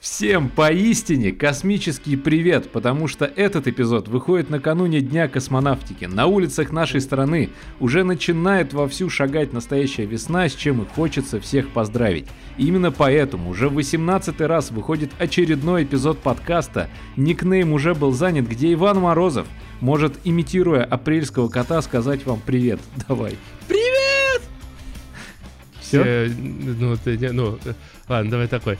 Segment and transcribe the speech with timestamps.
[0.00, 6.06] Всем поистине космический привет, потому что этот эпизод выходит накануне Дня космонавтики.
[6.06, 11.68] На улицах нашей страны уже начинает вовсю шагать настоящая весна, с чем и хочется всех
[11.68, 12.26] поздравить.
[12.56, 18.48] И именно поэтому уже в 18 раз выходит очередной эпизод подкаста «Никнейм уже был занят»,
[18.48, 19.46] где Иван Морозов
[19.80, 22.80] может, имитируя апрельского кота, сказать вам привет.
[23.06, 23.36] Давай.
[23.68, 24.40] Привет!
[25.78, 26.02] Все?
[26.02, 27.74] Э, ну, ты ну, э,
[28.08, 28.78] ладно, давай такой.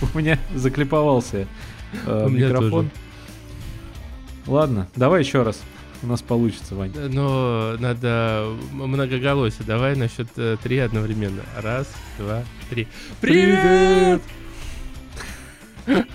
[0.14, 1.46] У меня заклиповался
[2.06, 2.90] э, микрофон.
[2.90, 2.90] тоже.
[4.46, 5.62] Ладно, давай еще раз.
[6.02, 6.92] У нас получится, Вань.
[6.94, 9.66] Э, Но надо многоголосие.
[9.66, 11.42] Давай на счет э, три одновременно.
[11.56, 12.88] Раз, два, три.
[13.20, 14.22] Привет!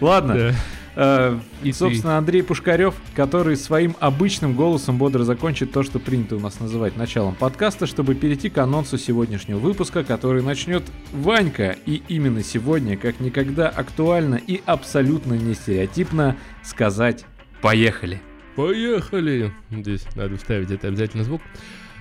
[0.00, 0.54] Ладно, Да.
[0.98, 6.40] Э, И собственно, Андрей Пушкарев, который своим обычным голосом бодро закончит то, что принято у
[6.40, 11.76] нас называть началом подкаста, чтобы перейти к анонсу сегодняшнего выпуска, который начнет Ванька.
[11.86, 17.24] И именно сегодня, как никогда, актуально и абсолютно не стереотипно сказать
[17.62, 18.20] «Поехали!»
[18.58, 19.52] Поехали!
[19.70, 21.40] Здесь надо вставить это обязательно звук.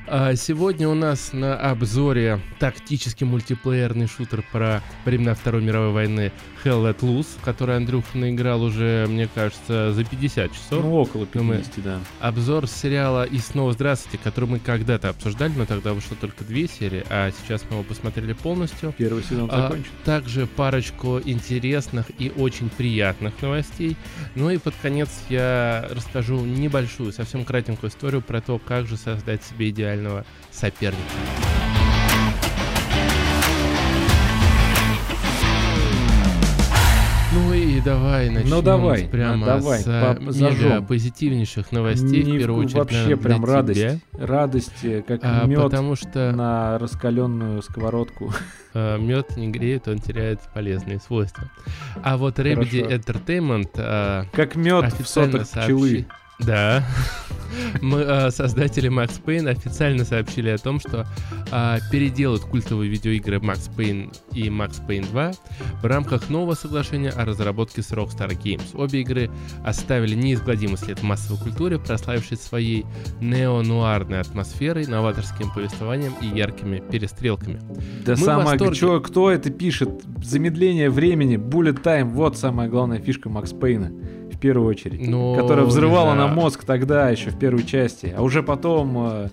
[0.08, 6.31] А сегодня у нас на обзоре тактический мультиплеерный шутер про времена Второй мировой войны
[6.63, 10.83] Hell Let Loose, который Андрюха наиграл уже, мне кажется, за 50 часов.
[10.83, 11.99] Ну, около Ну, мы- 50, да.
[12.19, 17.03] Обзор сериала «И снова здравствуйте», который мы когда-то обсуждали, но тогда вышло только две серии,
[17.09, 18.94] а сейчас мы его посмотрели полностью.
[18.97, 19.91] Первый сезон А, закончен.
[20.03, 23.95] также парочку интересных и очень приятных новостей.
[24.36, 29.44] Ну и под конец я расскажу небольшую, совсем кратенькую историю про то, как же создать
[29.44, 30.97] себе идеального соперника.
[37.78, 42.66] И давай начнем Ну давай, прямо давай, с э, мега позитивнейших новостей, Не в первую
[42.66, 43.80] очередь, вообще наверное, прям для радость.
[43.80, 44.00] тебя.
[44.28, 48.33] Радость, э, как А, мед потому что на раскаленную сковородку.
[48.73, 51.50] мед не греет, он теряет полезные свойства.
[52.03, 52.88] А вот Remedy.
[52.88, 55.80] Entertainment а, Как мед в сотах пчелы.
[55.89, 56.05] сообщи-
[56.39, 56.83] Да.
[57.81, 61.08] Мы, а, создатели Max Payne официально сообщили о том, что
[61.52, 65.31] а, переделают культовые видеоигры Max Payne и Max Payne 2
[65.81, 68.75] в рамках нового соглашения о разработке с Rockstar Games.
[68.75, 69.31] Обе игры
[69.65, 72.86] оставили неизгладимый след в массовой культуре, прославившись своей
[73.21, 77.59] неонуарной атмосферой, новаторским повествованием и яркими перестрелками.
[78.05, 79.89] Да Мы самое, чё, кто это пишет?
[80.23, 83.92] Замедление времени, bullet time, вот самая главная фишка Макс Пейна.
[84.37, 85.08] В первую очередь.
[85.08, 88.14] Но, которая взрывала да, на мозг тогда, еще в первой части.
[88.15, 89.30] А уже потом э,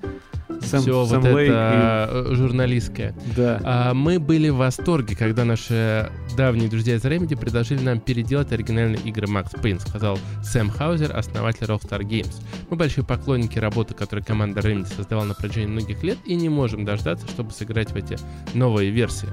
[0.49, 3.11] Сэм, Все Сэм вот Лейк это э, журналистское.
[3.11, 3.61] и- Да.
[3.65, 9.01] А, мы были в восторге, когда наши давние друзья из Remedy предложили нам переделать оригинальные
[9.03, 12.35] игры Max Payne, сказал Сэм Хаузер, основатель Rockstar Games.
[12.71, 16.85] Мы большие поклонники работы, которую команда Remedy создавала на протяжении многих лет и не можем
[16.85, 18.17] дождаться, чтобы сыграть в эти
[18.55, 19.29] новые версии.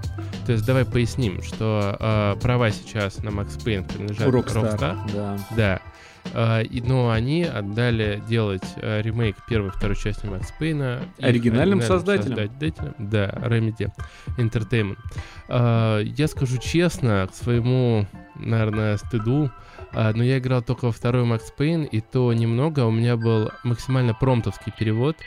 [0.46, 4.98] То есть давай поясним, что э, права сейчас на Max Payne принадлежат Rockstar, Rockstar.
[5.14, 5.38] Да.
[5.56, 5.80] Да.
[6.34, 11.02] А, но они отдали делать э, ремейк первой и второй части Макс Пейна.
[11.18, 12.50] их Оригинальным создателям?
[12.50, 12.96] создателям.
[12.98, 13.92] Да, Remedy
[14.38, 14.98] Entertainment.
[15.50, 18.06] А, я скажу честно, к своему,
[18.41, 19.52] наверное, стыду,
[19.94, 22.85] а, но я играл только во второй Макс Пейн, и то немного.
[22.85, 25.18] У меня был максимально промтовский перевод.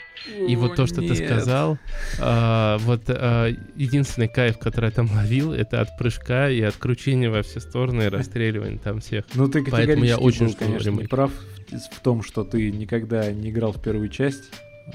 [0.47, 1.77] И вот то, что ты сказал,
[2.19, 7.29] а, вот а, единственный кайф, который я там ловил, это от прыжка и от кручения
[7.29, 9.25] во все стороны и расстреливания там всех.
[9.35, 11.09] Ну ты Поэтому я очень был, конечно, не ремейк.
[11.09, 11.31] прав
[11.91, 14.51] в том, что ты никогда не играл в первую часть.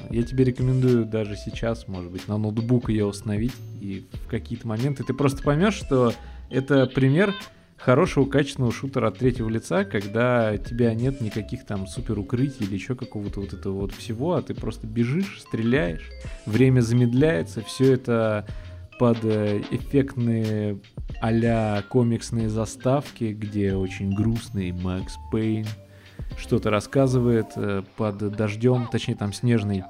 [0.08, 5.02] Я тебе рекомендую даже сейчас, может быть, на ноутбук ее установить, и в какие-то моменты
[5.02, 6.12] ты просто поймешь, что
[6.48, 7.34] это пример
[7.80, 12.94] хорошего качественного шутера от третьего лица, когда тебя нет никаких там супер укрытий или еще
[12.94, 16.08] какого-то вот этого вот всего, а ты просто бежишь, стреляешь,
[16.46, 18.46] время замедляется, все это
[18.98, 20.78] под э, эффектные
[21.22, 25.66] а комиксные заставки, где очень грустный Макс Пейн
[26.36, 29.84] что-то рассказывает э, под дождем, точнее там снежный,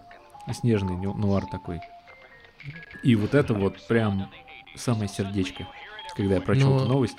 [0.53, 1.81] снежный нуар такой.
[3.03, 4.31] И вот это вот прям
[4.77, 5.67] самое сердечко,
[6.17, 7.17] когда я прочел Но- эту новость.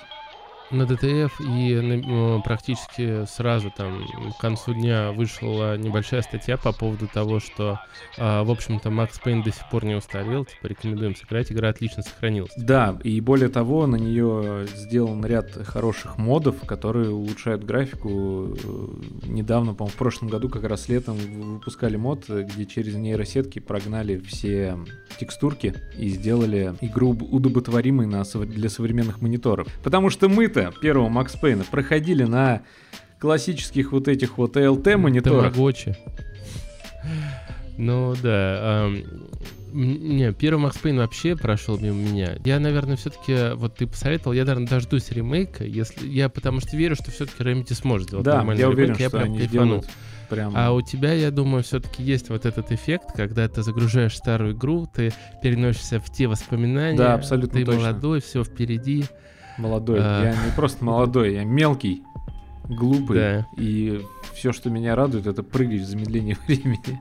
[0.72, 4.04] На ДТФ и на- э, практически сразу там
[4.36, 7.80] к концу дня вышла небольшая статья по поводу того, что,
[8.18, 12.02] а, в общем-то, Макс Пейн до сих пор не устарел, типа рекомендуем сыграть, игра отлично
[12.02, 12.52] сохранилась.
[12.56, 18.56] Да, и более того, на нее сделан ряд хороших модов, которые улучшают графику.
[18.62, 18.86] Э,
[19.26, 24.76] Недавно, по-моему, в прошлом году, как раз летом, выпускали мод, где через нейросетки прогнали все
[25.18, 29.68] текстурки и сделали игру удоботворимой на, для современных мониторов.
[29.82, 32.62] Потому что мы-то первого Макс Пейна проходили на
[33.18, 35.52] классических вот этих вот ALT мониторах.
[35.52, 35.96] Тамагочи.
[37.78, 38.88] Ну да.
[39.72, 42.36] Не, первый Макс Пейн вообще прошел мимо меня.
[42.44, 46.94] Я, наверное, все-таки, вот ты посоветовал, я, наверное, дождусь ремейка, если я потому что верю,
[46.94, 49.64] что все-таки Remedy сможет сделать Да, нормальный я ремейк, уверен, я что прям они кайфану.
[49.64, 49.86] сделают
[50.28, 50.52] прям...
[50.54, 54.86] А у тебя, я думаю, все-таки есть вот этот эффект, когда ты загружаешь старую игру,
[54.94, 55.10] ты
[55.42, 56.98] переносишься в те воспоминания.
[56.98, 57.80] Да, абсолютно Ты точно.
[57.80, 59.06] молодой, все впереди.
[59.58, 59.98] Молодой.
[60.00, 60.24] А.
[60.24, 62.02] Я не просто молодой, я мелкий,
[62.68, 63.16] глупый.
[63.18, 63.46] Да.
[63.56, 64.00] И
[64.34, 67.00] все, что меня радует, это прыгать в замедлении времени.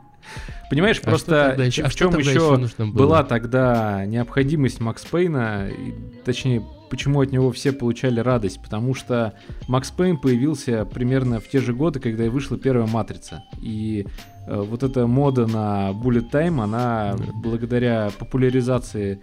[0.69, 2.92] Понимаешь, А просто что в еще- что чем еще было?
[2.92, 5.94] была тогда необходимость Макс Пейна, и,
[6.24, 8.62] точнее, почему от него все получали радость?
[8.62, 9.33] Потому что
[9.68, 13.44] Макс Пейн появился примерно в те же годы, когда и вышла первая Матрица.
[13.62, 14.06] И
[14.48, 17.24] э, вот эта мода на Bullet Time, она Да.
[17.33, 19.19] благодаря популяризации э,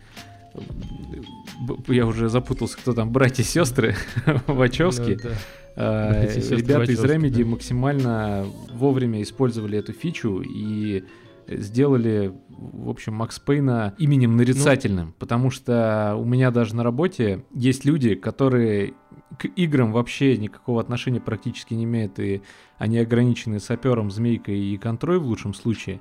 [1.88, 3.94] я уже запутался, кто там, братья и сестры
[4.46, 5.18] Вачовски.
[5.22, 5.36] Ну, да.
[5.76, 7.50] Э, Братья Ребята из Remedy да.
[7.50, 11.04] максимально вовремя использовали эту фичу и
[11.46, 17.84] сделали, в общем, Макс Пейна именем нарицательным, потому что у меня даже на работе есть
[17.84, 18.94] люди, которые
[19.38, 22.42] к играм вообще никакого отношения практически не имеют, и
[22.76, 26.00] они ограничены сапером, змейкой и контрой в лучшем случае.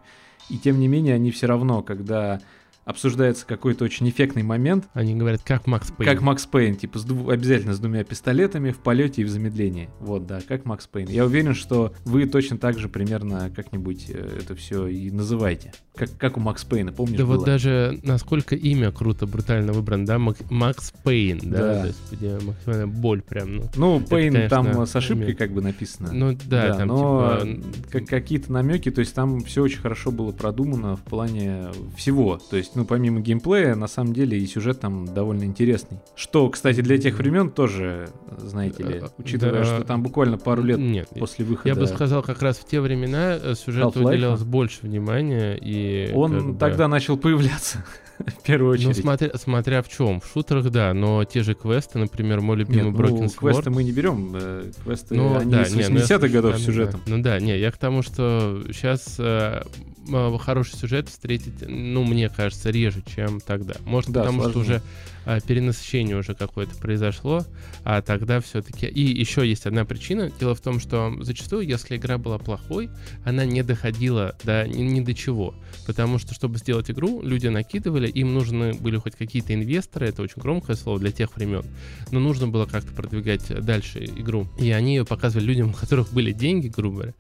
[0.50, 2.39] И тем не менее, они все равно, когда
[2.88, 6.10] обсуждается какой-то очень эффектный момент, Они говорят, как Макс Пейн.
[6.10, 9.89] как Макс Пейн, типа с дву- обязательно с двумя пистолетами в полете и в замедлении.
[10.00, 11.10] Вот, да, как Макс Пейн.
[11.10, 15.74] Я уверен, что вы точно так же примерно как-нибудь э, это все и называете.
[15.95, 17.18] Как, как у Макс Пейна, помнишь?
[17.18, 17.45] Да вот было?
[17.45, 20.18] даже насколько имя круто, брутально выбрано, да?
[20.19, 21.57] Мак- Макс Пейн, да?
[21.57, 21.81] Да.
[21.81, 23.63] То есть, где максимальная боль прям, ну.
[23.75, 26.12] Ну, Пейн конечно, там с ошибкой как бы написано.
[26.13, 27.62] Ну да, там но типа...
[27.92, 31.68] как- какие-то намеки, то есть там все очень хорошо было продумано в плане
[31.98, 32.38] всего.
[32.50, 35.98] То есть, ну, помимо геймплея, на самом деле и сюжет там довольно интересный.
[36.16, 38.08] Что, кстати, для тех времен тоже,
[38.38, 39.64] знаете ли, Э, учитывая, да.
[39.66, 41.68] что там буквально пару лет Нет, после выхода.
[41.70, 44.08] я бы сказал, как раз в те времена э, сюжету Half-Life?
[44.14, 46.12] уделялось больше внимания, и...
[46.14, 47.84] Он как бы- тогда начал появляться,
[48.25, 49.02] в первую Ну, очередь.
[49.04, 50.19] смотря, смотря в чем.
[50.22, 53.74] В шутерах, да, но те же квесты, например, мой Нет, любимый ну, Broken квесты Sword.
[53.74, 54.31] мы не берем.
[54.36, 57.02] э, Квесты, Ну, они да, с не, ну, я 80-х годов да, с ну, сюжетом.
[57.06, 57.16] да.
[57.16, 59.19] Ну да, не, я к тому, что сейчас
[60.40, 63.75] хороший сюжет встретить, ну, мне кажется, реже, чем тогда.
[63.86, 64.75] Может, Да, потому что сложнее.
[64.78, 64.81] уже
[65.28, 67.46] а, перенасыщение уже какое-то произошло,
[67.84, 68.86] а тогда все-таки...
[68.88, 70.32] И еще есть одна причина.
[70.40, 72.90] Дело в том, что зачастую, если игра была плохой,
[73.26, 75.54] она не доходила до ни, ни до чего.
[75.86, 80.42] Потому что, чтобы сделать игру, люди накидывали, им нужны были хоть какие-то инвесторы, это очень
[80.42, 81.66] громкое слово для тех времен,
[82.12, 84.48] но нужно было как-то продвигать дальше игру.
[84.58, 87.14] И они ее показывали людям, у которых были деньги, грубо говоря.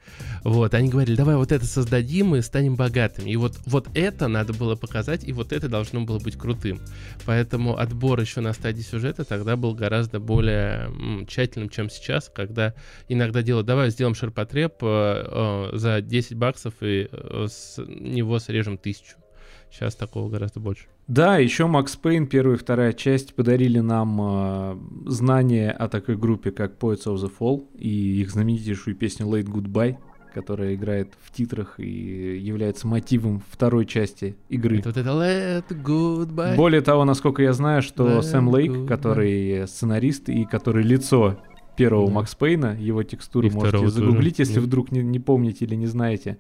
[0.45, 3.31] Вот, они говорили, давай вот это создадим и станем богатыми.
[3.31, 6.79] И вот, вот это надо было показать, и вот это должно было быть крутым.
[7.25, 12.75] Поэтому отбор еще на стадии сюжета тогда был гораздо более м, тщательным, чем сейчас, когда
[13.09, 18.77] иногда делают, давай сделаем ширпотреб э, э, за 10 баксов и э, с него срежем
[18.77, 19.17] тысячу.
[19.71, 20.85] Сейчас такого гораздо больше.
[21.07, 26.51] Да, еще Макс Пейн, первая и вторая часть подарили нам э, знания о такой группе,
[26.51, 29.97] как Poets of the Fall и их знаменитейшую песню Late Goodbye,
[30.37, 34.81] которая играет в титрах и является мотивом второй части игры.
[34.85, 36.55] Вот это let goodbye.
[36.55, 38.87] Более того, насколько я знаю, что Let Сэм Лейк, goodbye.
[38.87, 41.39] который сценарист и который лицо
[41.75, 42.13] первого Да.
[42.13, 44.47] Макс Пейна, его текстуру И можете загуглить, тоже.
[44.49, 44.67] если Мгм.
[44.67, 46.37] вдруг не, не помните или не знаете.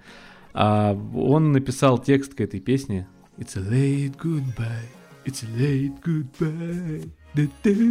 [0.53, 3.07] А, он написал текст к этой песне.
[3.39, 4.85] It's a late goodbye.
[5.25, 7.09] It's a late goodbye.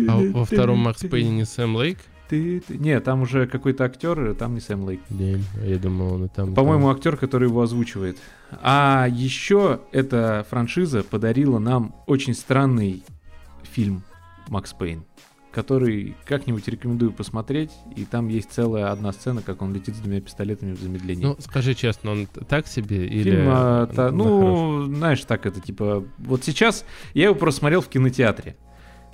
[0.09, 1.99] А во втором Макс Пейне не Сэм Лейк?
[2.29, 5.01] Ты- ты- Не, там уже какой-то актер, там не Сэм Лейк.
[5.11, 6.55] Блин, я думал, он и там.
[6.55, 8.19] По-моему, актер, который его озвучивает.
[8.63, 13.03] А еще эта франшиза подарила нам очень странный
[13.63, 14.03] фильм
[14.49, 15.05] Макс Пейн,
[15.53, 17.71] который как-нибудь рекомендую посмотреть.
[17.95, 21.25] И там есть целая одна сцена, как он летит с двумя пистолетами в замедлении.
[21.25, 23.31] Ну, скажи честно, он так себе или...
[23.31, 24.43] Фильм, а, та- на хороший?
[24.53, 26.05] ну, знаешь, так это типа.
[26.19, 28.57] Вот сейчас я его просто смотрел в кинотеатре.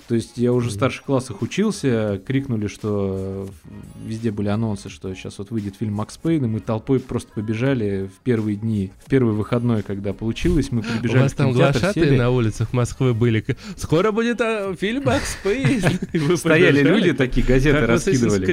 [0.07, 5.13] То есть я уже в старших классах учился, крикнули, что в- везде были анонсы, что
[5.15, 9.09] сейчас вот выйдет фильм Макс Пейн, и мы толпой просто побежали в первые дни, в
[9.09, 13.13] первый выходной, когда получилось, мы У прибежали вас в там глашатые сели, на улицах Москвы
[13.13, 13.45] были.
[13.77, 15.81] Скоро будет а, фильм Макс Пейн.
[16.37, 18.45] Стояли люди, такие газеты раскидывали.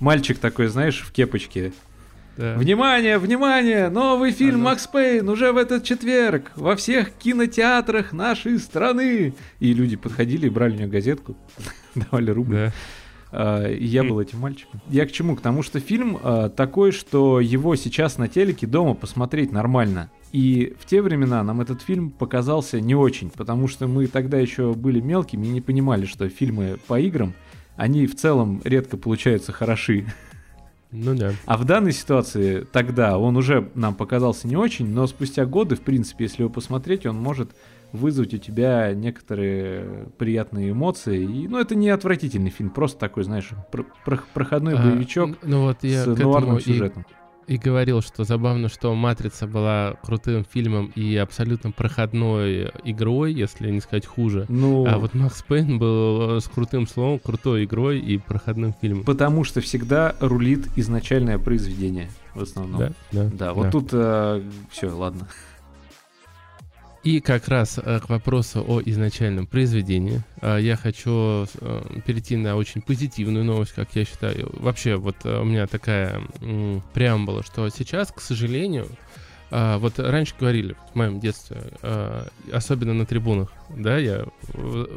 [0.00, 1.72] Мальчик такой, знаешь, в кепочке.
[2.36, 2.54] Да.
[2.56, 3.88] Внимание, внимание!
[3.90, 4.70] Новый фильм Ага.
[4.70, 9.34] Макс Пейн уже в этот четверг во всех кинотеатрах нашей страны.
[9.60, 11.36] И люди подходили и брали у него газетку,
[11.94, 12.54] давали рубль.
[12.54, 12.72] Да.
[13.32, 14.08] А, И я Хм.
[14.08, 14.80] был этим мальчиком.
[14.88, 15.36] Я к чему?
[15.36, 20.10] К тому, что фильм а, такой, что его сейчас на телеке дома посмотреть нормально.
[20.32, 24.72] И в те времена нам этот фильм показался не очень, потому что мы тогда еще
[24.72, 27.34] были мелкими и не понимали, что фильмы по играм,
[27.76, 30.06] они в целом редко получаются хороши.
[30.92, 31.32] Ну да.
[31.46, 35.80] А в данной ситуации тогда он уже нам показался не очень, но спустя годы, в
[35.80, 37.52] принципе, если его посмотреть, он может
[37.92, 41.22] вызвать у тебя некоторые приятные эмоции.
[41.24, 45.62] И, ну, это не отвратительный фильм, просто такой, знаешь, про- про- проходной А, боевичок ну
[45.66, 47.06] вот я с этому нуарным и сюжетом.
[47.46, 53.80] И говорил, что забавно, что «Матрица» была крутым фильмом и абсолютно проходной игрой, если не
[53.80, 54.46] сказать хуже.
[54.48, 59.04] Ну, А вот Макс Пейн был э, с крутым словом, крутой игрой и проходным фильмом.
[59.04, 62.78] потому что всегда рулит изначальное произведение в основном.
[62.80, 63.70] Да, да, Да, вот да.
[63.70, 63.88] тут
[64.70, 65.28] все, ладно.
[67.04, 72.54] И как раз э, к вопросу о изначальном произведении э, я хочу э, перейти на
[72.54, 74.50] очень позитивную новость, как я считаю.
[74.52, 76.22] Вообще, вот у меня такая
[76.94, 78.86] преамбула, что сейчас, к сожалению,
[79.50, 81.58] вот раньше говорили в моем детстве,
[82.50, 84.24] особенно на трибунах, да, я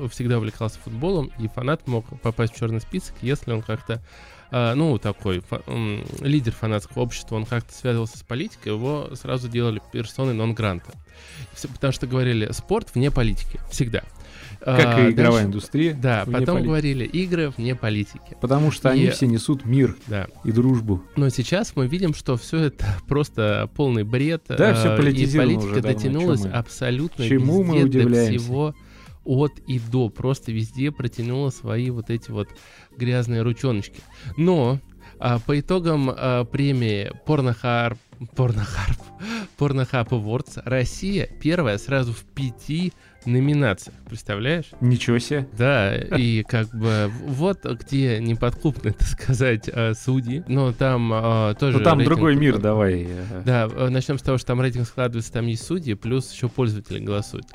[0.10, 4.02] всегда увлекался футболом, и фанат мог попасть в черный список, если он как-то
[4.76, 5.42] ну, такой
[6.22, 10.92] лидер фанатского общества, он как-то связывался с политикой, его сразу делали персоной нон-гранта.
[11.54, 14.04] Все- Потому что говорили, спорт вне политики, всегда.
[14.62, 15.94] Как А, и игровая дальше- индустрия.
[15.94, 16.66] Да, потом политики.
[16.66, 18.36] говорили, игры вне политики.
[18.42, 20.28] Потому что они И- все несут мир Да.
[20.44, 21.04] и дружбу.
[21.16, 24.44] Но сейчас мы видим, что все это просто полный бред.
[24.48, 28.00] Да, всё э, политизировано И политика уже давно, дотянулась чё мы- абсолютно чему мы везде
[28.00, 28.40] до удивляемся?
[28.40, 28.76] всего
[29.26, 30.10] от и до.
[30.10, 32.50] Просто везде протянула свои вот эти вот
[32.96, 34.02] грязные ручоночки.
[34.38, 34.80] Но
[35.20, 37.98] а, по итогам а, премии Порнохарп,
[38.36, 39.00] Порнохарп,
[39.58, 42.94] Порнохаб Awards Россия первая сразу в пяти
[43.26, 43.96] номинациях.
[44.08, 44.66] Представляешь?
[44.82, 45.48] Ничего себе.
[45.58, 50.44] Да, и как бы вот где неподкупны, так сказать, э, судьи.
[50.48, 51.80] Но там э, тоже...
[51.80, 53.08] Ну там рейтинг- другой мир, давай.
[53.46, 57.00] Да, э, начнем с того, что там рейтинг складывается, там есть судьи, плюс еще пользователи
[57.00, 57.48] голосуют.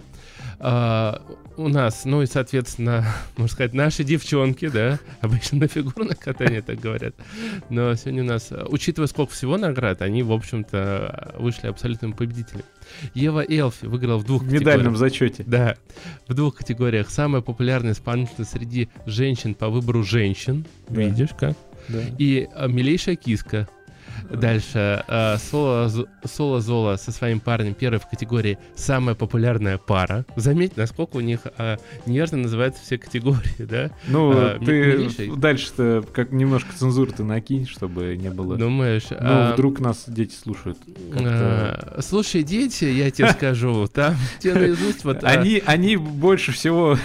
[0.63, 1.23] А,
[1.57, 6.79] у нас, ну и, соответственно, можно сказать, наши девчонки, да, обычно на фигурное катание так
[6.79, 7.15] говорят,
[7.71, 12.65] но сегодня у нас, э, учитывая сколько всего наград, они, в общем-то, вышли абсолютными победителями.
[13.15, 15.45] Ева Элфи выиграла в двух В медальном зачете.
[15.47, 15.77] Да,
[16.29, 17.09] в двух категориях.
[17.09, 20.67] Самая популярная исполнительница среди женщин по выбору женщин.
[20.89, 21.03] Да.
[21.03, 21.57] Видишь как?
[21.89, 22.03] Да.
[22.19, 23.69] И а, милейшая киска.
[24.31, 25.05] Дальше.
[25.09, 25.91] а, Соло,
[26.25, 30.25] Соло Зола со своим парнем первый в категории «Самая популярная пара».
[30.37, 33.91] Заметь, насколько у них а, нежно называются все категории, да?
[34.09, 35.37] Ну, А, ми- ты милейший.
[35.37, 38.57] дальше-то как немножко цензуры-то накинь, чтобы не было.
[38.57, 39.07] Думаешь?
[39.11, 40.79] Ну, а, вдруг нас дети слушают.
[41.13, 45.23] Как-то- а, Слушай, дети, я тебе скажу, там тебе наизусть вот...
[45.25, 46.97] а, Они, они больше всего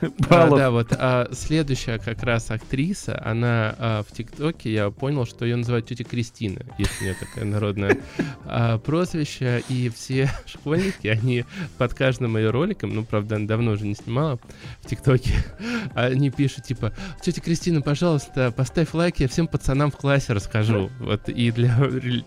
[0.30, 0.58] А, баллов.
[0.58, 5.56] да, вот а, следующая как раз актриса, она а, в ТикТоке, я понял, что ее
[5.56, 7.98] называют тетя Кристина, есть у нее такое народное
[8.44, 11.44] а, прозвище, и все школьники, они
[11.78, 14.38] под каждым ее роликом, ну, правда, она давно уже не снимала
[14.80, 15.34] в ТикТоке,
[15.94, 21.28] они пишут, типа, тетя Кристина, пожалуйста, поставь лайк, я всем пацанам в классе расскажу, вот,
[21.28, 21.76] и для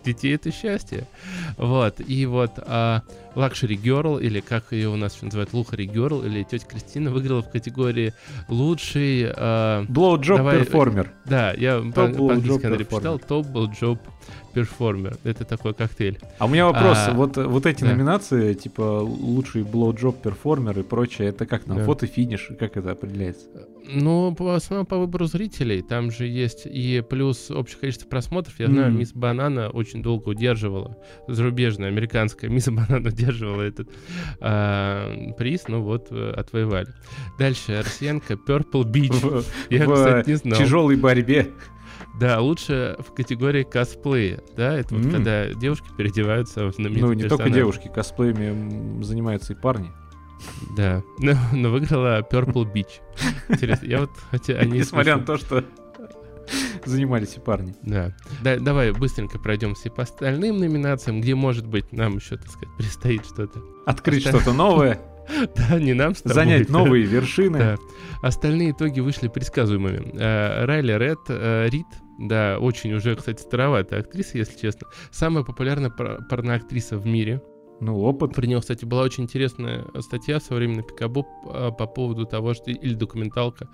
[0.03, 1.07] детей это счастье,
[1.57, 3.01] вот, и вот а,
[3.35, 7.49] Luxury Girl, или как ее у нас называют, Лухари Girl, или тетя Кристина выиграла в
[7.49, 8.13] категории
[8.47, 9.31] лучший...
[9.35, 11.07] а, Blowjob Давай, performer.
[11.25, 12.85] да, я по-английски Performer.
[12.85, 13.99] почитал, Top Blowjob
[14.53, 15.17] Performer.
[15.23, 16.19] Это такой коктейль.
[16.37, 16.97] А у меня вопрос.
[17.07, 17.91] А, вот, вот эти да.
[17.91, 21.77] номинации, типа лучший blowjob перформер и прочее, это как там?
[21.77, 21.85] Да.
[21.85, 22.51] Фото-финиш?
[22.59, 23.47] Как это определяется?
[23.85, 25.81] Ну, по основном по выбору зрителей.
[25.81, 28.57] Там же есть и плюс общее количество просмотров.
[28.59, 28.99] Я знаю, Мгм.
[28.99, 30.97] Мисс Банана очень долго удерживала,
[31.27, 33.89] зарубежная, американская Мисс Банана удерживала этот
[34.39, 36.87] а, приз, ну вот, э, отвоевали.
[37.37, 39.13] Дальше, россиянка Purple Beach.
[39.41, 40.59] В, Я, в кстати, не знал.
[40.59, 41.49] тяжелой борьбе.
[42.19, 44.39] Да, лучше в категории косплея.
[44.55, 45.11] Да, это вот М.
[45.11, 47.55] когда девушки переодеваются в знаменитых Ну, не только персонажей.
[47.55, 49.91] девушки, косплеями занимаются и парни.
[50.75, 53.01] Да, но, но выиграла Purple Beach.
[53.49, 55.63] Интересно, я вот хотя они Несмотря на то, что
[56.85, 57.73] занимались и парни.
[57.83, 58.13] Да.
[58.41, 58.57] да.
[58.59, 63.25] Давай быстренько пройдемся и по остальным номинациям, где, может быть, нам еще, так сказать, предстоит
[63.25, 63.61] что-то.
[63.85, 64.99] Открыть Оста- что-то новое,
[65.55, 66.33] Да, не нам с тобой.
[66.35, 67.57] занять новые вершины.
[67.57, 67.75] Да.
[68.21, 70.19] Остальные итоги вышли предсказуемыми.
[70.19, 71.85] Э, Райли Ред, э, Рид,
[72.19, 74.87] да, очень уже, кстати, староватая актриса, если честно.
[75.11, 77.41] Самая популярная пор- порноактриса в мире.
[77.83, 78.33] Ну, опыт.
[78.33, 82.71] Про него, кстати, была очень интересная статья в современной Пикабу а, по поводу того, что
[82.71, 83.67] или документалка,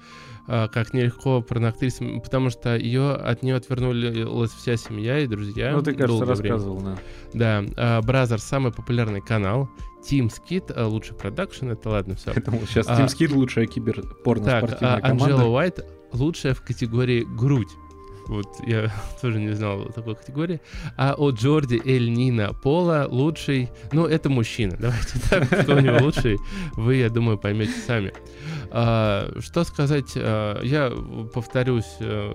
[0.48, 5.74] а, как нелегко порноактрисам, потому что ее от нее отвернулась вся семья и друзья.
[5.74, 6.56] Ну, ты, кажется, долгое время.
[6.56, 6.98] рассказывал, да.
[7.34, 9.70] Да, а, Brazzers самый популярный канал.
[10.10, 12.34] Team Skid, а, лучший продакшн, это ладно, все.
[12.34, 15.24] Сейчас А, Team Skid лучшая киберпорно Так, спортивная а, команда.
[15.26, 17.70] Анджела Уайт лучшая в категории грудь.
[18.30, 20.62] Вот я тоже не знал такой категории.
[20.96, 25.98] А у Джорди Эль Нина Пола лучший, ну это мужчина, давайте так, кто у него
[26.00, 26.38] лучший,
[26.74, 28.14] вы, я думаю, поймете сами.
[28.72, 30.14] А, что сказать?
[30.16, 30.92] а, Я
[31.34, 32.34] повторюсь э,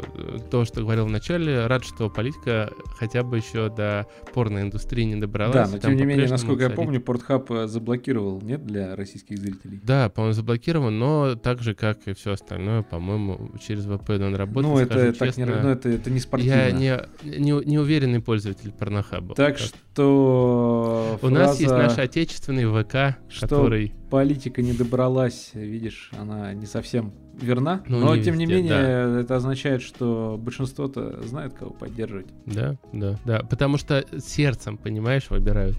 [0.50, 1.66] то, что говорил в начале.
[1.66, 5.54] Рад, что политика хотя бы еще до порноиндустрии не добралась.
[5.54, 9.38] Да, но тем не менее, насколько я царит- помню, Портхаб э, заблокировал, нет, для российских
[9.38, 9.80] зрителей?
[9.82, 14.74] Да, по-моему, заблокирован, но так же, как и все остальное, по-моему, через VPN он работает.
[14.74, 15.60] ну, это так не, честно.
[15.62, 16.54] ну, это, это не спортивно.
[16.54, 19.34] Я не, не, не уверенный пользователь порнохаба.
[19.34, 23.40] Так что У нас есть фраза, наш отечественный ВК, Что?
[23.48, 23.94] который...
[24.14, 27.82] политика не добралась, видишь, она не совсем верна.
[27.88, 32.28] Ну, но не тем не везде, менее, это означает, что большинство-то знает, кого поддерживать.
[32.46, 33.40] Да, да, да.
[33.40, 35.76] Потому что сердцем, понимаешь, выбирают.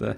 [0.00, 0.16] Да.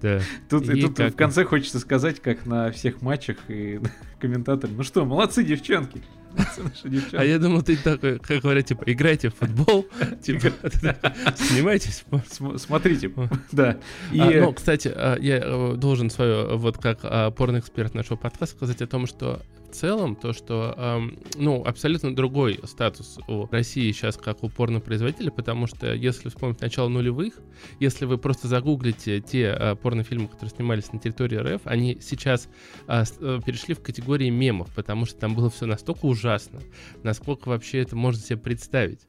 [0.00, 0.20] Да.
[0.48, 3.78] Тут, и И тут как- в конце хочется сказать, как на всех матчах и
[4.18, 4.72] комментаторы.
[4.72, 6.00] Ну что, молодцы, девчонки.
[6.38, 9.86] Наши А я думал, ты такой, как говорят, типа, играйте в футбол,
[10.22, 10.52] типа,
[11.36, 12.04] снимайтесь.
[12.30, 13.12] См- Смотрите,
[13.52, 13.78] да.
[14.12, 18.82] А, ну, кстати, а, я э, должен свое, вот как а, порноэксперт нашего подкаста, сказать
[18.82, 24.16] о том, что в целом то, что, ам, ну, абсолютно другой статус у России сейчас
[24.16, 27.34] как у порнопроизводителя, потому что если вспомнить начало нулевых,
[27.78, 32.48] если вы просто загуглите те а, порнофильмы, которые снимались на территории РФ, они сейчас
[32.86, 36.60] а, э, перешли в категории мемов, потому что там было все настолько ужасно,
[37.02, 39.00] насколько вообще это можно себе представить.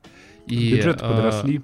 [0.48, 1.62] И, бюджеты а, подросли.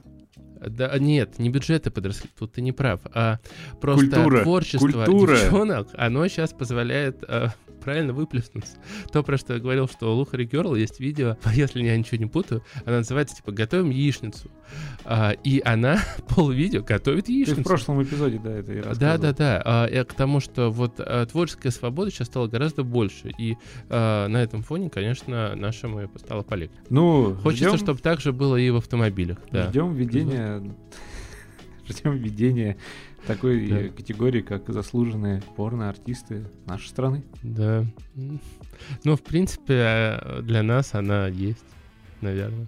[0.65, 3.39] да, нет, не бюджеты подросли, тут ты не прав, а
[3.81, 5.35] просто Культура, творчество культура.
[5.35, 7.49] девчонок, оно сейчас позволяет э,
[7.85, 8.77] правильно выплеснуться.
[9.13, 12.25] То, про что я говорил, что у Лухари Герл есть видео, если я ничего не
[12.25, 14.49] путаю, она называется типа «Готовим яичницу».
[15.05, 15.99] А, и она
[16.35, 17.61] полвидео готовит Ты яичницу.
[17.61, 19.61] в прошлом эпизоде, да, это и Да, да, да.
[19.63, 23.31] А, я к тому, что вот а, творческая свобода сейчас стала гораздо больше.
[23.37, 23.55] И
[23.89, 26.75] а, на этом фоне, конечно, нашему стало полегче.
[26.89, 29.37] Ну, Хочется, ждем, чтобы так же было и в автомобилях.
[29.51, 29.69] Да.
[29.69, 30.75] ждем введения,
[31.87, 32.77] ждем введения
[33.27, 33.79] такой Да.
[33.81, 37.23] э, категории, как заслуженные порно-артисты нашей страны.
[37.43, 37.85] Да.
[39.03, 41.65] Ну, в принципе, э, для нас она есть,
[42.21, 42.67] наверное.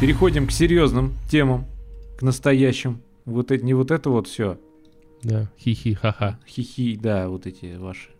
[0.00, 1.66] Переходим к серьезным темам,
[2.18, 3.00] к настоящим.
[3.24, 4.58] Вот это, не вот это вот все,
[5.22, 5.48] Да.
[5.58, 6.38] Хи-хи, ха-ха.
[6.46, 8.10] хихи, да, вот эти ваши,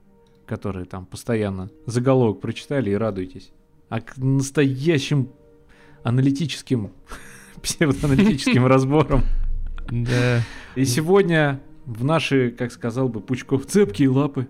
[0.47, 3.53] которые там постоянно заголовок прочитали и радуетесь.
[3.89, 5.31] А к настоящим
[6.03, 6.93] аналитическим,
[7.63, 9.23] псевдоаналитическим разборам.
[9.91, 10.43] Да.
[10.75, 14.49] И сегодня в наши, как сказал бы Пучков, цепкие лапы,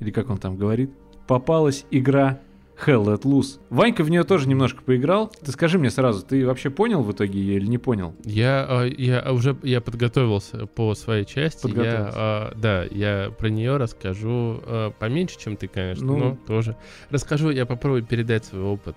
[0.00, 0.90] или как он там говорит,
[1.26, 2.40] попалась игра
[2.86, 3.58] Hell Let Loose.
[3.70, 5.30] Ванька в нее тоже немножко поиграл.
[5.44, 8.14] Ты скажи мне сразу, ты вообще понял в итоге ее или не понял?
[8.24, 11.66] Я, а, я уже я подготовился по своей части.
[11.66, 12.10] Я, Подготовился.
[12.14, 16.16] а, да, я про нее расскажу а, поменьше, чем ты, конечно, Ну.
[16.16, 16.76] но тоже.
[17.10, 18.96] Расскажу, я попробую передать свой опыт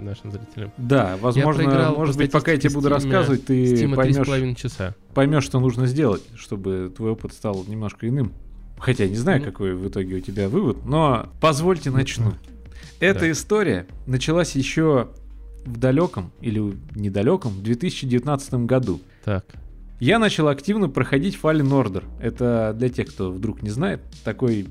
[0.00, 0.72] нашим зрителям.
[0.76, 4.94] Да, возможно, проиграл может быть, пока я тебе буду рассказывать, ты поймешь, часа.
[5.14, 8.32] поймешь, что нужно сделать, чтобы твой опыт стал немножко иным.
[8.78, 9.46] Хотя не знаю, Ну.
[9.46, 12.32] какой в итоге у тебя вывод, но позвольте начну.
[13.00, 13.30] Эта Да.
[13.30, 15.08] история началась еще
[15.64, 16.60] в далеком или
[16.94, 19.00] недалеком 2019 году.
[19.24, 19.44] Так.
[20.00, 22.04] Я начал активно проходить Fallen Order.
[22.20, 24.66] Это для тех, кто вдруг не знает, такой,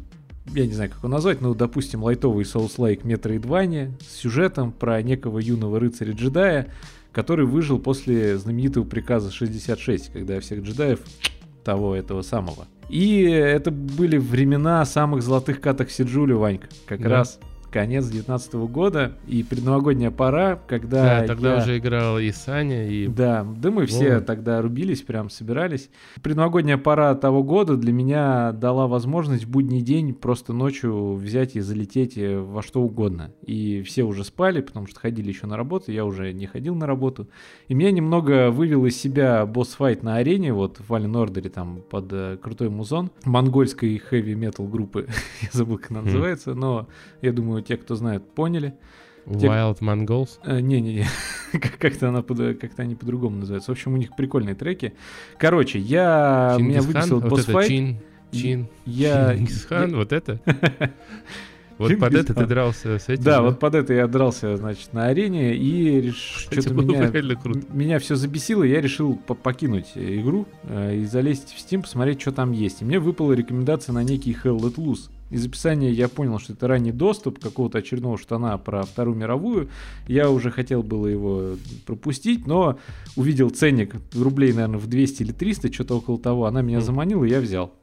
[0.53, 5.39] я не знаю, как его назвать, ну, допустим, лайтовый Souls-like Metroidvania с сюжетом про некого
[5.39, 6.67] юного рыцаря-джедая,
[7.11, 10.99] который выжил после знаменитого приказа 66, когда всех джедаев
[11.63, 12.67] того этого самого.
[12.89, 16.67] И это были времена самых золотых каток Сиджули, Ванька.
[16.85, 17.09] Как Да.
[17.09, 17.39] раз
[17.75, 23.05] конец 19 года и предновогодняя пора, когда Да, тогда я- уже играл и Саня, и...
[23.05, 24.25] да, да мы все Вот.
[24.25, 25.89] тогда рубились, прям собирались.
[26.23, 31.59] Предновогодняя пора того года для меня дала возможность в будний день просто ночью взять и
[31.59, 33.33] залететь э, во что угодно.
[33.45, 36.87] И все уже спали, потому что ходили еще на работу, я уже не ходил на
[36.87, 37.27] работу.
[37.67, 42.07] И меня немного вывел из себя босс-файт на арене, вот в Fallen Order, там под
[42.13, 45.09] э, крутой музон монгольской хэви-метал группы.
[45.41, 46.87] я забыл, как она называется, но
[47.21, 48.73] я думаю, те, кто знает, поняли.
[49.25, 50.37] Те- Wild Mongols.
[50.45, 51.05] Э, Не-не-не,
[51.51, 53.71] Как- как-то она под- как-то они по-другому называются.
[53.71, 54.93] В общем, у них прикольные треки.
[55.39, 57.67] Короче, я меня выписал вот это босс-файт.
[57.67, 57.97] Чин,
[58.31, 59.33] Чин, Я...
[59.35, 60.39] Чингисхан, вот это?
[61.77, 63.23] Вот под это ты дрался с этим?
[63.23, 67.11] Да, вот под это я дрался, значит, на арене, и реш- что-то меня,
[67.73, 72.31] меня все забесило, я решил по- покинуть игру э, и залезть в Steam, посмотреть, что
[72.31, 72.81] там есть.
[72.81, 75.09] И мне выпала рекомендация на некий Hell Let Loose.
[75.31, 79.69] Из описания я понял, что это ранний доступ какого-то очередного штана про Вторую мировую.
[80.07, 82.77] Я уже хотел было его пропустить, но
[83.15, 86.45] увидел ценник рублей, наверное, в 200 или 300, что-то около того.
[86.45, 87.73] Она меня заманила, и я взял.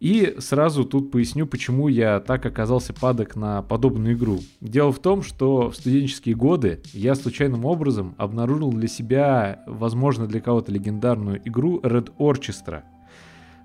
[0.00, 4.38] И сразу тут поясню, почему я так оказался падок на подобную игру.
[4.60, 10.40] Дело в том, что в студенческие годы я случайным образом обнаружил для себя, возможно, для
[10.40, 12.82] кого-то легендарную игру Red Orchestra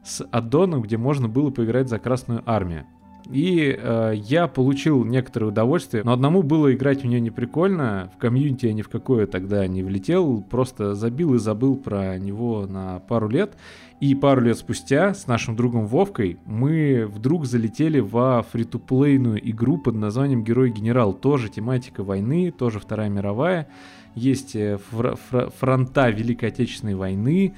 [0.03, 2.85] с аддоном, где можно было поиграть за Красную Армию.
[3.31, 7.29] И э, я получил некоторое удовольствие, но одному было играть в нее не
[8.13, 12.65] в комьюнити я ни в какое тогда не влетел, просто забил и забыл про него
[12.67, 13.55] на пару лет.
[14.01, 19.95] И пару лет спустя с нашим другом Вовкой мы вдруг залетели во фри-то-плейную игру под
[19.95, 21.13] названием Герой-генерал.
[21.13, 23.69] Тоже тематика войны, тоже Вторая мировая.
[24.15, 27.53] Есть э, фр- фр- фронта Великой Отечественной войны,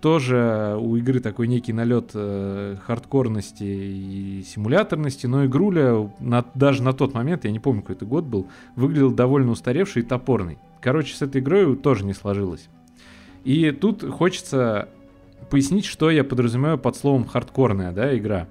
[0.00, 6.92] тоже у игры такой некий налет э, хардкорности и симуляторности, но игруля на, даже на
[6.92, 8.46] тот момент, я не помню, какой это год был,
[8.76, 10.58] выглядел довольно устаревший и топорный.
[10.82, 12.68] Короче, с этой игрой тоже не сложилось.
[13.44, 14.88] И тут хочется
[15.50, 18.48] пояснить, что я подразумеваю под словом хардкорная да, игра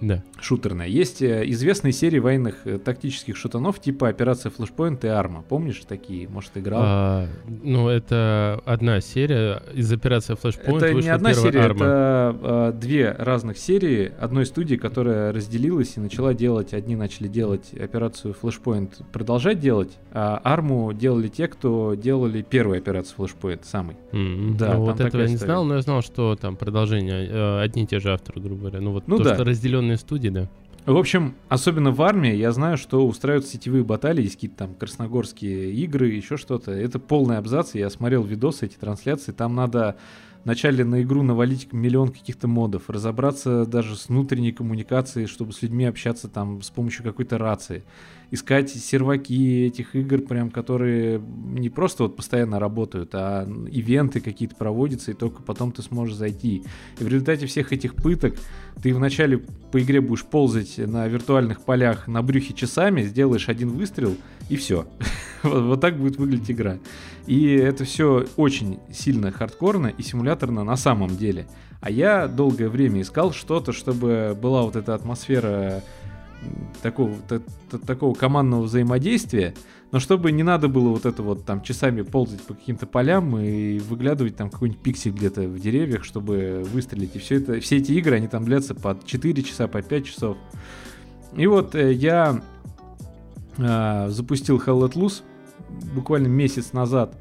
[0.00, 0.22] да.
[0.40, 0.86] Шутерная.
[0.86, 5.42] Есть э, известные серии военных э, тактических шутанов типа Операция Flashpoint и Арма.
[5.42, 6.28] Помнишь такие?
[6.28, 6.80] Может, играл?
[6.84, 9.62] А, ну, это одна серия.
[9.74, 11.74] Из Операции Flashpoint Это не одна серия, Arma.
[11.74, 16.74] это а, две разных серии одной студии, которая разделилась и начала делать.
[16.74, 23.16] Одни начали делать Операцию Flashpoint, продолжать делать, а Арму делали те, кто делали первую Операцию
[23.18, 23.96] Flashpoint, самый.
[24.12, 24.56] Mm-hmm.
[24.56, 27.84] Да, ну, вот этого я не знал, но я знал, что там продолжение, э, одни
[27.84, 28.80] и те же авторы, грубо говоря.
[28.80, 29.34] Ну, вот Ну то, да.
[29.34, 30.48] что разделенные студии, да.
[30.86, 35.72] В общем, особенно в армии я знаю, что устраивают сетевые баталии, есть какие-то там красногорские
[35.72, 36.70] игры, еще что-то.
[36.70, 39.96] Это полный абзац, я смотрел видосы, эти трансляции, там надо
[40.44, 45.84] вначале на игру навалить миллион каких-то модов, разобраться даже с внутренней коммуникацией, чтобы с людьми
[45.86, 47.82] общаться там с помощью какой-то рации,
[48.30, 55.12] искать серваки этих игр, прям которые не просто вот постоянно работают, а ивенты какие-то проводятся,
[55.12, 56.64] и только потом ты сможешь зайти.
[56.98, 58.34] И в результате всех этих пыток
[58.82, 59.38] ты вначале
[59.70, 64.16] по игре будешь ползать на виртуальных полях на брюхе часами, сделаешь один выстрел,
[64.48, 64.86] и все.
[65.42, 66.78] вот, так будет выглядеть игра.
[67.26, 71.46] И это все очень сильно хардкорно и симуляторно на самом деле.
[71.80, 75.82] А я долгое время искал что-то, чтобы была вот эта атмосфера
[76.82, 79.54] такого, т- т- такого командного взаимодействия,
[79.92, 83.78] но чтобы не надо было вот это вот там часами ползать по каким-то полям и
[83.78, 87.16] выглядывать там какой-нибудь пиксель где-то в деревьях, чтобы выстрелить.
[87.16, 90.36] И все это, все эти игры, они там длятся по 4 часа, по 5 часов.
[91.36, 92.42] И вот э, я
[93.58, 95.22] э, запустил Hell Let Loose
[95.94, 97.14] буквально месяц назад.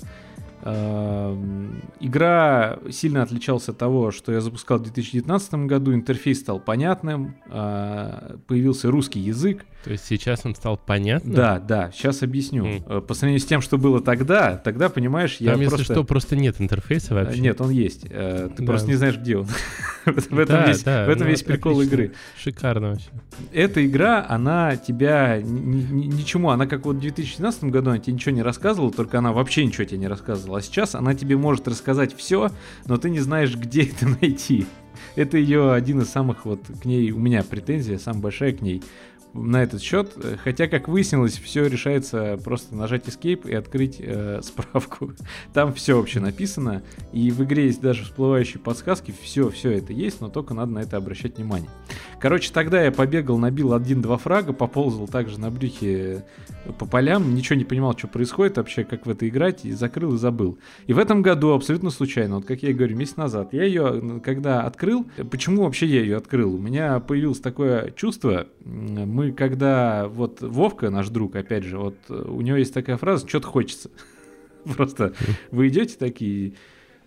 [2.00, 5.94] Игра сильно отличалась от того, что я запускал в 2019 году.
[5.94, 9.64] Интерфейс стал понятным, э, появился русский язык.
[9.86, 11.36] То есть сейчас он стал понятным?
[11.36, 12.82] Да, да, сейчас объясню.
[12.88, 15.94] Э, По сравнению с тем, что было тогда, тогда, понимаешь, я Там, если просто...
[15.94, 17.40] что, просто нет интерфейса Э, вообще.
[17.40, 18.08] Нет, он есть.
[18.10, 18.66] Э, Ты Да.
[18.66, 19.46] просто не знаешь, где он.
[20.06, 21.94] В этом Да, весь да, в этом ну, весь прикол отлично.
[21.94, 22.12] игры.
[22.38, 23.10] Шикарно вообще.
[23.54, 28.14] эта игра, она тебя ни- ни- ничему, она как вот в 2017 году она тебе
[28.14, 30.60] ничего не рассказывала, только она вообще ничего тебе не рассказывала.
[30.60, 32.50] А сейчас она тебе может рассказать все,
[32.88, 34.66] но ты не знаешь, где это найти.
[35.16, 38.84] Это ее один из самых вот к ней, у меня претензия, самая большая к ней
[39.36, 40.14] на этот счет.
[40.18, 45.12] Э, Хотя, как выяснилось, все решается просто нажать Escape и открыть э, справку.
[45.54, 50.22] Там все вообще написано, и в игре есть даже всплывающие подсказки, все, все это есть,
[50.22, 51.70] но только надо на это обращать внимание.
[52.20, 56.24] Короче, тогда я побегал, набил один-два фрага, поползал также на брюхе
[56.66, 60.16] э, по полям, ничего не понимал, что происходит вообще, как в это играть, и закрыл
[60.16, 60.58] и забыл.
[60.88, 64.22] И в этом году абсолютно случайно, вот как я и говорю, месяц назад, я ее,
[64.24, 66.56] когда открыл, э, почему вообще я ее открыл?
[66.56, 71.98] У меня появилось такое чувство, м, мы когда, вот Вовка, наш друг, опять же, вот
[72.10, 73.90] э, у него есть такая фраза, что-то хочется.
[74.76, 75.14] Просто
[75.52, 76.54] вы идете такие,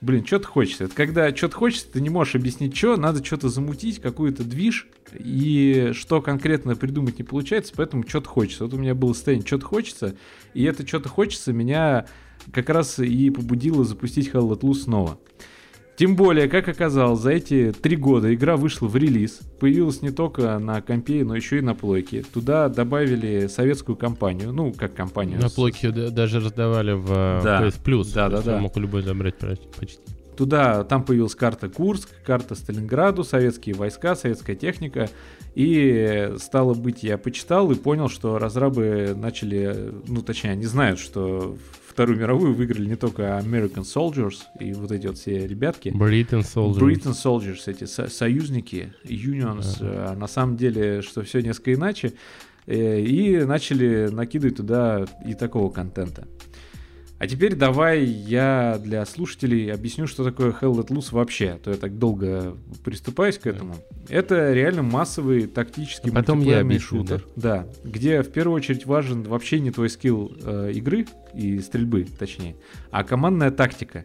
[0.00, 0.84] блин, что-то хочется.
[0.84, 5.90] Это когда что-то хочется, ты не можешь объяснить, что, надо что-то замутить, какую-то движ, и
[5.94, 8.64] что конкретно придумать не получается, поэтому что-то хочется.
[8.64, 10.16] Вот у меня было состояние, что-то хочется,
[10.54, 12.06] и это что-то хочется меня
[12.52, 15.18] как раз и побудило запустить Hell Let Loose снова.
[15.98, 20.56] Тем более, как оказалось, за эти три года игра вышла в релиз, появилась не только
[20.60, 22.22] на компе, но еще и на плойке.
[22.22, 25.40] Туда добавили советскую компанию, ну, как компанию.
[25.40, 27.62] На плойке даже раздавали в э, Да.
[27.64, 28.14] PS Plus.
[28.14, 28.58] Да, да, да.
[28.60, 29.34] Мог любой забрать
[29.76, 29.98] почти.
[30.36, 35.10] Туда, там появилась карта Курск, карта Сталинграду, советские войска, советская техника.
[35.56, 41.56] И стало быть, я почитал и понял, что разрабы начали, ну точнее, они знают, что
[41.98, 45.88] Вторую мировую выиграли не только American Soldiers и вот эти вот все ребятки.
[45.88, 46.78] Britain Soldiers.
[46.78, 52.12] Britain Soldiers, эти со- союзники, Unions, э, на самом деле, что все несколько иначе,
[52.66, 56.28] э, и начали накидывать туда и такого контента.
[57.18, 61.70] А теперь давай я для слушателей объясню, что такое Hell Let Loose вообще, а то
[61.72, 63.74] я так долго приступаюсь к этому.
[64.08, 67.66] Это реально массовый тактический а потом объясню, шутер, да.
[67.66, 72.54] да, где в первую очередь важен вообще не твой скилл э, игры и стрельбы, точнее,
[72.92, 74.04] а командная тактика.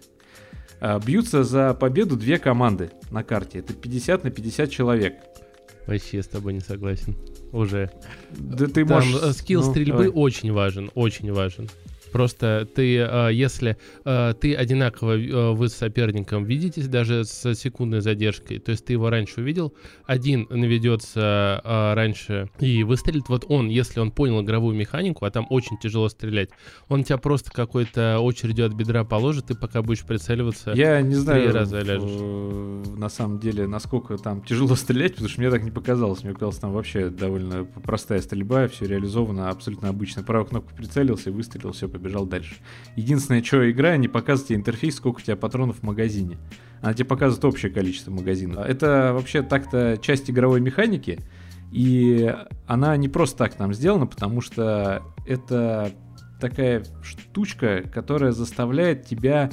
[0.81, 3.59] Э, бьются за победу две команды на карте.
[3.59, 5.13] Это 50 на 50 человек.
[5.85, 7.15] Вообще с тобой не согласен.
[7.51, 7.91] Уже.
[8.31, 9.21] Да ты Там можешь...
[9.21, 10.09] Э, скилл ну, стрельбы давай.
[10.09, 11.69] очень важен, очень важен.
[12.13, 18.01] Просто ты, а, если а, ты одинаково а, вы с соперником видитесь, даже с секундной
[18.01, 19.73] задержкой, то есть ты его раньше увидел,
[20.05, 21.61] один наведется
[21.95, 26.49] раньше и выстрелит, вот он, если он понял игровую механику, а там очень тяжело стрелять,
[26.87, 31.51] он тебя просто какой-то очередью от бедра положит, и пока будешь прицеливаться, я не знаю,
[31.51, 32.11] раза ляжешь.
[32.95, 36.57] на самом деле, насколько там тяжело стрелять, потому что мне так не показалось, мне казалось,
[36.57, 40.21] там вообще довольно простая стрельба, все реализовано абсолютно обычно.
[40.21, 42.55] Правую кнопку прицелился, выстрелил, все, побежал побежал дальше.
[42.95, 46.37] Единственное, что игра не показывает тебе интерфейс, сколько у тебя патронов в магазине.
[46.81, 48.65] Она тебе показывает общее количество магазинов.
[48.65, 51.19] Это вообще так-то часть игровой механики,
[51.71, 52.35] и
[52.67, 55.91] она не просто так там сделана, потому что это
[56.41, 59.49] такая штучка, которая заставляет тебя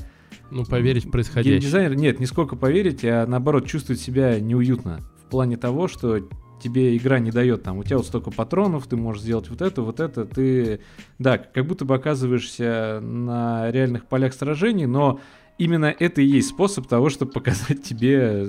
[0.51, 1.61] ну, поверить в происходящее.
[1.61, 5.01] Геймдизайнер, нет, не сколько поверить, а наоборот чувствовать себя неуютно.
[5.25, 6.29] В плане того, что
[6.61, 9.83] тебе игра не дает там, у тебя вот столько патронов, ты можешь сделать вот это,
[9.83, 10.81] вот это, ты,
[11.19, 15.21] да, как будто бы оказываешься на реальных полях сражений, но
[15.61, 18.47] именно это и есть способ того, чтобы показать тебе,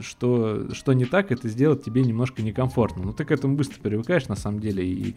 [0.00, 3.04] что, что не так, это сделать тебе немножко некомфортно.
[3.04, 5.14] Но ты к этому быстро привыкаешь, на самом деле, и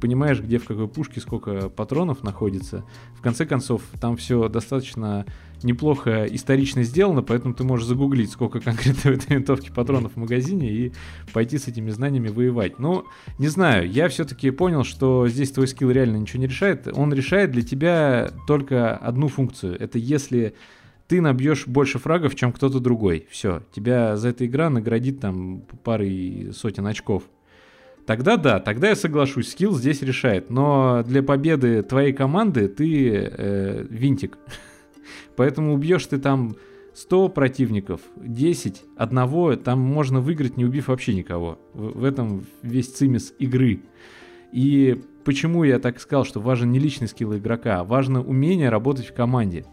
[0.00, 2.84] понимаешь, где в какой пушке сколько патронов находится.
[3.14, 5.26] В конце концов, там все достаточно
[5.66, 10.70] неплохо исторично сделано, поэтому ты можешь загуглить, сколько конкретно в этой винтовке патронов в магазине
[10.70, 10.92] и
[11.32, 12.78] пойти с этими знаниями воевать.
[12.78, 13.04] Ну,
[13.38, 16.88] не знаю, я все-таки понял, что здесь твой скилл реально ничего не решает.
[16.92, 19.76] Он решает для тебя только одну функцию.
[19.78, 20.54] Это если
[21.08, 23.26] ты набьешь больше фрагов, чем кто-то другой.
[23.30, 27.24] Все, тебя за эта игра наградит там парой сотен очков.
[28.06, 30.48] Тогда да, тогда я соглашусь, скилл здесь решает.
[30.48, 34.38] Но для победы твоей команды ты э, винтик.
[35.36, 36.56] Поэтому убьешь ты там
[36.94, 41.58] 100 противников, 10, одного, там можно выиграть, не убив вообще никого.
[41.74, 43.82] В, в этом весь цимис игры.
[44.52, 49.06] И почему я так сказал, что важен не личный скилл игрока, а важно умение работать
[49.06, 49.66] в команде.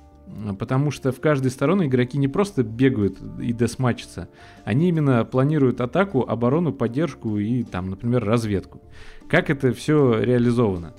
[0.58, 4.30] Потому что в каждой стороне игроки не просто бегают и десматчатся,
[4.66, 8.82] они именно планируют атаку, оборону, поддержку и там, например, разведку.
[9.30, 10.94] Как это все реализовано?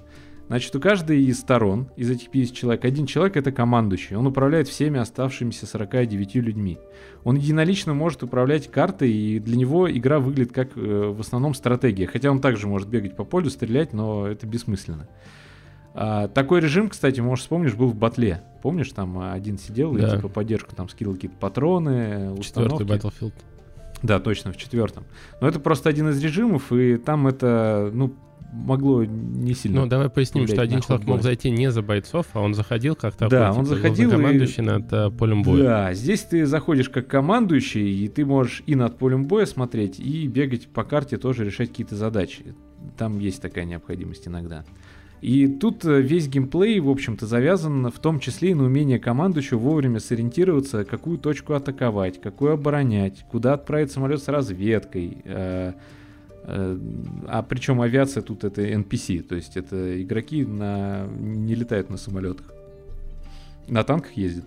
[0.48, 4.16] Значит, у каждой из сторон, из этих 50 человек, один человек это командующий.
[4.16, 6.78] Он управляет всеми оставшимися 49 людьми.
[7.24, 10.80] Он единолично может управлять картой, и для него игра выглядит как э,
[11.16, 12.06] в основном стратегия.
[12.06, 15.08] Хотя он также может бегать по полю, стрелять, но это бессмысленно.
[15.94, 18.42] А, такой режим, кстати, можешь вспомнишь, был в батле.
[18.62, 20.08] Помнишь, там один сидел да.
[20.08, 22.82] и типа поддержку там скидывал какие-то патроны, установки.
[22.82, 23.32] Четвертый Battlefield.
[24.02, 25.04] Да, точно, в четвертом.
[25.40, 28.12] Но это просто один из режимов, и там это, ну,
[28.54, 29.82] могло не сильно.
[29.82, 33.14] Ну, давай поясним, что один человек мог зайти не за бойцов, а он заходил как
[33.14, 34.66] такой, да, он заходил командующий и...
[34.66, 35.62] над uh, полем боя.
[35.62, 40.26] Да, здесь ты заходишь как командующий, и ты можешь и над полем боя смотреть, и
[40.26, 42.54] бегать по карте тоже решать какие-то задачи.
[42.96, 44.64] Там есть такая необходимость иногда.
[45.20, 49.58] И тут э, весь геймплей, в общем-то, завязан в том числе и на умение командующего
[49.58, 55.72] вовремя сориентироваться, какую точку атаковать, какую оборонять, куда отправить самолет с разведкой, э, Э,
[56.46, 61.06] а причем авиация тут это NPC, то есть это игроки на...
[61.06, 62.52] не летают на самолетах.
[63.66, 64.44] На танках ездят.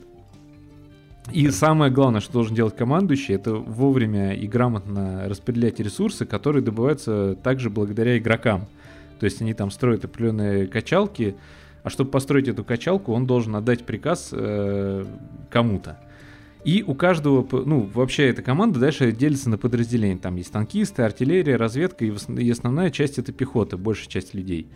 [1.32, 7.36] И самое главное, что должен делать командующий, это вовремя и грамотно распределять ресурсы, которые добываются
[7.44, 8.68] также благодаря игрокам.
[9.20, 11.36] То есть они там строят определенные качалки,
[11.84, 15.06] а чтобы построить эту качалку, он должен отдать приказ э,
[15.50, 16.00] кому-то.
[16.64, 20.18] И у каждого, ну, вообще эта команда дальше делится на подразделения.
[20.18, 24.68] Там есть танкисты, артиллерия, разведка, и, основная часть это пехота, большая часть людей.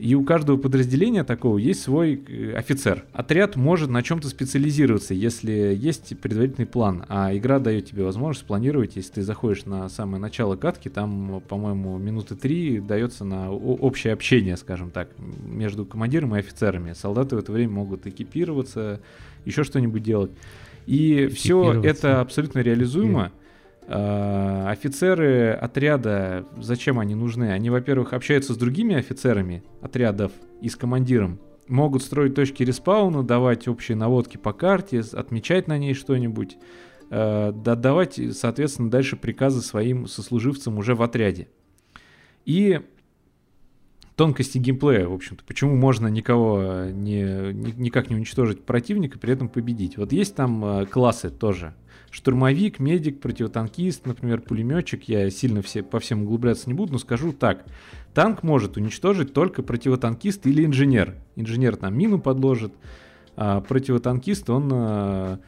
[0.00, 3.04] И у каждого подразделения такого есть свой э, офицер.
[3.12, 7.04] Отряд может на чем-то специализироваться, если есть предварительный план.
[7.08, 11.98] А игра дает тебе возможность спланировать, если ты заходишь на самое начало катки, там, по-моему,
[11.98, 16.94] минуты три дается на общее общение, скажем так, между командиром и офицерами.
[16.94, 19.02] Солдаты в это время могут экипироваться,
[19.44, 20.30] еще что-нибудь делать.
[20.86, 23.32] И все это абсолютно реализуемо.
[23.86, 27.50] Uh, офицеры отряда, зачем они нужны?
[27.50, 33.66] Они, во-первых, общаются с другими офицерами отрядов и с командиром, могут строить точки респауна, давать
[33.66, 36.56] общие наводки по карте, отмечать на ней что-нибудь,
[37.10, 41.48] uh, давать, соответственно, дальше приказы своим сослуживцам уже в отряде.
[42.44, 42.80] И
[44.20, 45.42] тонкости геймплея, в общем-то.
[45.46, 47.22] Почему можно никого не,
[47.54, 49.96] ни, никак не уничтожить противника, при этом победить.
[49.96, 51.72] Вот есть там э, классы тоже.
[52.10, 55.04] Штурмовик, медик, противотанкист, например, пулеметчик.
[55.04, 57.64] Я сильно все, по всем углубляться не буду, но скажу так.
[58.12, 61.14] Танк может уничтожить только противотанкист или инженер.
[61.36, 62.74] Инженер там мину подложит,
[63.36, 65.38] а противотанкист, он э,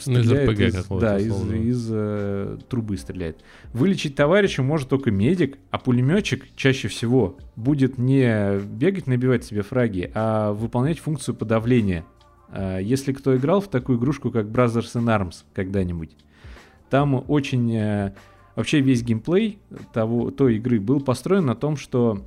[0.00, 3.38] стреляет ну, из, РПГ да, из, из э, трубы стреляет.
[3.72, 10.10] Вылечить товарища может только медик, а пулеметчик чаще всего будет не бегать, набивать себе фраги,
[10.14, 12.04] а выполнять функцию подавления.
[12.50, 16.16] Э, если кто играл в такую игрушку, как Brothers in Arms когда-нибудь,
[16.90, 17.74] там очень...
[17.74, 18.14] Э,
[18.54, 19.58] вообще весь геймплей
[19.92, 22.26] того, той игры был построен на том, что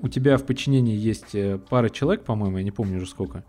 [0.00, 3.44] у тебя в подчинении есть э, пара человек, по-моему, я не помню уже сколько,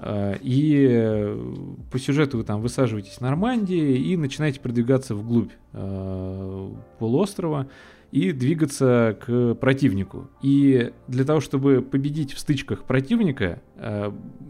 [0.00, 1.54] и э,
[1.90, 7.68] по сюжету вы там высаживаетесь в Нормандии и начинаете продвигаться вглубь э, полуострова
[8.12, 10.30] и двигаться к противнику.
[10.40, 13.60] И для того, чтобы победить в стычках противника,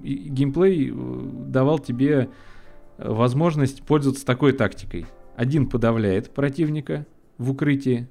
[0.04, 0.92] геймплей
[1.46, 2.28] давал тебе
[2.98, 5.06] возможность пользоваться такой тактикой.
[5.34, 7.04] Один подавляет противника
[7.36, 8.06] в укрытии,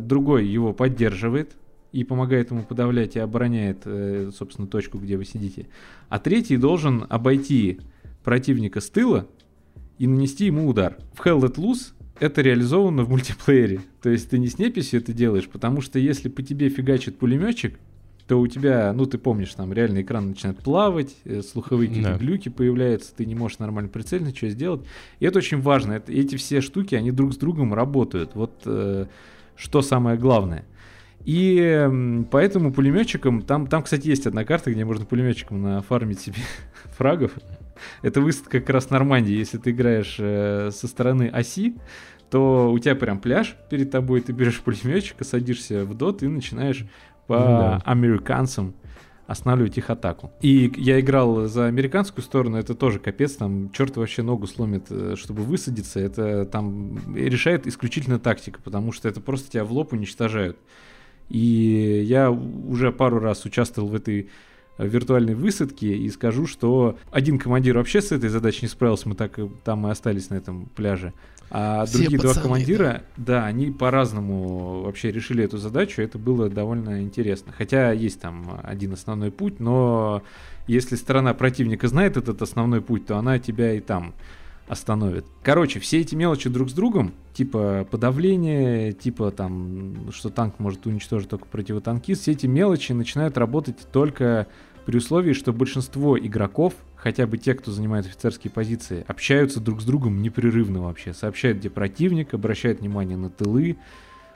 [0.00, 1.54] другой его поддерживает,
[1.92, 5.66] и помогает ему подавлять и обороняет, э, собственно, точку, где вы сидите.
[6.08, 7.80] А третий должен обойти
[8.24, 9.26] противника с тыла
[9.98, 10.96] и нанести ему удар.
[11.14, 13.80] В Hell Let Loose это реализовано в мультиплеере.
[14.00, 17.78] То есть ты не с неписью это делаешь, потому что если по тебе фигачит пулеметчик,
[18.26, 22.18] то у тебя, ну ты помнишь, там реально экран начинает плавать, э, слуховые какие-то да.
[22.18, 24.82] глюки появляются, ты не можешь нормально прицельно что сделать.
[25.20, 25.92] И это очень важно.
[25.92, 28.34] Это, эти все штуки, они друг с другом работают.
[28.34, 29.06] Вот э,
[29.56, 30.64] что самое главное.
[31.24, 36.36] И поэтому пулеметчикам, там, там, кстати, есть одна карта, где можно пулеметчикам нафармить себе
[36.96, 37.32] фрагов.
[38.02, 39.34] Это высадка как раз Нормандии.
[39.34, 41.76] Если ты играешь э, со стороны оси,
[42.30, 46.86] то у тебя прям пляж перед тобой, ты берешь пулеметчика, садишься в дот и начинаешь
[47.26, 47.82] по да.
[47.84, 48.74] американцам
[49.26, 50.32] останавливать их атаку.
[50.40, 55.14] И я играл за американскую сторону, это тоже капец, там черт вообще ногу сломит, э,
[55.16, 60.58] чтобы высадиться, это там решает исключительно тактика, потому что это просто тебя в лоб уничтожают.
[61.32, 64.28] И я уже пару раз участвовал в этой
[64.76, 69.14] э, виртуальной высадке и скажу, что один командир вообще с этой задачей не справился, мы
[69.14, 71.14] так там и остались на этом пляже.
[71.50, 73.40] А Все другие пацаны, два командира, да.
[73.40, 77.52] да, они по-разному вообще решили эту задачу, это было довольно интересно.
[77.56, 80.22] Хотя есть там один основной путь, но
[80.66, 84.14] если сторона противника знает этот основной путь, то она тебя и там
[84.68, 85.26] остановит.
[85.42, 91.28] Короче, все эти мелочи друг с другом, типа подавление, типа там, что танк может уничтожить
[91.28, 94.46] только противотанкист, все эти мелочи начинают работать только
[94.86, 99.84] при условии, что большинство игроков, хотя бы те, кто занимает офицерские позиции, общаются друг с
[99.84, 103.76] другом непрерывно вообще, сообщают, где противник, обращают внимание на тылы,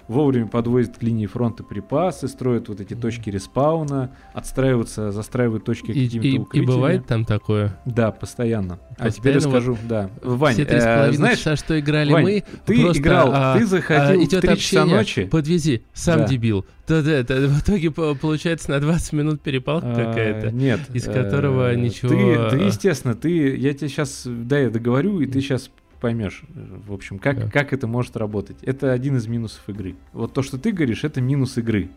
[0.09, 6.07] вовремя подвозят к линии фронта припасы, строят вот эти точки респауна, отстраиваются, застраивают точки и,
[6.07, 6.65] какими-то и, укрытиями.
[6.65, 7.79] И бывает там такое?
[7.85, 8.77] Да, постоянно.
[8.77, 10.11] постоянно а теперь расскажу, вот да.
[10.23, 13.59] Вань, все три с э, знаешь, часа, что играли Вань, мы, ты просто, играл, а,
[13.59, 15.25] ты заходил а, идет в 3 часа ночи.
[15.25, 16.27] Подвези, сам да.
[16.27, 16.67] дебил.
[16.87, 20.51] Да, да, да, в итоге получается на 20 минут перепалка а, какая-то.
[20.53, 20.81] Нет.
[20.93, 22.11] Из которого э, ничего...
[22.51, 26.93] Ты, ты, естественно, ты, я тебе сейчас, да, я договорю, и ты сейчас поймешь, в
[26.93, 27.51] общем, как, да.
[27.51, 28.57] как это может работать.
[28.63, 29.97] Это один из минусов игры.
[30.13, 31.91] Вот то, что ты говоришь, это минус игры,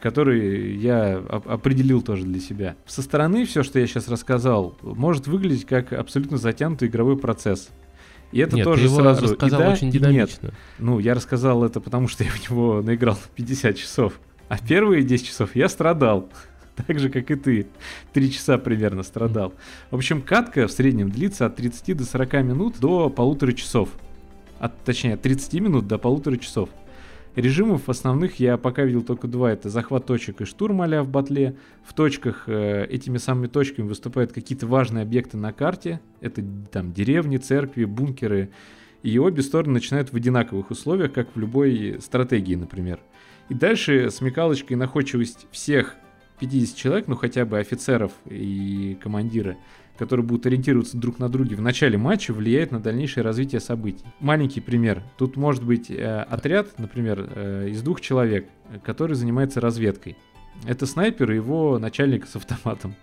[0.00, 2.76] который я определил тоже для себя.
[2.86, 7.70] Со стороны все, что я сейчас рассказал, может выглядеть как абсолютно затянутый игровой процесс.
[8.32, 10.46] И это нет, тоже ты его сразу рассказал и да, очень динамично.
[10.46, 10.54] нет.
[10.78, 14.18] Ну, я рассказал это потому, что я в него наиграл 50 часов.
[14.48, 16.28] А первые 10 часов я страдал.
[16.86, 17.66] так же, как и ты.
[18.12, 19.54] Три часа примерно страдал.
[19.90, 23.90] В общем, катка в среднем длится от 30 до 40 минут до полутора часов.
[24.58, 26.70] От, точнее, от 30 минут до полутора часов.
[27.34, 29.52] Режимов основных я пока видел только два.
[29.52, 31.56] Это захват точек и штурм а в батле.
[31.82, 36.00] В точках э, этими самыми точками выступают какие-то важные объекты на карте.
[36.20, 38.50] Это там деревни, церкви, бункеры.
[39.02, 43.00] И обе стороны начинают в одинаковых условиях, как в любой стратегии, например.
[43.48, 45.96] И дальше смекалочка и находчивость всех
[46.42, 49.58] 50 человек, ну хотя бы офицеров и командиры,
[49.96, 54.04] которые будут ориентироваться друг на друге в начале матча, влияет на дальнейшее развитие событий.
[54.18, 55.04] Маленький пример.
[55.16, 58.48] Тут может быть э, отряд, например, э, из двух человек,
[58.82, 60.16] который занимается разведкой.
[60.66, 62.96] Это снайпер и его начальник с автоматом.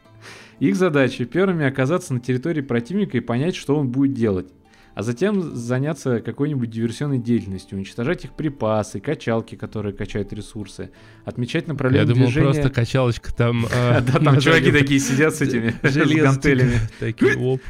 [0.59, 4.51] Их задача первыми оказаться на территории противника и понять, что он будет делать.
[4.99, 10.91] А затем заняться какой-нибудь диверсионной деятельностью, уничтожать их припасы, качалки, которые качают ресурсы,
[11.23, 12.51] отмечать направление Я думал, движения.
[12.51, 13.65] просто качалочка там...
[13.79, 15.73] Да, там чуваки такие сидят с этими
[16.19, 16.81] гантелями.
[16.99, 17.61] Такие, оп.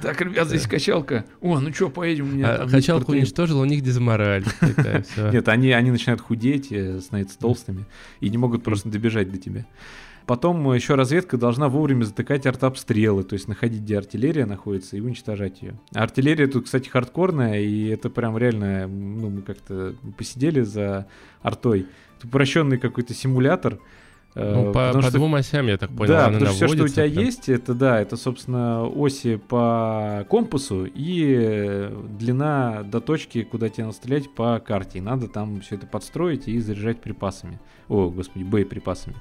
[0.00, 1.26] Так, ребят, здесь качалка.
[1.42, 2.54] О, ну что, поедем у меня.
[2.54, 4.44] А Качалку уничтожил, у них дезмораль.
[5.32, 7.84] Нет, они, они начинают худеть, э, становятся толстыми
[8.20, 9.66] и не могут просто добежать до тебя.
[10.30, 15.60] Потом еще разведка должна вовремя затыкать артобстрелы, то есть находить, где артиллерия находится, и уничтожать
[15.60, 15.74] ее.
[15.92, 21.08] А артиллерия тут, кстати, хардкорная, и это прям реально, ну, мы как-то посидели за
[21.42, 21.86] артой.
[22.18, 23.80] Это упрощенный какой-то симулятор.
[24.36, 26.68] э, Ну, по потому по что- двум осям, я так понял, да, потому что все,
[26.68, 27.24] что у тебя прям.
[27.24, 33.86] есть, это да, это, собственно, оси по компасу и э, длина до точки, куда тебе
[33.86, 34.98] надо стрелять по карте.
[34.98, 37.58] И надо там все это подстроить и заряжать припасами.
[37.88, 39.16] О, господи, боеприпасами.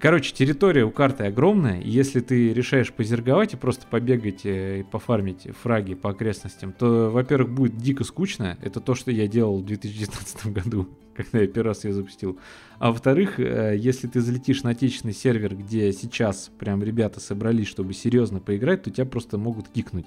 [0.00, 4.82] Короче, территория у карты огромная, и если ты решаешь позерговать и просто побегать э, и
[4.82, 8.58] пофармить фраги по окрестностям, то, во-первых, будет дико скучно.
[8.62, 12.38] Это то, что я делал в 2019 году, когда я первый раз ее запустил.
[12.78, 17.92] А во-вторых, э, если ты залетишь на отечественный сервер, где сейчас прям ребята собрались, чтобы
[17.94, 20.06] серьезно поиграть, то тебя просто могут кикнуть.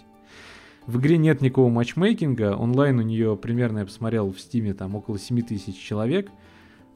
[0.86, 5.19] В игре нет никакого матчмейкинга, онлайн у нее примерно, я посмотрел в стиме, там около
[5.19, 6.30] 7 тысяч человек.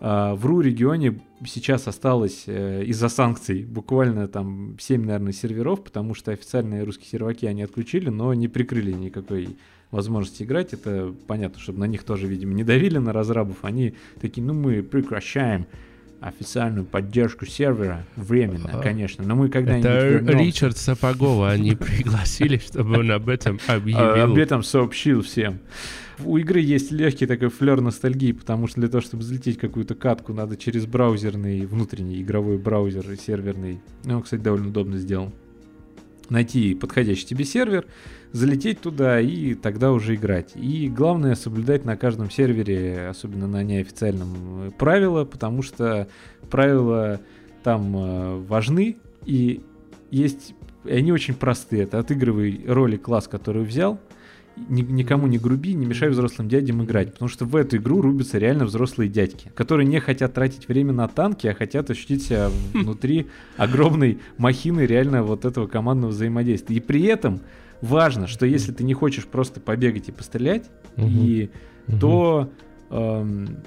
[0.04, 6.16] А, В РУ регионе сейчас осталось э, из-за санкций буквально там 7, наверное, серверов, потому
[6.16, 9.56] что официальные русские серваки они отключили, но не прикрыли никакой
[9.91, 10.74] возможности играть.
[10.74, 13.58] Это понятно, чтобы на них тоже, видимо, не давили на разрабов.
[13.62, 15.68] Они такие, ну мы прекращаем
[16.20, 20.38] официальную поддержку сервера временно, А, конечно, но мы когда-нибудь Это вернемся.
[20.43, 24.32] Ричард Сапогова, они пригласили, чтобы он об этом А, объявил.
[24.32, 25.60] Об этом сообщил всем.
[26.26, 30.34] У игры есть легкий такой флер ностальгии, потому что для того, чтобы взлететь какую-то катку,
[30.34, 33.82] надо через браузерный, внутренний игровой браузер серверный.
[34.04, 35.32] Ну, он, кстати, довольно удобно сделан.
[36.30, 37.86] Найти подходящий тебе сервер,
[38.32, 40.52] залететь туда и тогда уже играть.
[40.56, 46.08] И главное соблюдать на каждом сервере, особенно на неофициальном, э, правила, потому что
[46.50, 47.20] правила
[47.64, 49.62] там э, важны и
[50.10, 50.54] есть
[50.86, 51.84] и они очень простые.
[51.84, 54.00] Это отыгрывай роли класс, который взял,
[54.56, 57.14] ни- никому не груби, не мешай взрослым дядям играть.
[57.14, 61.08] Потому что в эту игру рубятся реально взрослые дядьки, которые не хотят тратить время на
[61.08, 63.28] танки, а хотят ощутить себя внутри
[63.58, 66.76] огромной махины реально вот этого командного взаимодействия.
[66.76, 67.41] И при этом
[67.82, 71.08] важно, что если ты не хочешь просто побегать и пострелять, Мгм.
[71.10, 71.49] и
[71.88, 71.99] Мгм.
[71.99, 72.52] то
[72.89, 73.58] эм,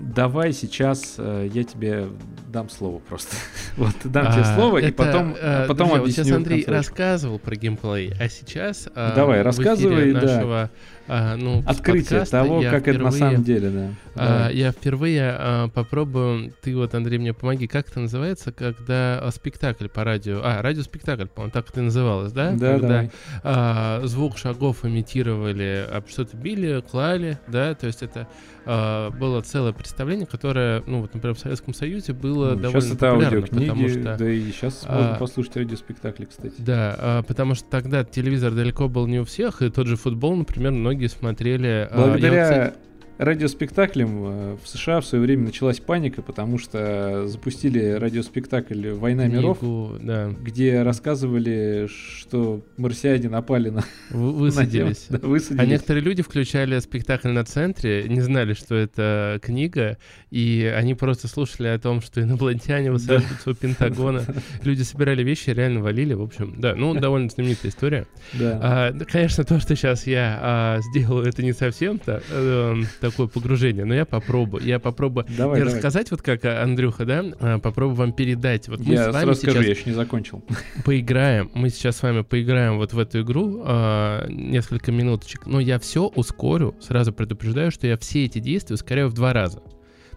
[0.00, 2.08] давай сейчас э, я тебе
[2.48, 3.36] дам слово просто.
[3.76, 6.24] вот дам тебе А, слово, и это, потом, э, а потом друзья, вот объясню.
[6.24, 10.20] сейчас Андрей рассказывал про геймплей, а сейчас а, Давай, рассказывай, да.
[10.20, 10.70] нашего,
[11.08, 13.88] а, ну, Открытие того, как это на впервые, самом деле, да.
[14.14, 14.56] а, Давай.
[14.56, 20.04] я впервые а, попробую, ты вот, Андрей, мне помоги, как это называется, когда спектакль по
[20.04, 22.52] радио, а, радиоспектакль, по-моему, так это и называлось, да?
[22.52, 23.10] Да, Когда давай.
[23.42, 28.26] а, звук шагов имитировали, а что-то били, клали, да, то есть это
[28.70, 32.92] а, было целое представление, которое, ну вот, например, в Советском Союзе было Ну, довольно Сейчас
[32.92, 34.16] это популярно, потому что...
[34.18, 36.54] да и сейчас а, можно послушать радиоспектакли, кстати.
[36.58, 40.36] Да, а, потому что тогда телевизор далеко был не у всех, и тот же футбол,
[40.36, 41.88] например, многие смотрели...
[41.90, 42.87] а, я Благодаря кстати,
[43.18, 49.58] радиоспектаклям э, в США в свое время началась паника, потому что запустили радиоспектакль «Война миров»,
[49.58, 55.06] книгу, да, где рассказывали, что марсиане напали на, вы- на высадились.
[55.08, 55.20] Землю.
[55.20, 55.68] Да, А высадились.
[55.68, 59.98] некоторые люди включали спектакль на центре, не знали, что это книга,
[60.30, 64.24] и они просто слушали о том, что инопланетяне высаживаются у Пентагона.
[64.62, 68.06] Люди собирали вещи, реально валили, в общем, да, ну, довольно знаменитая история.
[68.34, 68.58] Да.
[68.62, 73.26] А, да, конечно, то, что сейчас я а, сделаю, это не совсем то, эм, такое
[73.26, 74.64] погружение, но я попробую.
[74.64, 75.74] Я попробую Давай, не давай.
[75.74, 78.68] рассказать, вот как а, Андрюха, да, а, попробую вам передать.
[78.68, 80.42] Вот мы Я с вами сразу скажу, сейчас я еще не закончил.
[80.84, 85.78] поиграем, мы сейчас с вами поиграем вот в эту игру а, несколько минуточек, но я
[85.78, 89.62] все ускорю, сразу предупреждаю, что я все эти действия ускоряю в два раза.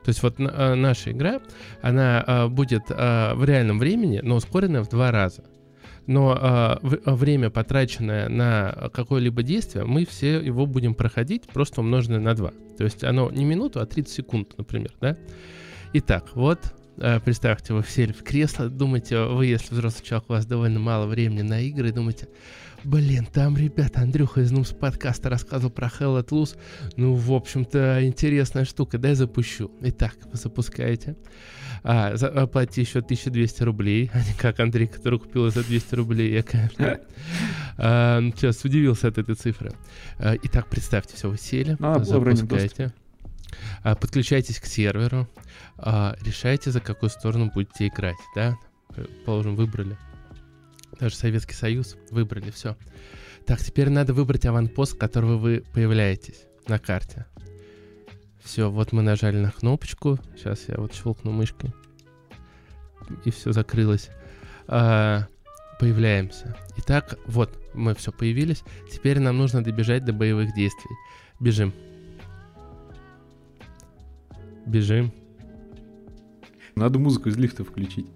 [0.04, 1.42] То есть вот а, наша игра,
[1.82, 5.44] она а, будет а, в реальном времени, но ускоренная в два раза.
[6.12, 12.20] Но а, а, время, потраченное на какое-либо действие, мы все его будем проходить просто умноженное
[12.20, 12.52] на 2.
[12.78, 15.18] То есть оно не минуту, а 30 секунд, например, да?
[15.94, 16.60] Итак, вот
[16.98, 21.06] э, представьте, вы сели в кресло, думаете, вы, если взрослый человек, у вас довольно мало
[21.06, 22.28] времени на игры, думаете,
[22.84, 26.58] блин, там, ребята, Андрюха из Нумс подкаста рассказывал про Hell at Loose,
[26.98, 29.72] ну, в общем-то, интересная штука, дай запущу.
[29.82, 31.16] Итак, вы запускаете,
[31.84, 36.34] а, за, оплати еще 1200 рублей, а не как Андрей, который купил за 200 рублей,
[36.34, 37.00] я, конечно,
[37.78, 39.72] а, сейчас удивился от этой цифры.
[40.20, 41.76] А, Итак, представьте, все, вы сели,
[42.26, 42.94] раннем запускаете,
[43.84, 45.28] а, подключайтесь к серверу,
[45.78, 48.58] а, решайте, за какую сторону будете играть, да?
[49.26, 49.98] Положим, выбрали.
[51.00, 52.76] Даже Советский Союз выбрали, все.
[53.46, 57.26] Так, теперь надо выбрать аванпост, которого вы появляетесь на карте.
[58.44, 60.20] Все, вот мы нажали на кнопочку.
[60.36, 61.74] Сейчас я вот щелкну мышкой.
[63.26, 64.10] И все закрылось.
[64.68, 65.28] А,
[65.80, 66.56] появляемся.
[66.78, 68.64] Итак, вот, мы все появились.
[68.92, 70.96] Теперь нам нужно добежать до боевых действий.
[71.40, 71.74] Бежим.
[74.66, 75.12] Бежим.
[76.76, 78.08] Надо музыку из лифта включить.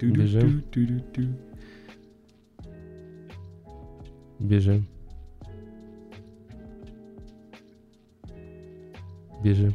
[0.00, 0.62] Бежим.
[4.38, 4.86] Бежим.
[9.42, 9.74] Бежим.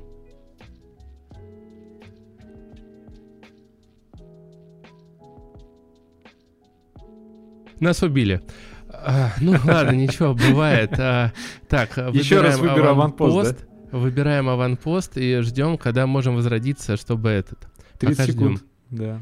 [7.80, 8.42] Нас убили.
[8.90, 10.94] А, ну ладно, ничего, бывает.
[11.00, 11.32] А,
[11.68, 13.98] так, Еще раз выберу аванпост, да?
[13.98, 17.68] Выбираем аванпост и ждем, когда можем возродиться, чтобы этот.
[18.00, 18.58] 30 Пока секунд.
[18.58, 18.98] ждем.
[19.00, 19.22] Да.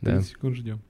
[0.00, 0.10] Да.
[0.16, 0.80] 30 секунд ждем.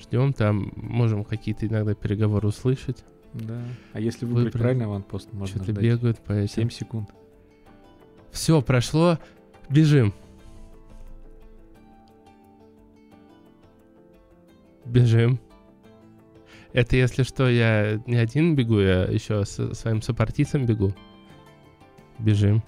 [0.00, 3.04] Ждем, там можем какие-то иногда переговоры услышать.
[3.34, 3.58] Да.
[3.92, 4.62] А если выбрать Выбрали.
[4.62, 6.54] правильный аванпост, можно Что-то ждать бегают по этим.
[6.54, 7.10] 7 секунд.
[8.36, 9.18] Все, прошло.
[9.70, 10.12] Бежим.
[14.84, 15.40] Бежим.
[16.74, 20.94] Это если что, я не один бегу, я еще со своим сопартийцем бегу.
[22.18, 22.62] Бежим.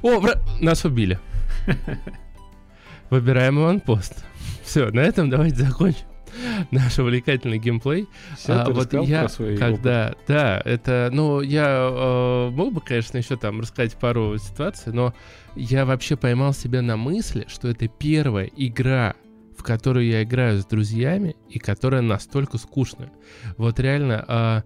[0.00, 1.18] О, вра- нас убили.
[3.10, 4.24] Выбираем аванпост.
[4.62, 6.06] Все, на этом давайте закончим
[6.70, 8.08] наш увлекательный геймплей.
[8.36, 9.28] Все, А, вот я,
[9.58, 15.14] когда, да, это, ну, я э, мог бы, конечно, еще там рассказать пару ситуаций, но
[15.54, 19.14] я вообще поймал себя на мысли, что это первая игра,
[19.56, 23.12] в которую я играю с друзьями и которая настолько скучная.
[23.56, 24.62] Вот реально, э,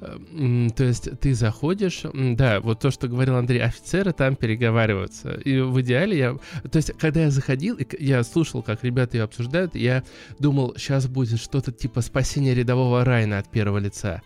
[0.00, 5.32] то есть ты заходишь, да, вот то, что говорил Андрей, офицеры там переговариваются.
[5.34, 6.38] И в идеале я...
[6.70, 10.02] То есть, когда я заходил, и я слушал, как ребята ее обсуждают, я
[10.38, 14.22] думал, сейчас будет что-то типа спасение рядового Райна от первого лица.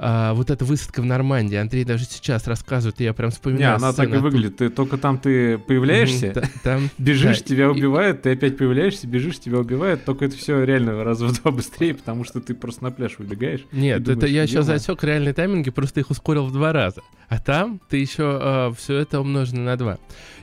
[0.00, 1.56] А, вот эта высадка в Нормандии.
[1.56, 3.76] Андрей даже сейчас рассказывает, и я прям Не, вспоминаю.
[3.76, 4.56] она так и выглядит.
[4.58, 9.40] Ты только там ты появляешься, Там бежишь, да, тебя и- убивают, ты опять появляешься, бежишь,
[9.40, 10.04] тебя убивают.
[10.04, 13.64] Только это все реально раза в два быстрее, потому что ты просто на пляж выбегаешь.
[13.72, 17.02] Нет, думаешь, это я сейчас засек реальные тайминги, просто их ускорил в два раза.
[17.28, 19.98] А там ты еще все это умножено на два.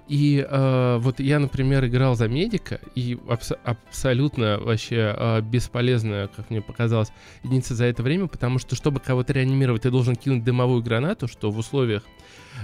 [0.08, 6.50] И э, вот я, например, играл за медика, и абс- абсолютно вообще э, бесполезная, как
[6.52, 7.10] мне показалось,
[7.44, 11.50] единица за это время, потому что, чтобы кого-то реанимировать, ты должен кинуть дымовую гранату, что
[11.50, 12.04] в условиях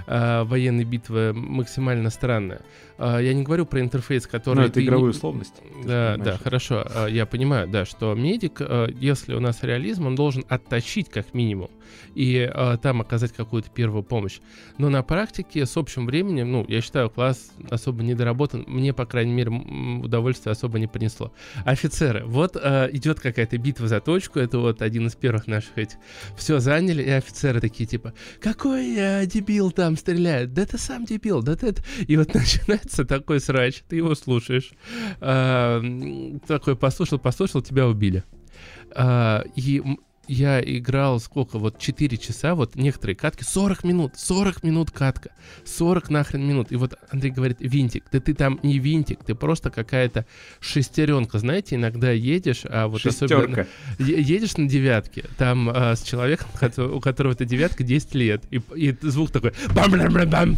[0.06, 2.60] э, военной битвы максимально странное.
[2.98, 4.58] Э, я не говорю про интерфейс, который...
[4.58, 5.60] Ну, это ты не- условности.
[5.84, 6.86] Да, да, хорошо.
[6.94, 11.34] А, Я понимаю, да, что медик, э, если у нас реализм, он должен отточить как
[11.34, 11.70] минимум
[12.14, 14.40] и э, там оказать какую-то первую помощь.
[14.78, 18.64] Но на практике с общим временем, ну, я считаю, класс особо недоработан.
[18.66, 21.32] Мне, по крайней мере, м, удовольствия особо не принесло.
[21.64, 25.96] Офицеры, вот э, идет какая-то битва за точку, это вот один из первых наших этих.
[26.36, 30.52] Все заняли, и офицеры такие типа, какой э, дебил там стреляет?
[30.52, 31.68] Да ты сам дебил, да ты...
[31.68, 34.72] это-» И вот начинается такой срач, ты его слушаешь.
[35.20, 38.24] М, такой послушал, послушал, тебя убили.
[38.94, 39.82] А, и
[40.28, 45.30] я играл сколько, вот 4 часа, вот некоторые катки, 40 минут, 40 минут катка,
[45.64, 46.72] 40 нахрен минут.
[46.72, 50.26] И вот Андрей говорит, винтик, да ты там не винтик, ты просто какая-то
[50.60, 53.64] шестеренка, знаете, иногда едешь, а вот особенно...
[53.64, 53.66] Шестерка.
[53.98, 56.48] Е- едешь на девятке, там а, с человеком,
[56.92, 60.56] у которого эта девятка 10 лет, и, и звук такой бам бам бам бам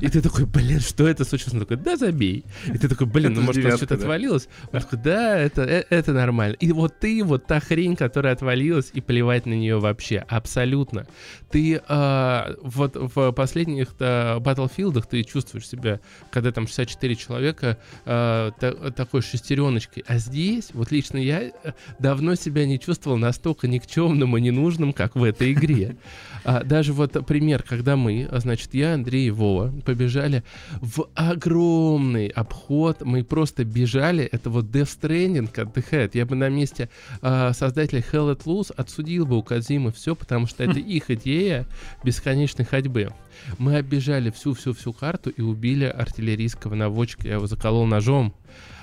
[0.00, 1.54] и ты такой, блин, что это случилось?
[1.54, 2.44] Он такой, да забей.
[2.66, 4.02] И ты такой, блин, ну может девятка, что-то да.
[4.02, 4.48] отвалилось?
[4.72, 6.56] Он такой, да, это, э- это нормально.
[6.60, 11.06] И вот ты, вот та хрень, которая отвалилась, и плевать на нее вообще, абсолютно.
[11.50, 16.00] Ты а, вот в последних батлфилдах ты чувствуешь себя,
[16.30, 20.04] когда там 64 человека, а, та- такой шестереночкой.
[20.06, 21.52] А здесь, вот лично я э,
[21.98, 25.96] давно себя не чувствовал настолько никчемным и ненужным, как в этой игре.
[26.44, 30.42] А, даже вот пример, когда мы, а, значит, я, Андрей и Вова побежали
[30.80, 36.14] в огромный обход, мы просто бежали, это вот Death Stranding отдыхает.
[36.14, 36.88] Я бы на месте
[37.22, 41.66] а, создателей Hell at Loose отсудил бы у Казимы все, потому что это их идея
[42.04, 43.12] бесконечной ходьбы.
[43.58, 48.34] Мы оббежали всю-всю-всю карту и убили артиллерийского наводчика, я его заколол ножом.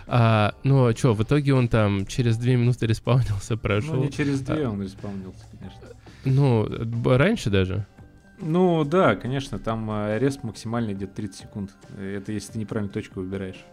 [0.06, 3.96] А, ну, а что, в итоге он там через две минуты респаунился, прошел.
[3.96, 5.80] Ну, не через две он исполнился, конечно.
[6.26, 6.68] Ну,
[7.06, 7.86] раньше даже.
[8.40, 11.72] Ну, да, конечно, там э, респ максимальный идет 30 секунд.
[11.98, 13.64] Это если ты неправильно точку выбираешь.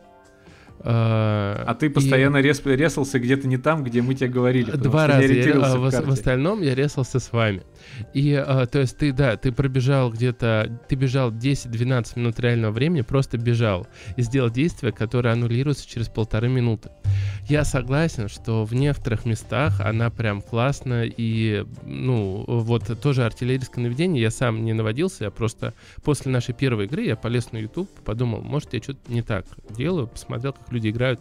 [0.83, 2.43] А, а ты постоянно и...
[2.43, 4.71] рес, резался где-то не там, где мы тебе говорили.
[4.71, 5.25] Два раза.
[5.25, 7.63] Я, а, в, в остальном я резался с вами.
[8.15, 13.03] И, а, то есть ты, да, ты пробежал где-то, ты бежал 10-12 минут реального времени,
[13.03, 16.91] просто бежал и сделал действие, которое аннулируется через полторы минуты.
[17.49, 24.23] Я согласен, что в некоторых местах она прям классно и, ну, вот тоже артиллерийское наведение
[24.23, 25.75] я сам не наводился, я просто
[26.05, 30.07] после нашей первой игры я полез на YouTube, подумал, может я что-то не так делаю,
[30.07, 31.21] посмотрел, как люди играют.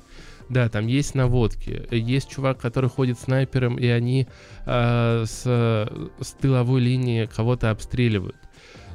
[0.50, 1.88] Да, там есть наводки.
[1.91, 4.28] Есть чувак, который ходит снайпером, и они
[4.66, 8.36] э, с, с тыловой линии кого-то обстреливают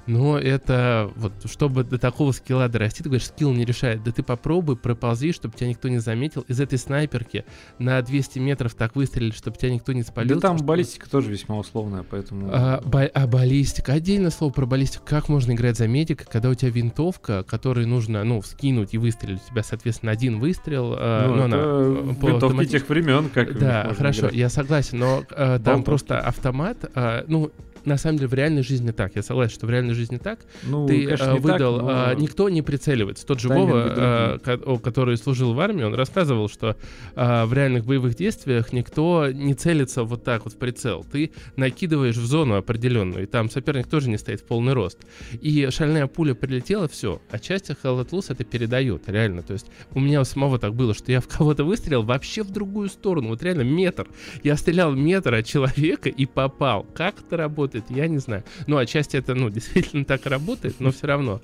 [0.07, 4.03] но это вот, чтобы до такого скилла дорасти, ты говоришь, скилл не решает.
[4.03, 6.43] Да ты попробуй, проползи, чтобы тебя никто не заметил.
[6.43, 7.45] Из этой снайперки
[7.79, 10.37] на 200 метров так выстрелить, чтобы тебя никто не спалил.
[10.37, 10.67] Да там что...
[10.67, 12.49] баллистика тоже весьма условная, поэтому...
[12.53, 15.05] А, ба- а баллистика, отдельное слово про баллистику.
[15.07, 19.41] Как можно играть за медика, когда у тебя винтовка, которой нужно, ну, вскинуть и выстрелить.
[19.47, 20.95] У тебя, соответственно, один выстрел.
[20.97, 22.71] А, ну, ну, это она, по винтовки автомати...
[22.71, 24.35] тех времен, как Да, хорошо, играть.
[24.35, 27.51] я согласен, но а, там просто автомат, а, ну,
[27.85, 29.17] на самом деле в реальной жизни так.
[29.17, 30.41] Я согласен, что в реальной жизни так.
[30.63, 31.91] Ну, ты конечно, э, выдал, так, но...
[31.91, 33.27] а, никто не прицеливается.
[33.27, 36.77] Тот же Вова, а, который служил в армии, он рассказывал, что
[37.15, 41.05] а, в реальных боевых действиях никто не целится вот так вот в прицел.
[41.11, 44.99] Ты накидываешь в зону определенную, и там соперник тоже не стоит в полный рост.
[45.33, 47.21] И шальная пуля прилетела, все.
[47.31, 49.43] А часть Hell Loose это передает, реально.
[49.43, 52.51] То есть у меня у самого так было, что я в кого-то выстрелил вообще в
[52.51, 53.29] другую сторону.
[53.29, 54.07] Вот реально метр.
[54.43, 56.85] Я стрелял метр от человека и попал.
[56.95, 57.74] Как это работает?
[57.75, 58.45] Работает, я не знаю.
[58.67, 61.41] Ну, отчасти это, ну, действительно так работает, но все равно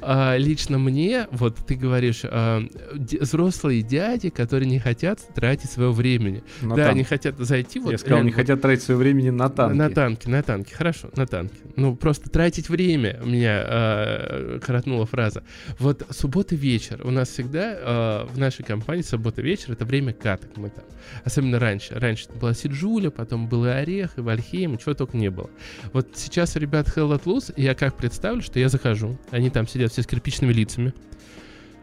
[0.00, 6.42] а, лично мне, вот ты говоришь, а, взрослые дяди, которые не хотят тратить своего времени.
[6.62, 6.94] На да, танк.
[6.94, 7.92] они хотят зайти вот...
[7.92, 9.76] Я сказал, реально, не хотят тратить свое времени на танки.
[9.76, 11.56] На танки, на танки, хорошо, на танки.
[11.76, 15.42] Ну, просто тратить время, у меня а, коротнула фраза.
[15.78, 20.56] Вот суббота вечер, у нас всегда а, в нашей компании суббота вечер, это время каток
[20.56, 20.84] мы там.
[21.24, 21.94] Особенно раньше.
[21.94, 25.50] Раньше была Сиджуля, потом был и Орех, и Вальхейм, чего только не было.
[25.92, 30.02] Вот сейчас ребят Hell Loose, я как представлю, что я захожу, они там сидят все
[30.02, 30.94] с кирпичными лицами.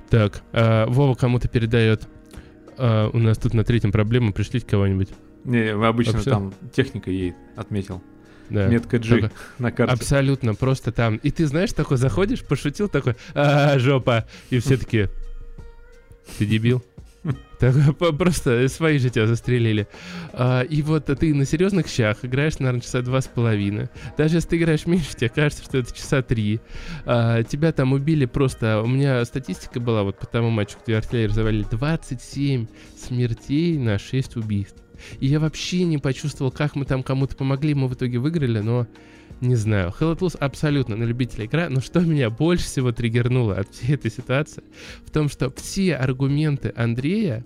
[0.09, 2.07] Так, а, Вова кому-то передает.
[2.77, 5.09] А, у нас тут на третьем проблема, пришлите кого-нибудь.
[5.43, 6.29] Не, обычно Вообще?
[6.29, 8.01] там техника ей отметил.
[8.49, 8.67] Да.
[8.67, 9.93] Метка G Только на карте.
[9.93, 11.17] Абсолютно, просто там.
[11.17, 14.27] И ты знаешь, такой заходишь, пошутил такой, а, жопа.
[14.49, 15.09] И все таки
[16.37, 16.83] ты дебил?
[18.17, 19.87] Просто свои же тебя застрелили.
[20.33, 23.89] А, и вот ты на серьезных щах играешь, наверное, часа два с половиной.
[24.17, 26.59] Даже если ты играешь меньше, тебе кажется, что это часа три.
[27.05, 28.81] А, тебя там убили просто...
[28.81, 34.37] У меня статистика была вот по тому матчу, где артиллерии завалили 27 смертей на 6
[34.37, 34.83] убийств.
[35.19, 38.87] И я вообще не почувствовал, как мы там кому-то помогли, мы в итоге выиграли, но
[39.41, 39.93] не знаю.
[39.99, 44.11] Hell Plus абсолютно на любителя игра, но что меня больше всего триггернуло от всей этой
[44.11, 44.63] ситуации,
[45.05, 47.43] в том, что все аргументы Андрея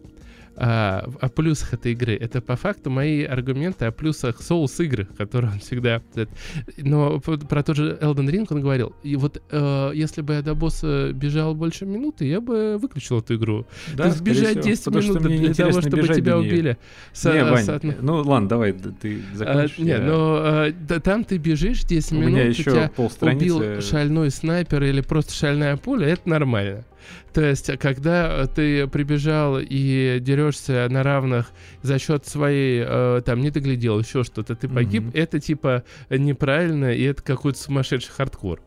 [0.60, 2.16] а, о плюсах этой игры.
[2.16, 6.02] Это по факту мои аргументы о плюсах Souls игры, которые он всегда...
[6.78, 10.56] Но про тот же Elden Ring он говорил, и вот э, если бы я до
[10.56, 13.68] босса бежал больше минуты, я бы выключил эту игру.
[13.94, 16.78] Да, То есть бежать 10 минут для того, чтобы тебя убили.
[17.14, 19.78] Со, не, Вань, со, ну ладно, давай, ты закончишь.
[19.78, 22.92] А, не, но а, да, там ты бежишь 10 минут, у меня еще тебя
[23.22, 26.84] убил шальной снайпер или просто шальная пуля, это нормально.
[27.34, 31.52] То есть, когда ты прибежал и дерешься на равных
[31.82, 35.20] за счет своей, э, там, не доглядел, еще что-то, ты погиб, mm-hmm.
[35.20, 38.62] это типа неправильно, и это какой-то сумасшедший хардкор.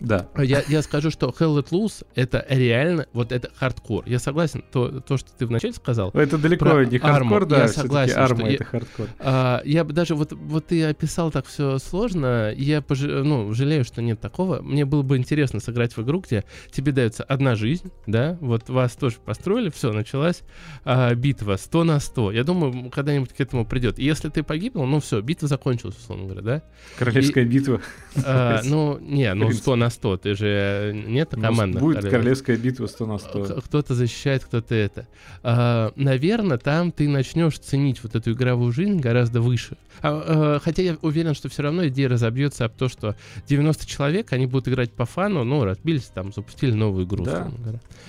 [0.00, 0.28] Да.
[0.36, 4.04] Я, я скажу, что Hell Let Loose это реально, вот это хардкор.
[4.06, 6.10] Я согласен, то, то что ты вначале сказал.
[6.10, 7.46] Это далеко не хардкор, арму.
[7.46, 9.08] да, я согласен, Arma это я, хардкор.
[9.18, 13.00] А, я даже, вот, вот ты описал так все сложно, я пож...
[13.00, 14.60] ну, жалею, что нет такого.
[14.62, 18.92] Мне было бы интересно сыграть в игру, где тебе дается одна жизнь, да, вот вас
[18.96, 20.42] тоже построили, все, началась
[20.84, 22.32] а, битва 100 на 100.
[22.32, 23.98] Я думаю, когда-нибудь к этому придет.
[23.98, 26.62] И если ты погибнул, ну все, битва закончилась, условно говоря, да?
[26.98, 27.80] Королевская И, битва.
[28.24, 31.82] А, ну, не, ну 100 на 100, ты же нет ну, командных.
[31.82, 32.12] Будет королев.
[32.12, 33.62] королевская битва 100 на 100.
[33.64, 35.06] Кто-то защищает, кто-то это.
[35.42, 39.76] А, наверное, там ты начнешь ценить вот эту игровую жизнь гораздо выше.
[40.02, 43.16] А, а, хотя я уверен, что все равно идея разобьется об то, что
[43.48, 47.24] 90 человек, они будут играть по фану, ну, разбились, там, запустили новую игру.
[47.24, 47.50] Да,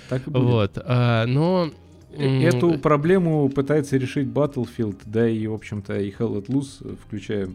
[0.09, 0.43] так и будет.
[0.43, 1.69] Вот, а, но
[2.11, 7.49] э, Эту проблему пытается решить Battlefield, да и, в общем-то, и Hell at Loose, включая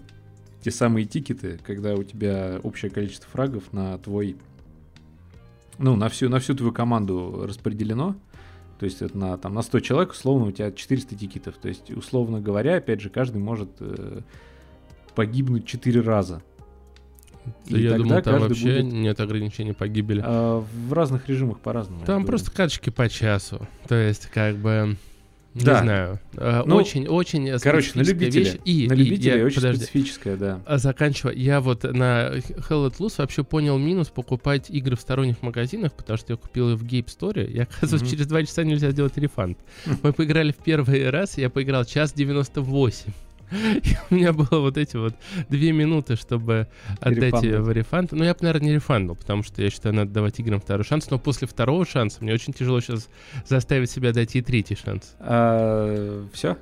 [0.62, 4.36] те самые тикеты, когда у тебя общее количество фрагов на твой
[5.80, 8.14] ну, на всю, на всю твою команду распределено.
[8.78, 11.56] То есть это на, там, на 100 человек, условно, у тебя 400 тикетов.
[11.56, 14.20] То есть, условно говоря, опять же, каждый может э,
[15.14, 16.42] погибнуть 4 раза.
[17.66, 18.92] И Я думал, там вообще будет...
[18.92, 20.22] нет ограничений по гибели.
[20.22, 22.04] А, в разных режимах по-разному.
[22.04, 23.66] Там просто каточки по часу.
[23.88, 24.96] То есть, как бы...
[25.54, 25.82] Не да.
[25.82, 26.20] знаю.
[26.36, 28.52] Э, ну, очень, очень Короче, на любителя.
[28.52, 28.60] Вещь.
[28.64, 30.60] И, на любителя и, я, очень подожди, специфическая, да.
[30.64, 35.42] А заканчивая, я вот на Hell at Loose вообще понял минус покупать игры в сторонних
[35.42, 38.10] магазинах, потому что я купил их в Game Store, и оказывается, mm-hmm.
[38.10, 39.58] через два часа нельзя сделать рефанд.
[40.02, 43.12] Мы поиграли в первый раз, я поиграл час 98.
[43.50, 45.14] И у меня было вот эти вот
[45.48, 46.68] две минуты, чтобы
[47.00, 48.12] отдать ее в рефанд.
[48.12, 51.10] Ну, я бы, наверное, не рефандал, потому что я считаю, надо давать играм второй шанс.
[51.10, 53.08] Но после второго шанса мне очень тяжело сейчас
[53.46, 55.14] заставить себя дать ей третий шанс.
[55.20, 56.56] А, все?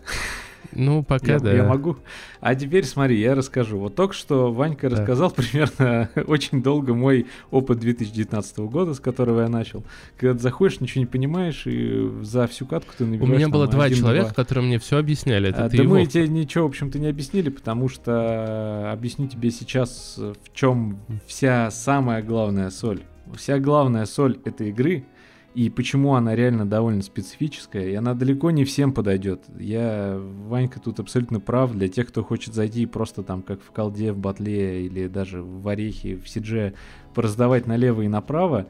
[0.72, 1.52] Ну, пока я, да.
[1.52, 1.96] Я могу.
[2.40, 3.78] А теперь смотри, я расскажу.
[3.78, 4.96] Вот только что Ванька да.
[4.96, 9.84] рассказал примерно очень долго мой опыт 2019 года, с которого я начал.
[10.16, 13.30] Когда ты заходишь, ничего не понимаешь, и за всю катку ты набираешь...
[13.30, 15.50] У меня было два человека, которые мне все объясняли.
[15.50, 20.16] Это а, да мы тебе ничего, в общем-то, не объяснили, потому что объясню тебе сейчас,
[20.18, 23.02] в чем вся самая главная соль.
[23.36, 25.04] Вся главная соль этой игры—
[25.59, 29.42] и почему она реально довольно специфическая, и она далеко не всем подойдет.
[29.59, 31.72] Я, Ванька, тут абсолютно прав.
[31.72, 35.66] Для тех, кто хочет зайти просто там, как в колде, в батле или даже в
[35.66, 36.74] орехи, в сидже,
[37.12, 38.68] пораздавать налево и направо,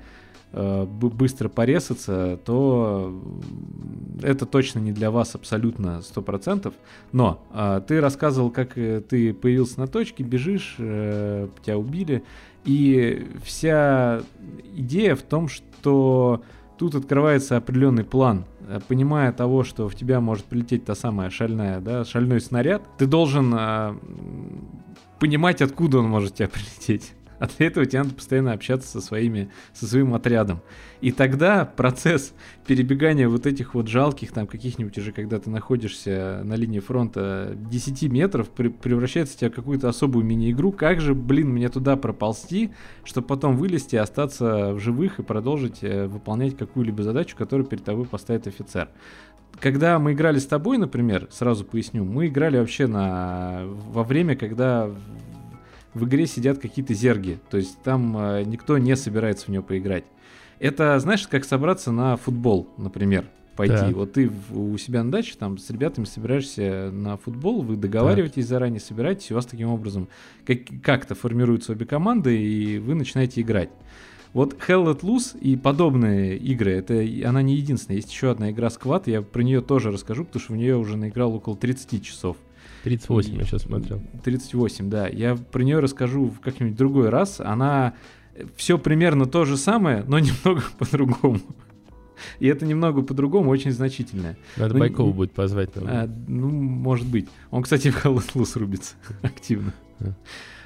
[0.52, 3.22] э, быстро порезаться, то
[4.22, 6.72] это точно не для вас абсолютно 100%.
[7.12, 12.24] Но э, ты рассказывал, как э, ты появился на точке, бежишь, э, тебя убили.
[12.64, 14.22] И вся
[14.74, 16.42] идея в том, что
[16.78, 18.44] тут открывается определенный план.
[18.68, 23.06] Э, понимая того, что в тебя может прилететь та самая шальная, да, шальной снаряд, ты
[23.06, 23.94] должен э,
[25.18, 27.12] понимать, откуда он может тебя прилететь.
[27.40, 30.60] А для этого тебе надо постоянно общаться со, своими, со своим отрядом.
[31.00, 32.34] И тогда процесс
[32.66, 38.10] перебегания вот этих вот жалких, там каких-нибудь уже, когда ты находишься на линии фронта 10
[38.10, 40.72] метров, превращается в тебя в какую-то особую мини-игру.
[40.72, 42.72] Как же, блин, мне туда проползти,
[43.04, 48.06] чтобы потом вылезти, остаться в живых и продолжить э, выполнять какую-либо задачу, которую перед тобой
[48.06, 48.88] поставит офицер
[49.60, 54.90] когда мы играли с тобой, например, сразу поясню, мы играли вообще на во время, когда
[55.98, 57.38] в игре сидят какие-то зерги.
[57.50, 60.04] То есть там э, никто не собирается в нее поиграть.
[60.58, 63.26] Это, знаешь, как собраться на футбол, например,
[63.56, 63.74] пойти.
[63.74, 63.90] Да.
[63.90, 68.46] Вот ты в, у себя на даче там с ребятами собираешься на футбол, вы договариваетесь
[68.46, 68.50] да.
[68.50, 70.08] заранее, собираетесь, у вас таким образом
[70.46, 73.70] как- как-то формируются обе команды, и вы начинаете играть.
[74.32, 76.94] Вот Hell Let Loose и подобные игры, это
[77.28, 77.96] она не единственная.
[77.96, 80.96] Есть еще одна игра Squad, я про нее тоже расскажу, потому что в нее уже
[80.96, 82.36] наиграл около 30 часов.
[82.88, 84.02] 38 и, я сейчас смотрел.
[84.24, 85.08] 38, да.
[85.08, 87.40] Я про нее расскажу в как-нибудь другой раз.
[87.40, 87.94] Она
[88.34, 91.40] э, все примерно то же самое, но немного по-другому.
[92.40, 94.36] И это немного по-другому очень значительное.
[94.56, 95.70] Надо ну, Байкова будет позвать.
[95.76, 97.28] А, ну, может быть.
[97.50, 99.72] Он, кстати, в Халлослус рубится активно.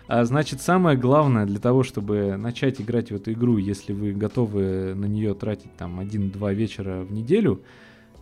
[0.08, 4.94] А, значит, самое главное для того, чтобы начать играть в эту игру, если вы готовы
[4.94, 7.62] на нее тратить там один-два вечера в неделю,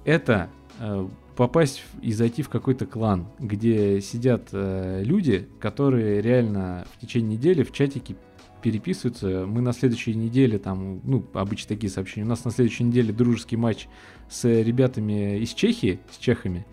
[0.05, 0.49] это
[0.79, 1.09] э,
[1.41, 7.63] попасть и зайти в какой-то клан, где сидят э, люди, которые реально в течение недели
[7.63, 8.15] в чатике
[8.61, 9.47] переписываются.
[9.47, 13.57] Мы на следующей неделе, там, ну, обычно такие сообщения, у нас на следующей неделе дружеский
[13.57, 13.89] матч
[14.29, 16.67] с ребятами из Чехии, с чехами.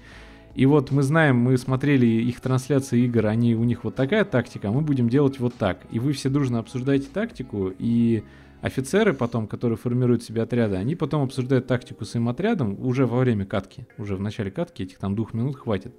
[0.53, 4.67] И вот мы знаем, мы смотрели их трансляции игр, они, у них вот такая тактика,
[4.67, 5.79] а мы будем делать вот так.
[5.91, 8.21] И вы все дружно обсуждаете тактику, и
[8.67, 13.45] офицеры потом, которые формируют себе отряды, они потом обсуждают тактику своим отрядом уже во время
[13.45, 15.93] катки, уже в начале катки, этих там двух минут хватит.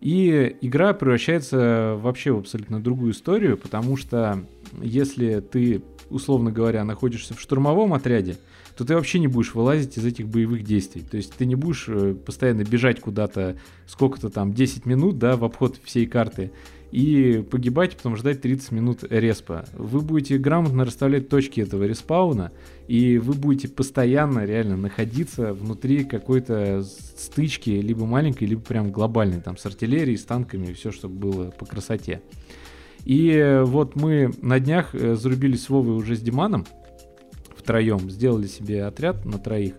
[0.00, 4.44] И игра превращается вообще в абсолютно другую историю, потому что
[4.80, 8.36] если ты, условно говоря, находишься в штурмовом отряде,
[8.76, 11.02] то ты вообще не будешь вылазить из этих боевых действий.
[11.02, 13.56] То есть ты не будешь э, постоянно бежать куда-то
[13.88, 16.52] сколько-то там 10 минут, да, в обход всей карты
[16.90, 19.66] и погибать, потом ждать 30 минут респа.
[19.74, 22.52] Вы будете грамотно расставлять точки этого респауна,
[22.86, 29.56] и вы будете постоянно реально находиться внутри какой-то стычки, либо маленькой, либо прям глобальной, там
[29.56, 32.22] с артиллерией, с танками, все, чтобы было по красоте.
[33.04, 36.66] И вот мы на днях э, зарубились с Вовой уже с Диманом,
[37.56, 39.74] втроем, сделали себе отряд на троих,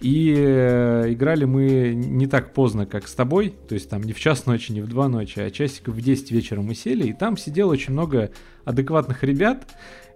[0.00, 4.20] и э, играли мы не так поздно, как с тобой, то есть там не в
[4.20, 7.36] час ночи, не в два ночи, а часиков в 10 вечера мы сели, и там
[7.36, 8.30] сидело очень много
[8.64, 9.66] адекватных ребят,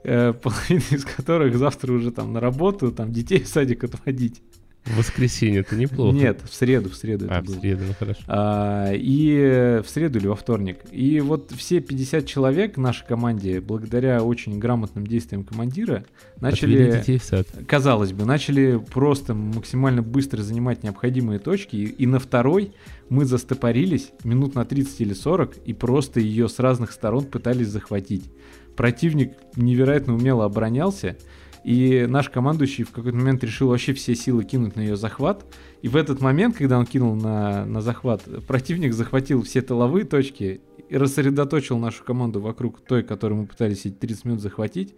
[0.05, 4.43] э, половина из которых завтра уже там на работу, там детей в садик отводить.
[4.85, 6.17] В воскресенье это неплохо.
[6.17, 7.61] Нет, в среду, в среду а, это в было.
[7.61, 8.21] среду, ну хорошо.
[8.27, 10.79] А, и в среду или во вторник.
[10.91, 16.05] И вот все 50 человек в нашей команде, благодаря очень грамотным действиям командира,
[16.41, 17.47] Отвели начали, детей в сад.
[17.67, 21.77] казалось бы, начали просто максимально быстро занимать необходимые точки.
[21.77, 22.73] И, и на второй
[23.09, 28.31] мы застопорились минут на 30 или 40 и просто ее с разных сторон пытались захватить.
[28.77, 31.17] Противник невероятно умело оборонялся.
[31.65, 35.45] И наш командующий в какой-то момент решил вообще все силы кинуть на ее захват.
[35.81, 40.61] И в этот момент, когда он кинул на, на захват, противник захватил все тыловые точки
[40.89, 44.95] и рассредоточил нашу команду вокруг той, которую мы пытались эти 30 минут захватить.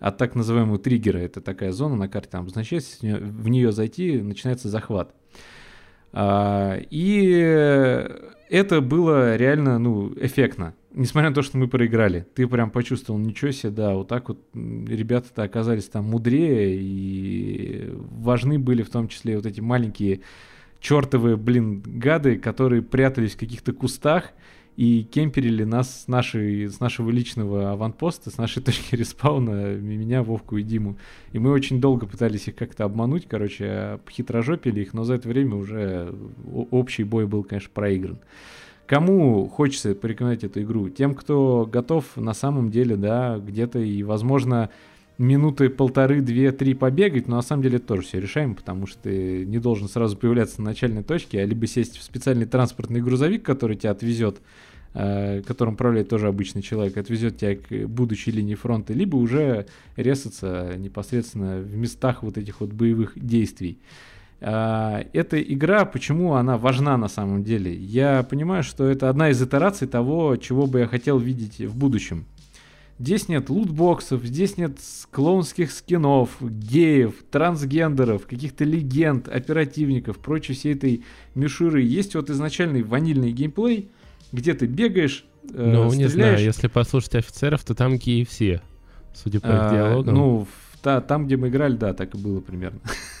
[0.00, 4.68] От так называемого триггера, это такая зона на карте, там обозначается, в нее зайти, начинается
[4.68, 5.12] захват.
[6.12, 8.06] А, и
[8.48, 10.74] это было реально, ну, эффектно.
[10.98, 14.40] Несмотря на то, что мы проиграли, ты прям почувствовал, ничего себе, да, вот так вот
[14.52, 20.22] ребята-то оказались там мудрее и важны были в том числе вот эти маленькие
[20.80, 24.32] чертовые, блин, гады, которые прятались в каких-то кустах
[24.74, 30.56] и кемперили нас с, нашей, с нашего личного аванпоста, с нашей точки респауна, меня, Вовку
[30.56, 30.98] и Диму.
[31.30, 35.54] И мы очень долго пытались их как-то обмануть, короче, хитрожопили их, но за это время
[35.54, 36.12] уже
[36.72, 38.18] общий бой был, конечно, проигран.
[38.88, 40.88] Кому хочется порекомендовать эту игру?
[40.88, 44.70] Тем, кто готов на самом деле, да, где-то и, возможно,
[45.18, 49.02] минуты полторы, две, три побегать, но на самом деле это тоже все решаем, потому что
[49.02, 53.42] ты не должен сразу появляться на начальной точке, а либо сесть в специальный транспортный грузовик,
[53.42, 54.40] который тебя отвезет,
[54.94, 59.66] э, которым управляет тоже обычный человек, отвезет тебя к будущей линии фронта, либо уже
[59.96, 63.80] резаться непосредственно в местах вот этих вот боевых действий.
[64.40, 67.74] Uh, эта игра, почему она важна на самом деле?
[67.74, 72.24] Я понимаю, что это одна из итераций того, чего бы я хотел видеть в будущем.
[73.00, 74.78] Здесь нет лутбоксов, здесь нет
[75.12, 81.04] клоунских скинов, геев, трансгендеров, каких-то легенд, оперативников, прочей всей этой
[81.36, 81.82] мишуры.
[81.82, 83.90] Есть вот изначальный ванильный геймплей,
[84.32, 88.62] где ты бегаешь, э, Ну, не знаю, если послушать офицеров, то там геи все,
[89.14, 90.14] судя по их а, диалогам.
[90.14, 90.46] Ну,
[90.82, 92.80] та, там, где мы играли, да, так и было примерно.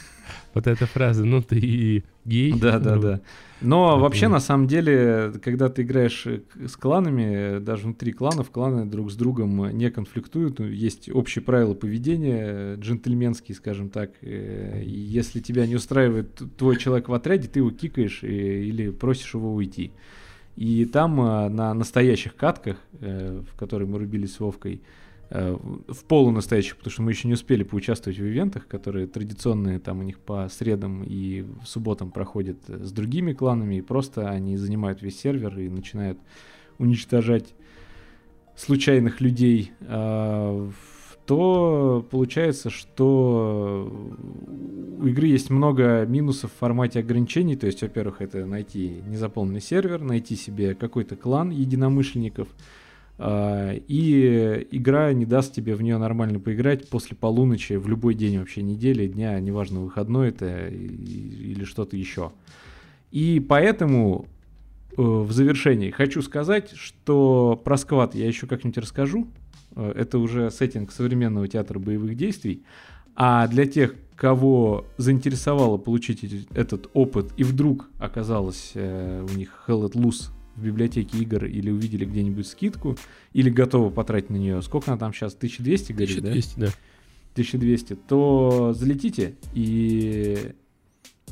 [0.58, 2.52] Вот эта фраза, ну ты и гей.
[2.52, 3.20] Да, да, да.
[3.60, 8.84] Но вообще, на самом деле, когда ты играешь э, с кланами, даже внутри кланов, кланы
[8.84, 10.58] друг с другом не конфликтуют.
[10.58, 14.10] Ну, Есть общие правила поведения, джентльменские, скажем так.
[14.20, 19.34] Э, Если тебя не устраивает твой человек в отряде, ты его кикаешь э, или просишь
[19.34, 19.92] его уйти.
[20.56, 24.82] И там э, на настоящих катках, э, в которые мы рубились с Вовкой,
[25.30, 25.56] э,
[25.88, 30.02] в полунастоящих, потому что мы еще не успели поучаствовать в ивентах, которые традиционные там у
[30.02, 35.20] них по средам и субботам проходят э, с другими кланами, и просто они занимают весь
[35.20, 36.18] сервер и начинают
[36.78, 37.54] уничтожать
[38.56, 40.70] случайных людей, а,
[41.26, 43.92] то получается, что
[44.98, 47.54] у игры есть много минусов в формате ограничений.
[47.54, 52.48] То есть, во-первых, это найти незаполненный сервер, найти себе какой-то клан единомышленников,
[53.20, 58.62] и игра не даст тебе в нее нормально поиграть после полуночи в любой день вообще
[58.62, 62.30] недели, дня, неважно, выходной это или что-то еще.
[63.10, 64.26] И поэтому
[64.90, 69.28] э, в завершении хочу сказать, что про сквад я еще как-нибудь расскажу.
[69.74, 72.62] Э, Это уже сеттинг современного театра боевых действий.
[73.14, 79.90] А для тех, кого заинтересовало получить этот опыт и вдруг оказалось э, у них Hell
[79.90, 82.96] at Loose в библиотеке игр или увидели где-нибудь скидку,
[83.32, 86.28] или готовы потратить на нее, сколько она там сейчас, 1200, говорит, да?
[86.30, 86.66] 1200, да.
[87.34, 90.52] 1200, то залетите, и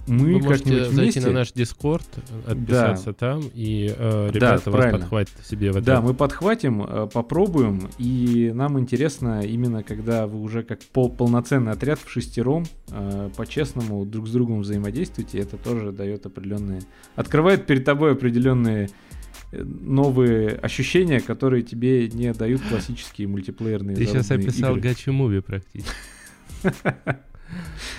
[0.07, 1.20] мы Вы можете зайти вместе...
[1.22, 2.07] на наш Дискорд,
[2.47, 4.99] отписаться там, и э, Да, ребята вас правильно.
[5.01, 6.05] подхватят себе в Да, отряд.
[6.05, 11.99] мы подхватим, э, попробуем, и нам интересно именно, когда вы уже как пол- полноценный отряд
[11.99, 16.83] в шестером, э, по-честному друг с другом взаимодействуете, это тоже дает определенные...
[17.16, 18.91] Открывает перед тобой определенные
[19.65, 25.93] новые ощущения, которые тебе не дают классические мультиплеерные Ты сейчас описал гачи муви практически.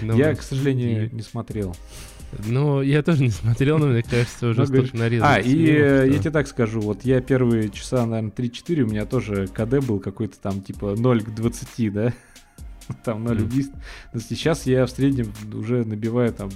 [0.01, 1.76] Я, к сожалению, не смотрел.
[2.45, 5.36] Ну, я тоже не смотрел, но мне кажется, уже столько нарезано.
[5.36, 9.05] А, и э, я тебе так скажу, вот я первые часа, наверное, 3-4, у меня
[9.05, 12.14] тоже КД был какой-то там типа 0 к 20, да?
[13.05, 13.45] Там 0 Мгм.
[13.45, 13.76] убийств.
[14.14, 16.49] Есть Сейчас я в среднем уже набиваю там,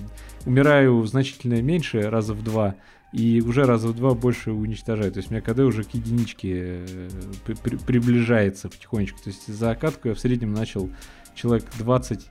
[0.45, 2.75] умираю значительно меньше, раза в два,
[3.11, 5.11] и уже раза в два больше уничтожаю.
[5.11, 7.09] То есть у меня КД уже к единичке э,
[7.45, 9.19] при- при- приближается потихонечку.
[9.21, 10.89] То есть за катку я в среднем начал
[11.35, 12.27] человек 20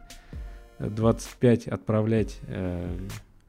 [0.78, 2.96] 25 отправлять э,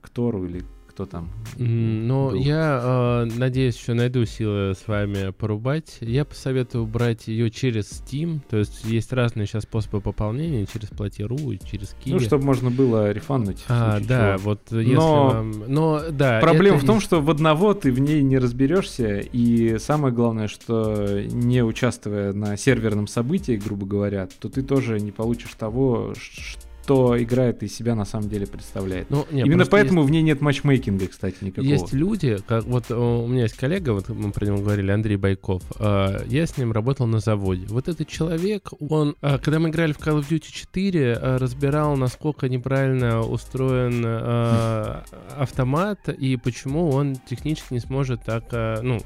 [0.01, 0.63] к Тору или
[1.01, 1.29] кто там.
[1.57, 2.33] Был.
[2.35, 5.97] я э, надеюсь, еще найду силы с вами порубать.
[6.01, 8.39] Я посоветую брать ее через Steam.
[8.49, 12.13] То есть есть разные сейчас способы пополнения через Плати.ру через Kiwi.
[12.13, 13.59] Ну, чтобы можно было рефанднуть.
[13.59, 14.49] в А, да, чего.
[14.49, 15.63] вот если Но вам...
[15.67, 20.13] Но, да, Проблема в том, что в одного ты в ней не разберешься, и самое
[20.13, 26.13] главное, что не участвуя на серверном событии, грубо говоря, то ты тоже не получишь того,
[26.15, 29.09] что игра это из себя на самом деле представляет.
[29.09, 31.71] Ну, не, Именно поэтому в ней нет матчмейкинга, кстати, Есть, никакого.
[31.71, 35.17] есть люди, как вот э, у меня есть коллега, вот мы про него говорили, Андрей
[35.17, 35.61] Байков.
[35.79, 37.65] э, Я с ним работал на заводе.
[37.67, 41.95] Вот этот человек, он, э, когда мы играли в Call of Duty 4, э, разбирал,
[41.97, 45.01] насколько неправильно устроен э,
[45.37, 48.43] автомат и почему он технически не сможет так,
[48.83, 48.99] ну,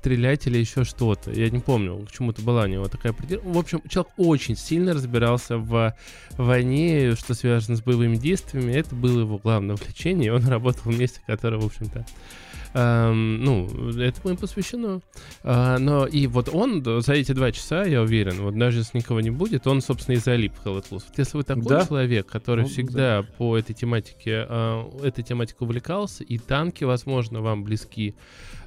[0.00, 1.30] стрелять или еще что-то.
[1.30, 4.94] Я не помню, к чему-то была у него такая придир- В общем, человек очень сильно
[4.94, 5.94] разбирался в
[6.38, 8.72] войне, что связано с боевыми действиями.
[8.72, 12.06] Это было его главное увлечение, и он работал в месте, которое, в общем-то,
[12.72, 15.02] эм, ну, этому им посвящено.
[15.42, 19.20] А, но и вот он за эти два часа, я уверен, вот даже если никого
[19.20, 20.82] не будет, он, собственно, и залип в Hell.
[20.90, 21.84] Вот Если вы такой Да.
[21.86, 27.64] человек, который Он всегда по этой тематике, а, этой тематикой увлекался, и танки, возможно, вам
[27.64, 28.14] близки,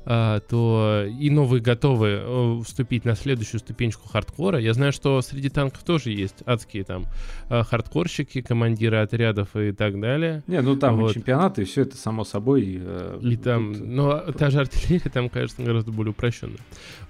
[0.06, 4.60] то и новые готовы э, вступить на следующую ступенечку хардкора.
[4.60, 7.06] Я знаю, что среди танков тоже есть адские там
[7.49, 10.43] а, хардкорщики, командиры отрядов и так далее.
[10.47, 11.12] Не, ну там Вот.
[11.12, 12.80] и чемпионаты, и все это само собой.
[12.82, 16.58] э, И там, тут- но та же артиллерия там, кажется, гораздо более упрощенная.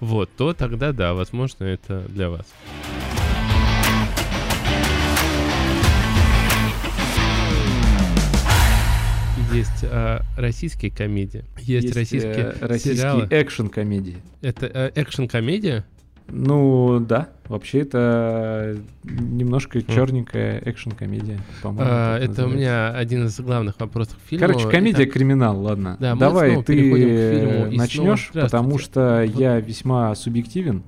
[0.00, 2.46] Вот, то тогда да, возможно, это для вас.
[9.54, 14.16] Есть а, российские комедии, есть, Есть, российские э, российские экшн-комедии.
[14.42, 15.84] Это э, экшн-комедия?
[16.26, 21.88] Ну, да, вообще это немножко черненькая экшн-комедия, по-моему.
[21.88, 22.56] А, это у называется.
[22.56, 24.46] меня один из главных вопросов к фильму.
[24.46, 25.96] Короче, комедия криминал, ладно.
[26.00, 30.82] Да, Давай ты начнешь, потому что я весьма субъективен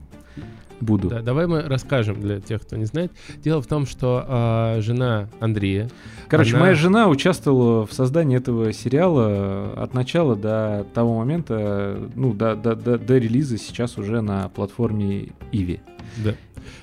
[0.81, 1.09] буду.
[1.09, 3.13] Да, давай мы расскажем для тех, кто не знает.
[3.43, 5.89] Дело в том, что а, жена Андрея,
[6.29, 12.33] Короче, Она- моя жена участвовала в создании этого сериала от начала до того момента, ну,
[12.35, 15.81] до, до, до, до релиза сейчас уже на платформе Иви.
[16.17, 16.35] да,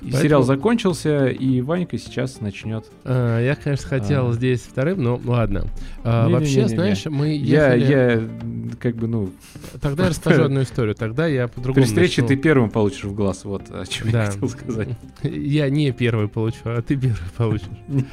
[0.04, 2.84] Поэтому- Сериал закончился, и Ванька сейчас начнет.
[3.04, 4.32] А, я, конечно, хотел А.
[4.32, 5.66] здесь вторым, но ладно.
[6.04, 6.32] А, Не-не-не-не-не.
[6.62, 7.90] вообще, знаешь, мы Я, ехали...
[7.92, 9.30] я, м, как бы, ну,
[9.80, 10.94] Тогда я расскажу одну историю.
[10.94, 12.36] Тогда я при по-другому встрече начну.
[12.36, 14.24] ты первым получишь в глаз, вот о чем Да.
[14.24, 14.88] я хотел сказать.
[15.22, 17.68] Я не первый получу, а ты первый получишь.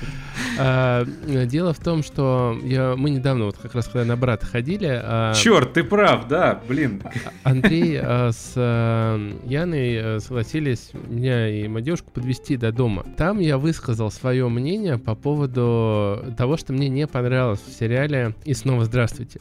[0.60, 1.06] А,
[1.46, 5.34] Дело в том, что я, мы недавно, вот как раз когда на брата ходили, а,
[5.34, 7.02] Черт, ты прав, да, блин.
[7.44, 13.04] Андрей а, с а, Яной согласились меня и мою девушку подвести до дома.
[13.18, 18.54] Там я высказал свое мнение по поводу того, что мне не понравилось в сериале «И
[18.54, 19.40] снова здравствуйте».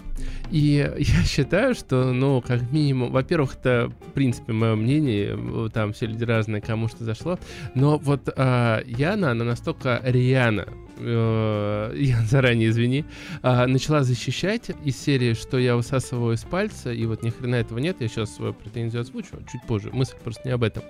[0.50, 5.92] И я считаю, что, ну, как минимум, во-первых, это, в принципе, мое мнение, э, там
[5.92, 7.38] все люди разные, кому что зашло,
[7.74, 10.89] но вот а, Яна, она настолько рьяна, э,
[11.96, 13.04] я заранее извини,
[13.42, 17.78] а, начала защищать из серии, что я высасываю из пальца, и вот ни хрена этого
[17.78, 20.82] нет, я сейчас свою претензию озвучу, чуть позже, мысль просто не об этом,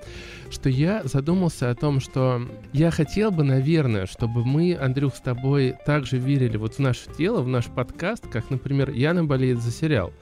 [0.51, 2.43] что я задумался о том, что
[2.73, 7.43] я хотел бы, наверное, чтобы мы, Андрюх, с тобой также верили вот в наше тело,
[7.43, 10.13] в наш подкаст, как, например, Яна болеет за сериал,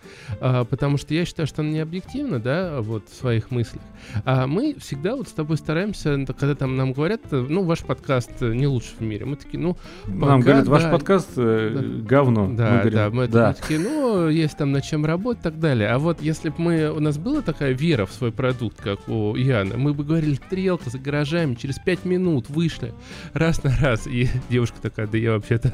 [0.40, 3.82] А, потому что я считаю, что она не объективна, да, вот в своих мыслях,
[4.24, 8.30] а мы всегда вот с тобой стараемся, когда там нам говорят, э, ну, ваш подкаст
[8.40, 10.90] э, не лучше в мире, мы такие, ну, Нам говорят, ваш да.
[10.90, 12.48] подкаст э, говно.
[12.52, 13.48] да, Мы говорим, да, мы, да.
[13.48, 15.88] мы такие, ну, есть там над чем работать и так далее.
[15.90, 19.34] А вот если бы мы, у нас была такая вера в свой продукт, как у
[19.34, 22.92] Яны, мы бы говорили, стрелка за гаражами, через пять минут вышли,
[23.32, 24.06] раз на раз.
[24.06, 25.72] И девушка такая, да я вообще-то...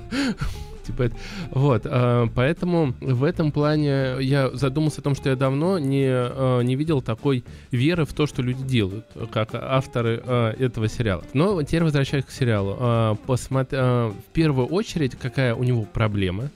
[0.84, 1.16] Типа это.
[1.50, 6.60] Вот, а, поэтому в этом плане я задумался о том, что я давно не, а,
[6.60, 11.24] не видел такой веры в то, что люди делают, как авторы а, этого сериала.
[11.32, 13.18] Но теперь возвращаясь к сериалу.
[13.26, 16.50] Посмотр- в первую очередь, какая у него проблема,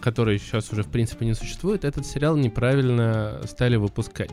[0.00, 4.30] которая сейчас уже в принципе не существует, этот сериал неправильно стали выпускать.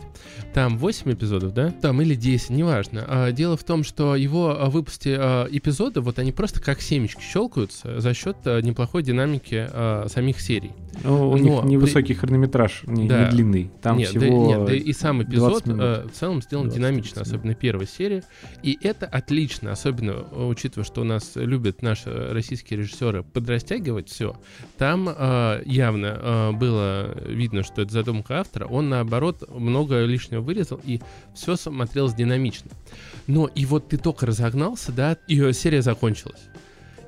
[0.54, 1.72] Там 8 эпизодов, да?
[1.82, 3.32] Там или 10, неважно.
[3.32, 8.38] Дело в том, что его выпусти эпизоды, вот они просто как семечки щелкаются за счет
[8.46, 10.72] неплохой динамики а, самих серий.
[11.04, 13.26] Ну, у Но них при- невысокий хронометраж, не, Да.
[13.26, 13.72] не длинный.
[13.82, 14.48] Там нет, да- всего...
[14.48, 15.82] нет, да и сам эпизод 20 минут.
[15.82, 18.24] э, в целом сделан 20 динамично, особенно первой серии.
[18.64, 24.36] И это отлично, особенно э, учитывая, что у нас любят наши российские режиссеры подрастягивать все.
[24.78, 28.66] Там э, явно э, было видно, что это задумка автора.
[28.66, 31.00] Он, наоборот, много лишнего вырезал, и
[31.36, 32.72] все смотрелось динамично.
[33.28, 36.49] Но и вот ты только разогнался, да, и э, серия закончилась.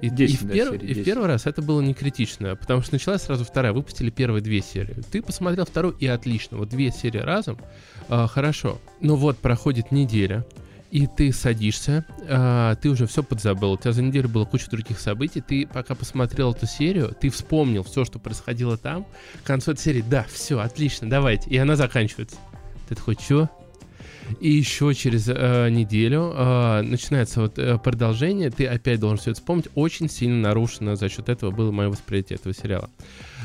[0.02, 0.74] И, 10, и, в, да, пер...
[0.74, 4.42] и в первый раз это было не критично, потому что началась сразу вторая, выпустили первые
[4.42, 4.96] две серии.
[5.12, 6.58] Ты посмотрел вторую, и отлично.
[6.58, 7.58] Вот две серии разом,
[8.10, 8.80] э, хорошо.
[9.00, 10.46] Но вот проходит неделя,
[10.92, 15.00] и ты садишься, а, ты уже все подзабыл, у тебя за неделю было куча других
[15.00, 19.06] событий, ты пока посмотрел эту серию, ты вспомнил все, что происходило там,
[19.42, 22.36] к концу этой серии, да, все, отлично, давайте, и она заканчивается.
[22.90, 23.50] Ты такой, что?
[24.40, 29.40] И еще через э, неделю э, начинается вот э, продолжение, ты опять должен все это
[29.40, 29.68] вспомнить.
[29.76, 32.90] Очень сильно нарушено за счет этого было мое восприятие этого сериала.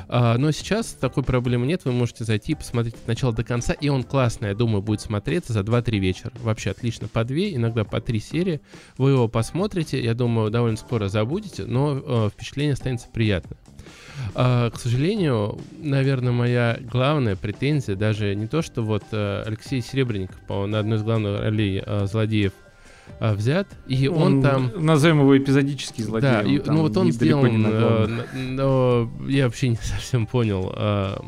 [0.09, 3.72] А, но сейчас такой проблемы нет, вы можете зайти и посмотреть от начала до конца,
[3.72, 6.33] и он классный, я думаю, будет смотреться за 2-3 вечера.
[6.43, 8.61] Вообще отлично, по 2, иногда по 3 серии.
[8.99, 13.59] Вы его посмотрите, я думаю, довольно скоро забудете, но э, впечатление останется приятное.
[14.34, 20.38] А, к сожалению, наверное, моя главная претензия даже не то, что вот э, Алексей Серебренников,
[20.46, 22.52] по на одной из главных ролей э, злодеев
[23.18, 24.72] а, взят, и он, он там...
[24.76, 26.30] Назовем его эпизодический злодей.
[26.30, 30.72] Да, и, ну вот он сделан, но, но я вообще не совсем понял.
[30.74, 31.18] А,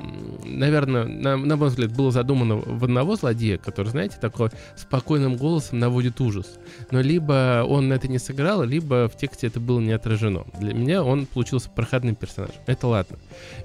[0.45, 5.79] наверное, на, на мой взгляд, было задумано в одного злодея, который, знаете, такой спокойным голосом
[5.79, 6.59] наводит ужас.
[6.91, 10.45] Но либо он это не сыграл, либо в тексте это было не отражено.
[10.61, 12.57] Для меня он получился проходным персонажем.
[12.67, 13.17] Это ладно.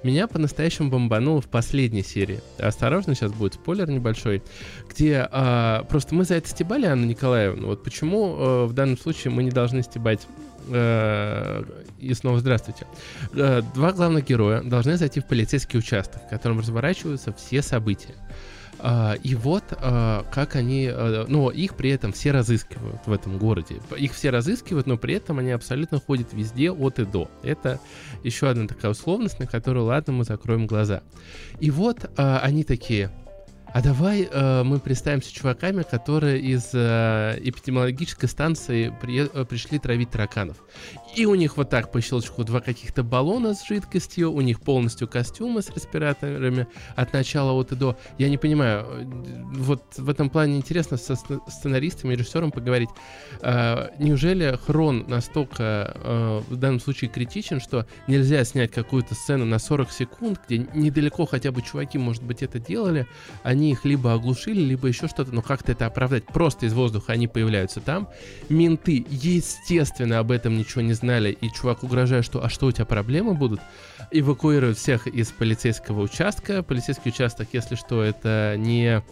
[0.03, 2.39] Меня по-настоящему бомбануло в последней серии.
[2.57, 4.43] Осторожно, сейчас будет спойлер небольшой,
[4.94, 7.68] где а, просто мы за это стебали Анну Николаевну.
[7.68, 10.28] Вот почему э, в данном случае мы не должны стебать
[10.70, 11.64] э,
[12.00, 12.86] и снова здравствуйте.
[13.34, 18.16] Э, два главных героя должны зайти в полицейский участок, в котором разворачиваются все события.
[18.80, 20.91] Uh, и вот как они,
[21.30, 23.76] ну, их при этом все разыскивают в этом городе.
[23.98, 27.30] Их все разыскивают, но при этом они абсолютно ходят везде от и до.
[27.44, 27.80] Это
[28.24, 31.02] еще одна такая условность, на которую, ладно, мы закроем глаза.
[31.62, 33.10] И вот они такие,
[33.74, 40.11] а давай э, мы представимся чуваками, которые из э, эпидемиологической станции при, э, пришли травить
[40.11, 40.57] тараканов.
[41.16, 45.07] И у них вот так по щелчку два каких-то баллона с жидкостью, у них полностью
[45.07, 47.95] костюмы с респираторами от начала от и до.
[48.18, 49.05] Я не понимаю, э,
[49.57, 52.89] вот в этом плане интересно со сценаристом и режиссером поговорить.
[53.41, 59.59] Э, неужели хрон настолько э, в данном случае критичен, что нельзя снять какую-то сцену на
[59.59, 63.05] 40 секунд, где недалеко хотя бы чуваки, может быть, это делали,
[63.43, 66.26] они их либо оглушили, либо еще что-то, но как-то это оправдать.
[66.26, 68.09] Просто из воздуха они появляются там.
[68.49, 72.72] Менты, естественно, об этом ничего не знают знали, и чувак угрожает, что «а что у
[72.72, 73.60] тебя проблемы будут?»
[74.12, 76.64] Эвакуируют всех из полицейского участка.
[76.64, 79.04] Полицейский участок, если что, это не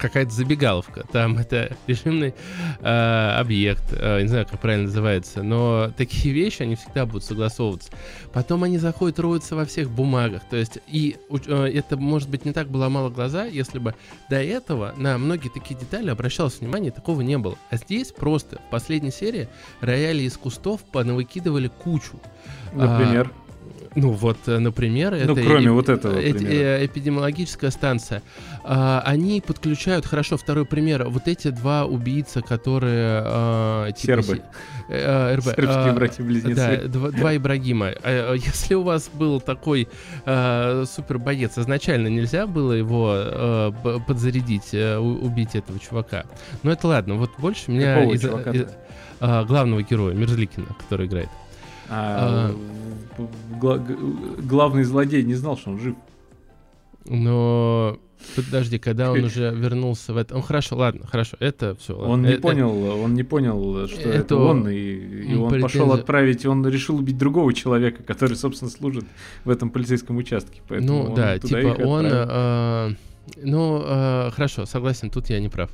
[0.00, 1.04] какая-то забегаловка.
[1.12, 2.34] Там это режимный
[2.80, 7.92] э, объект, э, не знаю, как правильно называется, но такие вещи, они всегда будут согласовываться.
[8.32, 10.42] Потом они заходят, роются во всех бумагах.
[10.48, 13.94] То есть, и э, это, может быть, не так было мало глаза, если бы
[14.28, 17.56] до этого на многие такие детали обращалось внимание, такого не было.
[17.70, 19.48] А здесь просто в последней серии
[19.80, 22.18] рояли из кустов понавыкидывали кучу.
[22.72, 23.30] Например?
[23.70, 28.22] А, ну вот, э, например, ну, это кроме э, вот этого э, э, эпидемиологическая станция.
[28.62, 33.22] А, они подключают, хорошо, второй пример, вот эти два убийца, которые...
[33.24, 34.42] А, типа, Сербы.
[34.88, 35.44] Э, РБ.
[35.44, 36.54] Сербские а, братья-близнецы.
[36.54, 37.92] Да, два, два Ибрагима.
[38.02, 39.88] А, если у вас был такой
[40.24, 43.72] а, супер боец, изначально нельзя было его а,
[44.06, 46.24] подзарядить, а, убить этого чувака.
[46.62, 48.04] Но это ладно, вот больше меня...
[48.04, 48.68] из, из,
[49.20, 51.28] а, главного героя, Мерзликина, который играет.
[51.90, 52.52] А,
[53.18, 53.26] а,
[53.60, 53.84] гла-
[54.38, 55.96] главный злодей не знал, что он жив.
[57.06, 57.98] Но
[58.36, 61.96] подожди, когда он уже вернулся в это, он хорошо, ладно, хорошо, это все.
[61.96, 62.42] Он не это...
[62.42, 65.62] понял, он не понял, что это, это он, и, и он претензия...
[65.62, 69.04] пошел отправить, он решил убить другого человека, который, собственно, служит
[69.44, 70.62] в этом полицейском участке.
[70.68, 72.06] Поэтому ну да, типа он.
[72.08, 72.94] Э,
[73.36, 75.70] ну, э, хорошо, согласен, тут я не прав.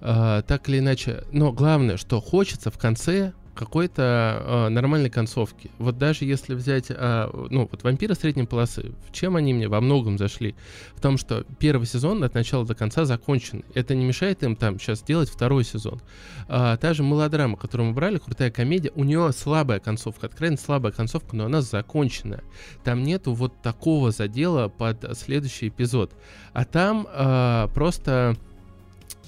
[0.00, 5.70] Э, так или иначе, но главное, что хочется в конце какой-то э, нормальной концовки.
[5.78, 9.80] Вот даже если взять, э, ну, вот «Вампиры средней полосы», в чем они мне во
[9.80, 10.54] многом зашли?
[10.94, 13.64] В том, что первый сезон от начала до конца закончен.
[13.74, 16.00] Это не мешает им там сейчас делать второй сезон.
[16.46, 20.92] А, та же мелодрама, которую мы брали, крутая комедия, у нее слабая концовка, откровенно слабая
[20.92, 22.44] концовка, но она законченная.
[22.84, 26.12] Там нету вот такого задела под следующий эпизод.
[26.52, 28.36] А там э, просто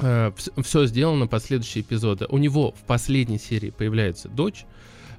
[0.01, 0.32] э,
[0.62, 2.26] все сделано под следующие эпизоды.
[2.28, 4.64] У него в последней серии появляется дочь,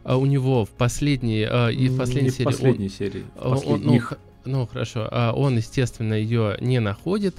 [0.04, 2.44] а у него в последней, э, и в последней не серии...
[2.44, 3.26] В последней он, серии.
[3.40, 4.02] Он, ну,
[4.46, 5.08] ну, хорошо.
[5.12, 7.36] А он, естественно, ее не находит.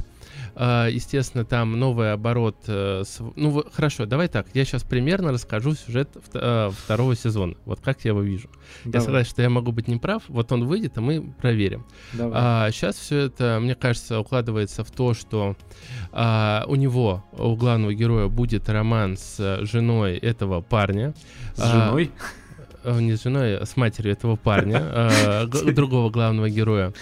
[0.55, 2.57] А, естественно, там новый оборот.
[2.67, 3.05] Э,
[3.37, 4.47] ну, хорошо, давай так.
[4.55, 7.55] Я сейчас примерно расскажу сюжет э, второго сезона.
[7.65, 8.49] Вот как я его вижу.
[8.85, 9.01] Давай.
[9.01, 10.23] Я согласен, что я могу быть неправ.
[10.29, 11.87] Вот он выйдет, а мы проверим.
[12.13, 12.33] Давай.
[12.35, 15.57] А, сейчас все это, мне кажется, укладывается в то, что
[16.13, 21.15] а, у него, у главного героя, будет роман с женой этого парня.
[21.55, 22.11] С женой?
[22.85, 26.93] Э, не с женой, а с матерью этого парня, э, другого главного героя.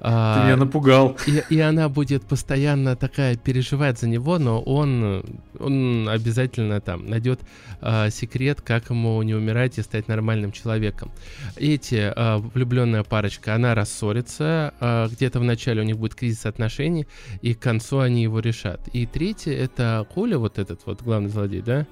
[0.00, 1.16] А, Ты меня напугал.
[1.26, 5.24] И, и она будет постоянно такая переживать за него, но он,
[5.58, 7.40] он обязательно там найдет
[7.80, 11.10] э, секрет, как ему не умирать и стать нормальным человеком.
[11.56, 17.06] Эти э, влюбленная парочка, она рассорится, э, где-то в начале у них будет кризис отношений,
[17.42, 18.80] и к концу они его решат.
[18.92, 21.86] И третье это Коля, вот этот вот главный злодей, да?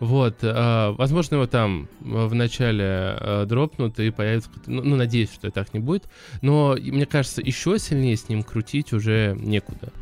[0.00, 4.50] Вот, э, возможно, его там в начале э, дропнут и появится...
[4.66, 6.04] Ну, ну, надеюсь, что так не будет.
[6.42, 9.92] Но, мне кажется, еще сильнее с ним крутить уже некуда.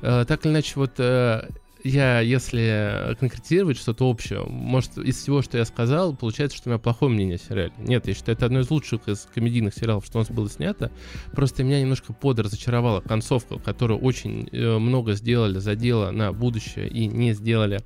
[0.00, 1.48] Э, так или иначе, вот э,
[1.84, 6.78] я, если конкретизировать что-то общее, может, из всего, что я сказал, получается, что у меня
[6.78, 7.72] плохое мнение о сериале.
[7.78, 10.92] Нет, я считаю, это одно из лучших из комедийных сериалов, что у нас было снято.
[11.32, 17.32] Просто меня немножко подразочаровала концовка, которую очень э, много сделали, задела на будущее и не
[17.32, 17.80] сделали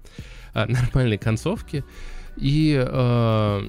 [0.69, 1.85] нормальной концовки.
[2.37, 3.61] И, э,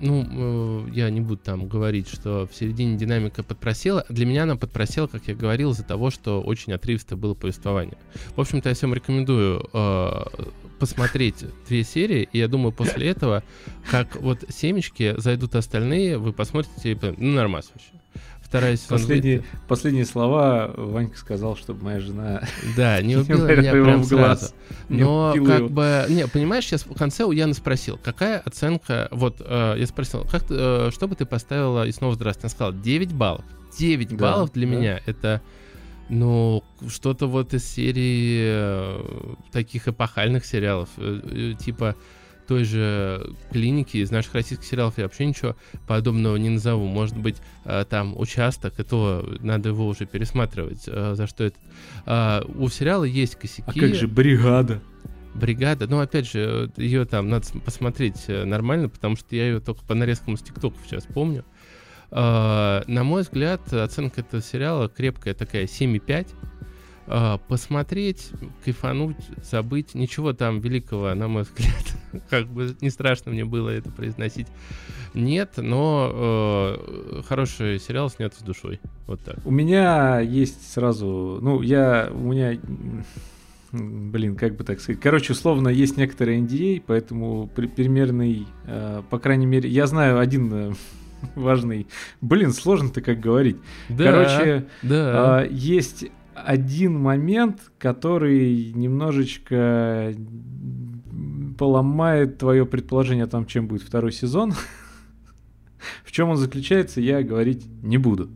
[0.00, 4.04] ну, э, я не буду там говорить, что в середине динамика подпросела.
[4.08, 7.96] Для меня она подпросела, как я говорил, из-за того, что очень отрывисто было повествование.
[8.34, 10.24] В общем-то, я всем рекомендую э,
[10.80, 13.44] посмотреть две серии, и я думаю, после этого,
[13.90, 17.90] как вот семечки зайдут остальные, вы посмотрите, ну, нормас вообще
[18.46, 22.42] вторая сезон последние, последние слова Ванька сказал, чтобы моя жена
[22.76, 24.54] да, не убила меня прям в глаз.
[24.88, 29.74] Но как бы, не, понимаешь, сейчас в конце у Яны спросил, какая оценка, вот э,
[29.78, 33.44] я спросил, как, э, что бы ты поставила, и снова здравствуйте, она сказала 9 баллов.
[33.78, 34.74] 9 да, баллов для да.
[34.74, 35.42] меня это
[36.08, 41.96] ну, что-то вот из серии э, таких эпохальных сериалов, э, э, типа
[42.46, 45.56] той же клиники из наших российских сериалов я вообще ничего
[45.86, 46.86] подобного не назову.
[46.86, 51.56] Может быть, э, там участок, и то надо его уже пересматривать, э, за что это.
[52.06, 53.64] А, у сериала есть косяки.
[53.66, 54.80] А как же бригада?
[55.34, 59.82] Бригада, ну, опять же, ее там надо посмотреть э, нормально, потому что я ее только
[59.84, 61.44] по нарезкам из ТикТока сейчас помню.
[62.10, 66.55] А, на мой взгляд, оценка этого сериала крепкая такая 7,5 э,
[67.48, 68.30] посмотреть,
[68.64, 69.94] кайфануть, забыть.
[69.94, 71.84] Ничего там великого, на мой взгляд,
[72.30, 74.48] как бы не страшно мне было это произносить.
[75.14, 78.80] Нет, но э, хороший сериал снят с душой.
[79.06, 79.36] Вот так.
[79.44, 82.58] У меня есть сразу, ну, я, у меня
[83.72, 85.00] блин, как бы так сказать.
[85.00, 90.52] Короче, условно, есть некоторые NDA, поэтому при, примерный, э, по крайней мере, я знаю один
[90.52, 90.72] э,
[91.34, 91.86] важный.
[92.20, 93.56] Блин, сложно-то как говорить.
[93.88, 95.44] Да, Короче, да.
[95.44, 96.06] Э, есть
[96.44, 100.14] один момент, который немножечко
[101.58, 104.52] поломает твое предположение о том, чем будет второй сезон.
[106.04, 108.30] В чем он заключается, я говорить не буду.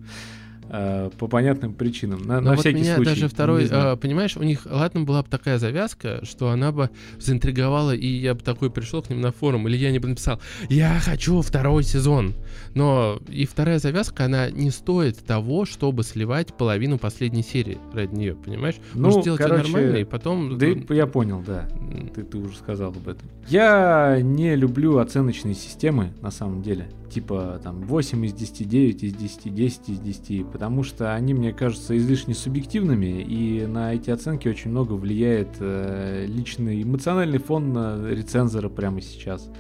[0.73, 2.23] Э, по понятным причинам.
[2.23, 3.11] На, на вот всякий меня случай.
[3.11, 7.93] даже второй, э, понимаешь, у них, ладно, была бы такая завязка, что она бы заинтриговала,
[7.93, 11.01] и я бы такой пришел к ним на форум, или я не бы написал, я
[11.01, 12.35] хочу второй сезон.
[12.75, 18.37] Но и вторая завязка, она не стоит того, чтобы сливать половину последней серии ради нее,
[18.37, 18.77] понимаешь?
[18.95, 20.57] Ну, Может сделать короче, нормально, и потом...
[20.57, 21.69] Да, я понял, да.
[22.15, 23.29] Ты, ты уже сказал об этом.
[23.49, 29.13] Я не люблю оценочные системы, на самом деле типа там 8 из 10, 9 из
[29.15, 34.49] 10, 10 из 10, потому что они, мне кажутся, излишне субъективными, и на эти оценки
[34.49, 39.51] очень много влияет э, личный эмоциональный фон рецензора прямо сейчас.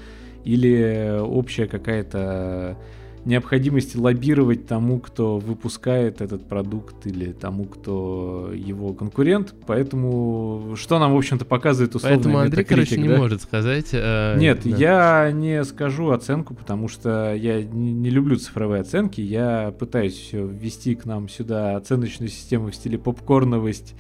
[0.44, 2.78] Или общая какая-то
[3.24, 9.55] необходимости лоббировать тому, кто выпускает этот продукт или тому, кто его конкурент.
[9.66, 13.90] Поэтому что нам, в общем-то, показывает условно Поэтому Андрей, короче, не может сказать.
[13.92, 14.76] Э, Нет, да.
[14.76, 19.20] я не скажу оценку, потому что я не, не люблю цифровые оценки.
[19.20, 23.94] Я пытаюсь все ввести к нам сюда оценочную систему в стиле попкорновость,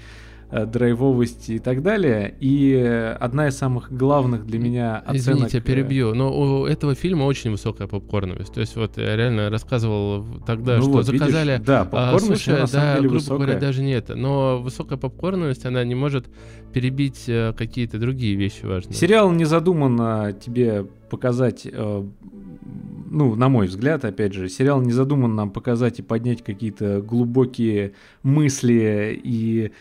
[0.50, 2.34] драйвовости и так далее.
[2.40, 2.74] И
[3.18, 5.16] одна из самых главных для меня оценок...
[5.16, 8.52] Извините, я перебью, но у этого фильма очень высокая попкорновость.
[8.52, 11.52] То есть вот я реально рассказывал тогда, ну что вот, заказали...
[11.52, 13.38] Видишь, да, попкорновость а, слушай, да, грубо высокая.
[13.38, 14.16] говоря, даже не это.
[14.16, 16.26] Но высокая попкорновость, она не может
[16.72, 18.94] перебить э, какие-то другие вещи важные.
[18.94, 22.04] Сериал не задуман тебе показать э,
[23.10, 27.92] ну, на мой взгляд, опять же, сериал не задуман нам показать и поднять какие-то глубокие
[28.22, 29.72] мысли и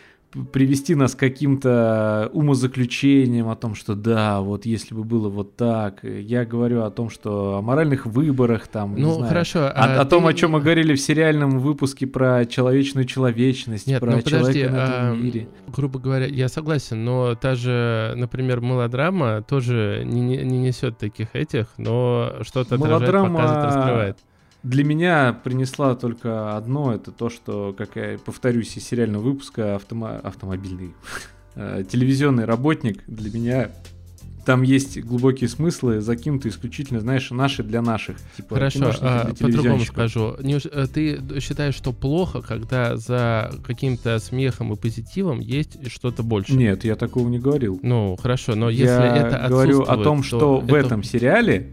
[0.52, 6.04] привести нас к каким-то умозаключениям о том, что да, вот если бы было вот так.
[6.04, 10.04] Я говорю о том, что о моральных выборах там, ну, знаю, хорошо, о, а о
[10.04, 14.60] том, о чем мы говорили в сериальном выпуске про человечную человечность, Нет, про ну, подожди,
[14.60, 15.48] человека на этом а, мире.
[15.66, 21.66] Грубо говоря, я согласен, но та же, например, мелодрама тоже не, не несет таких этих,
[21.76, 24.18] но что-то отражает, показывает, раскрывает
[24.62, 30.20] для меня принесла только одно, это то, что, как я повторюсь из сериального выпуска, автомо-
[30.20, 30.94] автомобильный,
[31.54, 33.70] э, телевизионный работник для меня
[34.44, 38.16] там есть глубокие смыслы, закинутые исключительно, знаешь, наши для наших.
[38.36, 40.36] Типа, Хорошо, а, по-другому скажу.
[40.40, 46.54] Не, э, ты считаешь, что плохо, когда за каким-то смехом и позитивом есть что-то больше?
[46.54, 47.78] Нет, я такого не говорил.
[47.82, 51.70] Ну, хорошо, но если я это говорю о том, что в этом сериале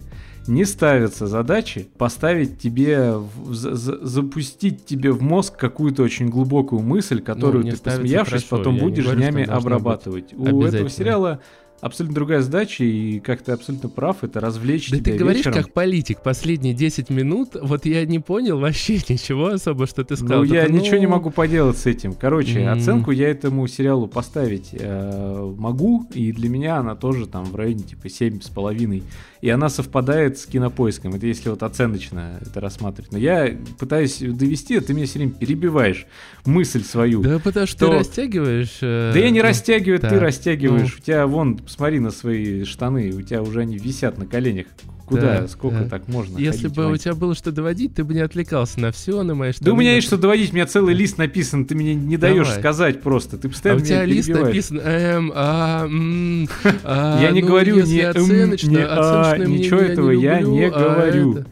[0.48, 3.20] не ставятся задачи поставить тебе,
[3.50, 8.58] за, за, запустить тебе в мозг какую-то очень глубокую мысль, которую ну, ты, посмеявшись, хорошо.
[8.58, 10.34] потом я будешь говорю, днями обрабатывать.
[10.34, 11.40] У этого сериала
[11.82, 15.64] абсолютно другая задача, и как ты абсолютно прав, это развлечь да тебя ты говоришь вечером.
[15.64, 20.44] как политик, последние 10 минут, вот я не понял вообще ничего особо, что ты сказал.
[20.44, 20.78] Ну, я ну...
[20.78, 22.14] ничего не могу поделать с этим.
[22.14, 22.70] Короче, mm.
[22.70, 27.84] оценку я этому сериалу поставить э, могу, и для меня она тоже там в районе
[27.84, 29.04] типа 7,5
[29.42, 31.14] и она совпадает с кинопоиском.
[31.14, 33.12] Это если вот оценочно это рассматривать.
[33.12, 36.06] Но я пытаюсь довести, а ты меня все время перебиваешь
[36.46, 37.22] мысль свою.
[37.22, 37.88] Да потому что, что...
[37.88, 38.78] ты растягиваешь.
[38.82, 39.12] Э...
[39.14, 40.10] Да я не растягиваю, да.
[40.10, 40.92] ты растягиваешь.
[40.92, 40.98] Ну...
[41.00, 44.68] У тебя вон, посмотри на свои штаны, у тебя уже они висят на коленях.
[45.06, 45.42] Куда?
[45.42, 45.90] Да, Сколько да.
[45.90, 46.38] так можно?
[46.38, 49.52] Если бы у тебя было что доводить, ты бы не отвлекался на все, на мои
[49.52, 49.66] штаны.
[49.66, 52.50] Да у меня есть что доводить, у меня целый лист написан, ты мне не даешь
[52.50, 53.38] сказать просто.
[53.38, 55.88] Ты постоянно а у тебя лист написан а,
[56.84, 61.46] а, Я не ну, говорю не а, ничего этого я не говорю.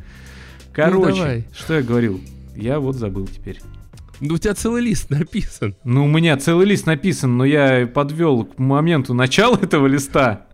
[0.72, 2.22] Короче, что я говорил?
[2.56, 3.60] Я вот забыл теперь.
[4.20, 5.76] Ну, у тебя целый лист написан.
[5.84, 10.48] Ну, у меня целый лист написан, но я подвел к моменту начала этого листа.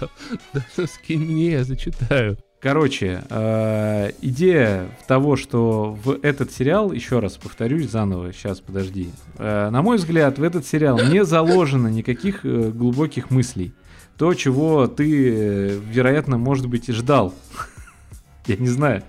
[0.00, 0.08] Да,
[0.52, 2.38] да, скинь мне, я зачитаю.
[2.60, 9.70] Короче, э, идея того, что в этот сериал, еще раз повторюсь заново, сейчас подожди, э,
[9.70, 13.72] на мой взгляд, в этот сериал не заложено никаких э, глубоких мыслей.
[14.16, 17.32] То, чего ты, э, вероятно, может быть, и ждал.
[18.46, 19.04] Я не знаю.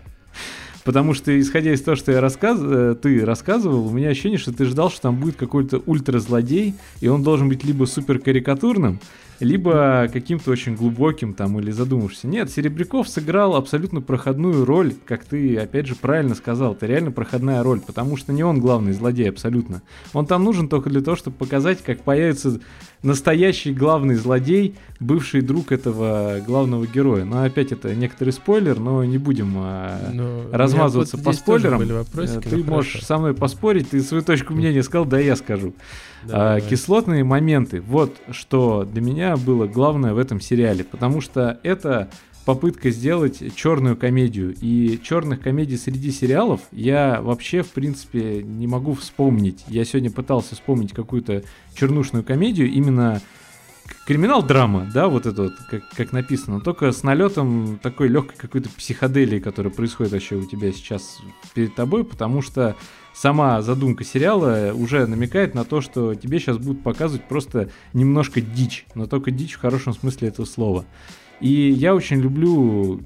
[0.84, 2.60] Потому что, исходя из того, что я рассказ...
[2.62, 7.08] Э, ты рассказывал, у меня ощущение, что ты ждал, что там будет какой-то ультразлодей, и
[7.08, 9.00] он должен быть либо супер карикатурным,
[9.40, 12.28] либо каким-то очень глубоким там или задумавшимся.
[12.28, 17.64] Нет, Серебряков сыграл абсолютно проходную роль, как ты опять же правильно сказал, это реально проходная
[17.64, 19.82] роль, потому что не он главный злодей абсолютно.
[20.14, 22.60] Он там нужен только для того, чтобы показать, как появится
[23.02, 27.24] настоящий главный злодей, бывший друг этого главного героя.
[27.24, 31.80] Но опять это некоторый спойлер, но не будем а, но размазываться вот по спойлерам.
[31.80, 33.06] Ты можешь хорошо.
[33.06, 35.74] со мной поспорить, ты свою точку мнения сказал, да я скажу.
[36.24, 37.82] Да, а, кислотные моменты.
[37.82, 42.10] Вот что для меня было главное в этом сериале, потому что это
[42.46, 44.56] попытка сделать черную комедию.
[44.60, 49.64] И черных комедий среди сериалов я вообще, в принципе, не могу вспомнить.
[49.68, 51.44] Я сегодня пытался вспомнить какую-то
[51.76, 53.22] чернушную комедию, именно
[54.08, 59.40] криминал-драма, да, вот это вот, как, как написано, только с налетом такой легкой какой-то психоделии,
[59.40, 61.20] которая происходит вообще у тебя сейчас
[61.54, 62.76] перед тобой, потому что
[63.14, 68.86] сама задумка сериала уже намекает на то, что тебе сейчас будут показывать просто немножко дичь,
[68.96, 70.86] но только дичь в хорошем смысле этого слова.
[71.40, 73.02] И я очень люблю,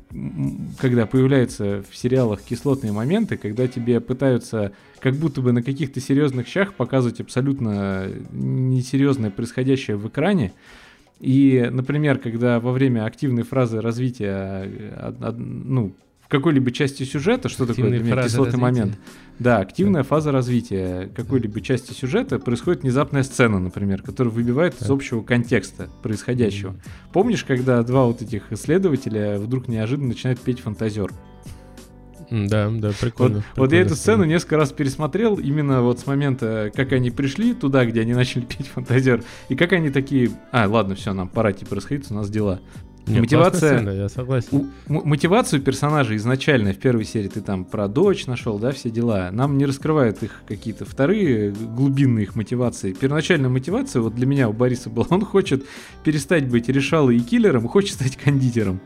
[0.79, 6.47] когда появляются в сериалах кислотные моменты, когда тебе пытаются как будто бы на каких-то серьезных
[6.47, 10.53] щах показывать абсолютно несерьезное происходящее в экране.
[11.19, 15.93] И, например, когда во время активной фразы развития ну,
[16.33, 18.57] какой-либо части сюжета, что такое для меня кислотный развития.
[18.57, 18.99] момент?
[19.37, 20.07] Да, активная да.
[20.07, 24.85] фаза развития какой-либо части сюжета происходит внезапная сцена, например, которая выбивает да.
[24.87, 26.75] из общего контекста происходящего.
[27.11, 31.11] Помнишь, когда два вот этих исследователя вдруг неожиданно начинают петь фантазер?
[32.31, 33.35] Да, да, прикольно.
[33.35, 37.11] Вот, прикольно, вот я эту сцену несколько раз пересмотрел, именно вот с момента, как они
[37.11, 41.29] пришли туда, где они начали петь фантазер, и как они такие, а, ладно, все, нам
[41.29, 42.59] пора типа расходиться, у нас дела.
[43.05, 44.69] Нет, мотивация, сцена, я согласен.
[44.87, 49.29] У, мотивацию персонажа изначально в первой серии ты там про дочь нашел, да, все дела.
[49.31, 52.93] Нам не раскрывают их какие-то вторые глубинные их мотивации.
[52.93, 55.65] Первоначальная мотивация вот для меня у Бориса была, он хочет
[56.03, 58.79] перестать быть решалой и киллером, и хочет стать кондитером.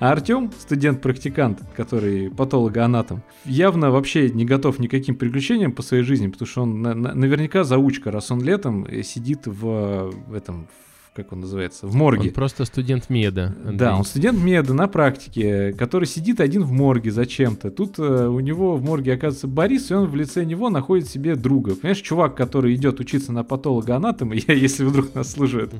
[0.00, 6.46] А Артем, студент-практикант, который патологоанатом, явно вообще не готов никаким приключениям по своей жизни, потому
[6.48, 10.68] что он на- на- наверняка заучка, раз он летом сидит в, в этом
[11.14, 12.28] как он называется, в морге.
[12.28, 13.54] Он просто студент меда.
[13.62, 13.78] Андрей.
[13.78, 17.70] Да, он студент меда на практике, который сидит один в морге зачем-то.
[17.70, 21.36] Тут э, у него в морге оказывается Борис, и он в лице него находит себе
[21.36, 21.76] друга.
[21.76, 25.72] Понимаешь, чувак, который идет учиться на патолога-анатома, я, если вдруг нас служит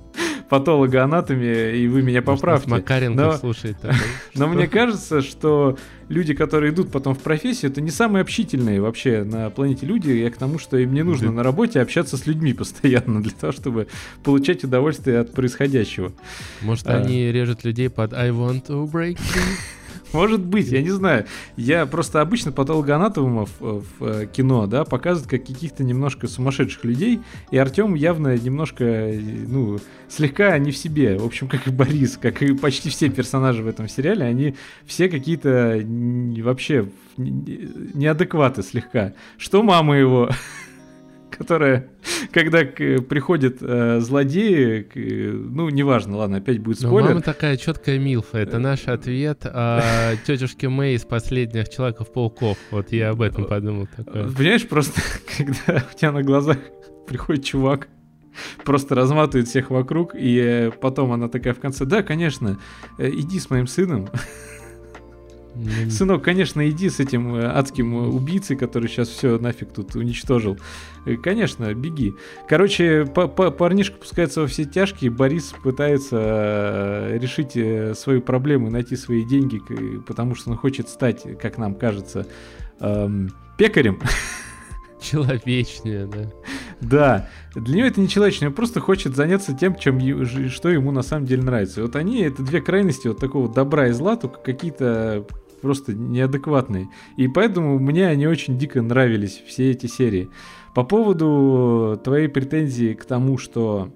[0.59, 2.71] патологоанатоме, и вы меня поправьте.
[2.71, 3.77] Макаренко но, слушает.
[4.35, 5.77] Но мне кажется, что
[6.09, 10.11] люди, которые идут потом в профессию, это не самые общительные вообще на планете люди.
[10.11, 13.53] Я к тому, что им не нужно на работе общаться с людьми постоянно для того,
[13.53, 13.89] чтобы
[14.23, 16.13] получать удовольствие от происходящего.
[16.61, 16.99] Может, а...
[16.99, 19.43] они режут людей под I want to break you?
[20.15, 21.27] Может быть, я не знаю.
[21.57, 27.21] Я просто обычно патологоанатомов в э, кино, да, показывают как каких-то немножко сумасшедших людей,
[27.51, 29.13] и Артем явно немножко,
[29.49, 29.79] ну,
[30.09, 31.19] слегка не в себе.
[31.19, 34.55] В общем, как и Борис, как и почти все персонажи в этом сериале, они
[34.87, 39.15] все какие-то вообще неадекваты слегка.
[39.37, 40.31] Что мама его?
[41.37, 41.89] Которая,
[42.33, 47.09] когда к, приходят э, злодеи, к, ну, неважно, ладно, опять будет спойлер.
[47.09, 52.93] Но мама такая четкая милфа, это наш ответ а, тетушке Мэй из последних Человеков-пауков, вот
[52.93, 53.89] я об этом подумал.
[53.97, 54.29] Такое.
[54.31, 55.01] Понимаешь, просто,
[55.37, 56.59] когда у тебя на глазах
[57.07, 57.89] приходит чувак,
[58.65, 62.59] просто разматывает всех вокруг, и потом она такая в конце, да, конечно,
[62.99, 64.09] э, иди с моим сыном,
[65.91, 70.59] Сынок, конечно, иди с этим э, адским э, убийцей, который сейчас все нафиг тут уничтожил.
[71.07, 72.15] Э, конечно, беги.
[72.49, 77.53] Короче, парнишка пускается во все тяжкие, Борис пытается решить
[77.97, 79.61] свою проблему, найти свои деньги,
[80.07, 82.27] потому что он хочет стать, как нам кажется,
[82.81, 84.01] эм, пекарем.
[85.01, 86.31] Человечнее, да.
[86.81, 90.01] Да, для него это не человечное, он просто хочет заняться тем, чем,
[90.51, 91.81] что ему на самом деле нравится.
[91.81, 95.27] И вот они, это две крайности вот такого добра и зла, только какие-то
[95.65, 96.91] просто неадекватные.
[97.17, 100.29] И поэтому мне они очень дико нравились, все эти серии.
[100.75, 103.89] По поводу твоей претензии к тому, что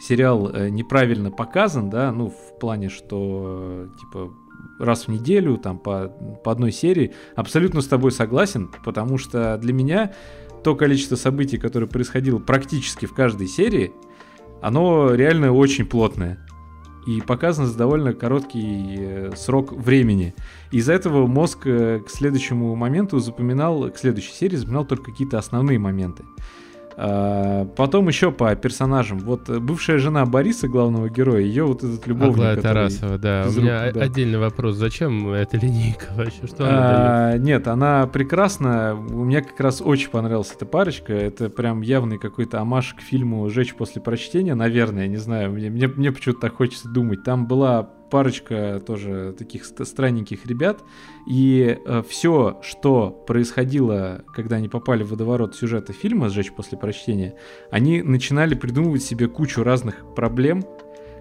[0.00, 4.32] сериал э, неправильно показан, да, ну, в плане, что, типа,
[4.78, 6.08] раз в неделю, там, по,
[6.42, 10.14] по одной серии, абсолютно с тобой согласен, потому что для меня
[10.64, 13.92] то количество событий, которое происходило практически в каждой серии,
[14.62, 16.38] оно реально очень плотное
[17.06, 20.34] и показано за довольно короткий э, срок времени.
[20.70, 25.78] Из-за этого мозг э, к следующему моменту запоминал, к следующей серии запоминал только какие-то основные
[25.78, 26.24] моменты.
[26.96, 29.18] А, потом еще по персонажам.
[29.18, 32.34] Вот э, бывшая жена Бориса, главного героя, ее вот этот любовник.
[32.34, 33.46] Аглая Тарасова, да.
[33.48, 34.00] У меня рук, да.
[34.02, 34.76] отдельный вопрос.
[34.76, 36.46] Зачем эта линейка вообще?
[36.46, 37.42] Что она а, дает?
[37.42, 38.94] Нет, она прекрасна.
[38.94, 41.12] У меня как раз очень понравилась эта парочка.
[41.12, 45.52] Это прям явный какой-то амаш к фильму «Жечь после прочтения», наверное, не знаю.
[45.52, 47.24] Мне, мне, мне почему-то так хочется думать.
[47.24, 50.84] Там была парочка тоже таких странненьких ребят,
[51.26, 57.34] и э, все, что происходило, когда они попали в водоворот сюжета фильма «Сжечь после прочтения»,
[57.70, 60.62] они начинали придумывать себе кучу разных проблем,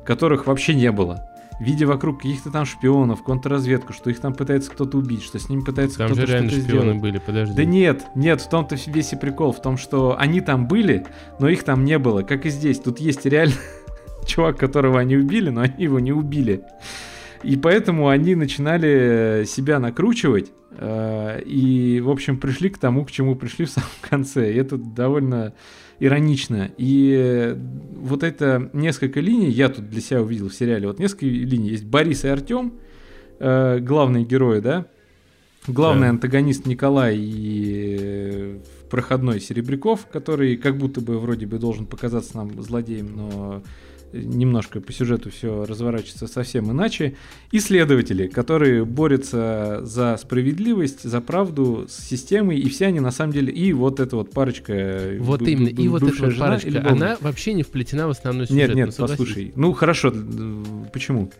[0.05, 1.31] которых вообще не было
[1.61, 5.61] видя вокруг каких-то там шпионов, контрразведку, что их там пытается кто-то убить, что с ними
[5.61, 6.65] пытается там кто-то что-то сделать.
[6.65, 7.55] шпионы были, подожди.
[7.55, 11.05] Да нет, нет, в том-то весь и прикол, в том, что они там были,
[11.39, 12.79] но их там не было, как и здесь.
[12.79, 13.53] Тут есть реально
[14.25, 16.63] чувак, которого они убили, но они его не убили.
[17.43, 23.35] И поэтому они начинали себя накручивать э, и, в общем, пришли к тому, к чему
[23.35, 24.53] пришли в самом конце.
[24.53, 25.53] И это довольно
[25.99, 26.71] иронично.
[26.77, 27.55] И
[27.95, 30.87] вот это несколько линий я тут для себя увидел в сериале.
[30.87, 31.69] Вот несколько линий.
[31.69, 32.73] Есть Борис и Артем,
[33.39, 34.85] э, главные герои, да?
[35.67, 36.09] Главный да.
[36.09, 42.61] антагонист Николай и э, проходной Серебряков, который как будто бы вроде бы должен показаться нам
[42.61, 43.63] злодеем, но
[44.13, 47.15] немножко по сюжету все разворачивается совсем иначе.
[47.51, 53.53] Исследователи, которые борются за справедливость, за правду с системой, и все они на самом деле,
[53.53, 55.15] и вот эта вот парочка.
[55.19, 58.69] Вот именно, и вот эта вот парочка, она вообще не вплетена в основной сюжет.
[58.69, 59.51] Нет, нет, ну, послушай.
[59.55, 60.13] Ну хорошо,
[60.91, 61.31] почему?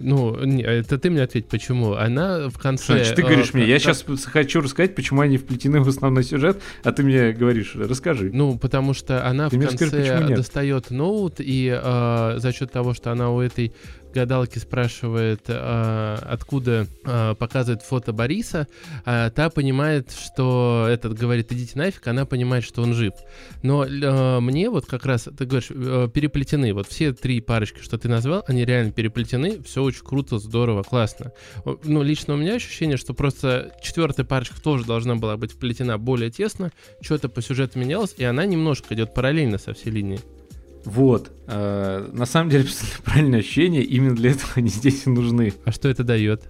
[0.00, 1.92] Ну, это ты мне ответь, почему.
[1.92, 2.94] Она в конце...
[2.94, 6.60] Значит, ты говоришь э, мне, я сейчас хочу рассказать, почему они вплетены в основной сюжет,
[6.82, 8.30] а ты мне говоришь, расскажи.
[8.32, 13.12] Ну, потому что она ты в конце достает ноут, и э, за счет того, что
[13.12, 13.72] она у этой
[14.12, 18.66] гадалки спрашивает, э, откуда э, показывает фото Бориса,
[19.04, 23.14] э, та понимает, что этот говорит, идите нафиг, она понимает, что он жив.
[23.62, 23.86] Но
[24.40, 28.44] мне вот как раз, ты говоришь, э, переплетены, вот все три парочки, что ты назвал,
[28.46, 31.32] они реально переплетены, все очень круто, здорово, классно.
[31.84, 36.30] Ну, лично у меня ощущение, что просто четвертая парочка тоже должна была быть вплетена более
[36.30, 36.70] тесно,
[37.00, 40.20] что-то по сюжету менялось, и она немножко идет параллельно со всей линией.
[40.84, 41.30] Вот.
[41.46, 42.66] Э, на самом деле,
[43.04, 45.52] правильное ощущение, именно для этого они здесь и нужны.
[45.64, 46.42] А что это дает?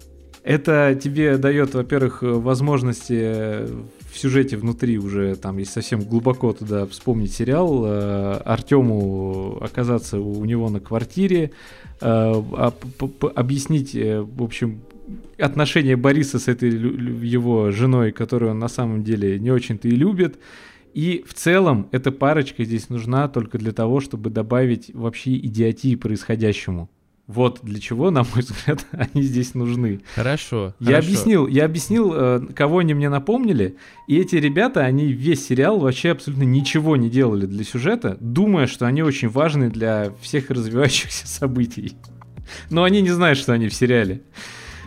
[0.43, 3.66] Это тебе дает, во-первых, возможности
[4.11, 10.44] в сюжете внутри уже, там, если совсем глубоко туда вспомнить сериал, э, Артему оказаться у
[10.44, 11.52] него на квартире,
[12.01, 12.43] э,
[13.35, 14.81] объяснить, э, в общем,
[15.39, 20.39] отношения Бориса с этой его женой, которую он на самом деле не очень-то и любит,
[20.94, 26.90] и в целом эта парочка здесь нужна только для того, чтобы добавить вообще идиотии происходящему.
[27.26, 30.00] Вот для чего, на мой взгляд, они здесь нужны.
[30.16, 30.74] Хорошо.
[30.80, 31.06] Я хорошо.
[31.06, 33.76] объяснил, я объяснил, э, кого они мне напомнили,
[34.08, 38.86] и эти ребята, они весь сериал вообще абсолютно ничего не делали для сюжета, думая, что
[38.86, 41.92] они очень важны для всех развивающихся событий.
[42.68, 44.22] Но они не знают, что они в сериале.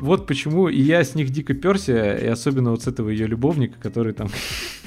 [0.02, 3.80] Вот почему и я с них дико перся, и особенно вот с этого ее любовника,
[3.80, 4.28] который там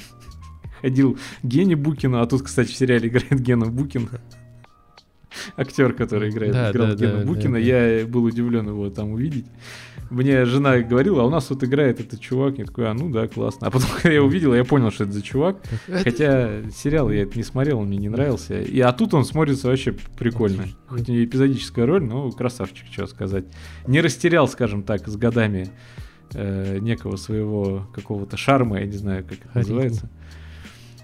[0.81, 4.09] ходил Гене Букину, а тут, кстати, в сериале играет Гена Букин.
[5.55, 7.59] Актер, который играет, да, играл да, Гена да, Букина.
[7.59, 7.97] Да, да.
[7.99, 9.45] Я был удивлен его там увидеть.
[10.09, 12.57] Мне жена говорила, а у нас вот играет этот чувак.
[12.57, 13.67] Я такой, а ну да, классно.
[13.67, 15.57] А потом, когда я увидел, я понял, что это за чувак.
[15.87, 18.61] Хотя сериал я это не смотрел, он мне не нравился.
[18.61, 20.65] И, а тут он смотрится вообще прикольно.
[20.87, 23.45] Хоть и эпизодическая роль, но красавчик, что сказать.
[23.85, 25.69] Не растерял, скажем так, с годами
[26.33, 30.09] э, некого своего какого-то шарма, я не знаю, как это называется.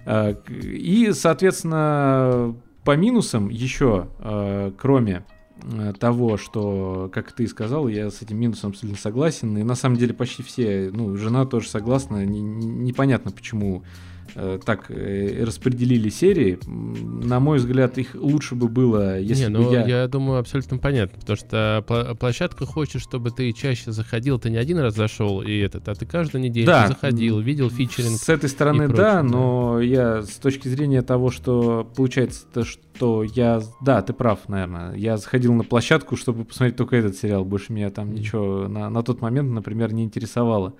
[0.06, 2.54] А, и, соответственно,
[2.84, 5.24] по минусам еще, э, кроме
[5.62, 9.56] э, того, что, как ты сказал, я с этим минусом абсолютно согласен.
[9.56, 12.24] И на самом деле почти все, ну, жена тоже согласна.
[12.24, 19.44] Непонятно, почему Э, так э, распределили серии, на мой взгляд, их лучше бы было, если
[19.44, 19.86] не, бы ну, я...
[19.86, 24.78] я думаю, абсолютно понятно, потому что площадка хочет, чтобы ты чаще заходил, ты не один
[24.78, 26.88] раз зашел и этот, а ты каждую неделю да.
[26.88, 28.18] заходил, видел фичеринг.
[28.18, 33.22] С этой стороны, прочее, да, но я с точки зрения того, что получается, то, что
[33.22, 37.72] я, да, ты прав, наверное, я заходил на площадку, чтобы посмотреть только этот сериал, больше
[37.72, 40.74] меня там ничего на, на тот момент, например, не интересовало.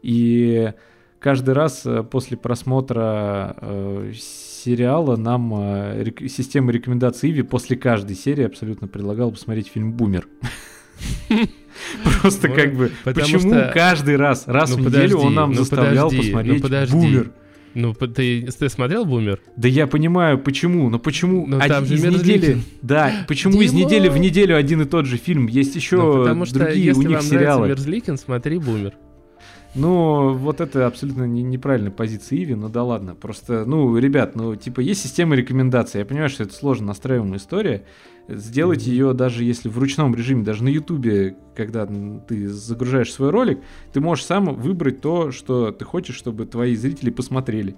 [0.00, 0.72] И
[1.18, 8.16] каждый раз э, после просмотра э, сериала нам э, рек- система рекомендаций Иви после каждой
[8.16, 10.26] серии абсолютно предлагала посмотреть фильм «Бумер».
[12.20, 16.18] Просто как бы, почему каждый раз, раз ну, в неделю он нам ну, заставлял ну,
[16.18, 17.32] посмотреть «Бумер»?
[17.74, 19.40] Ну, ты, ты смотрел «Бумер»?
[19.56, 22.58] Да я понимаю, почему, но почему но там же из недели...
[22.82, 25.46] Да, почему из недели в неделю один и тот же фильм?
[25.46, 27.66] Есть еще ну, потому что, другие если у них вам сериалы.
[27.66, 28.94] Нравится Мерзликин, смотри «Бумер».
[29.74, 33.14] Ну, вот это абсолютно не, неправильная позиция Иви, ну да ладно.
[33.14, 36.00] Просто, ну, ребят, ну, типа, есть система рекомендаций.
[36.00, 37.84] Я понимаю, что это сложно настраиваемая история.
[38.28, 38.90] Сделать mm-hmm.
[38.90, 43.60] ее даже если в ручном режиме, даже на Ютубе, когда ты загружаешь свой ролик,
[43.92, 47.76] ты можешь сам выбрать то, что ты хочешь, чтобы твои зрители посмотрели.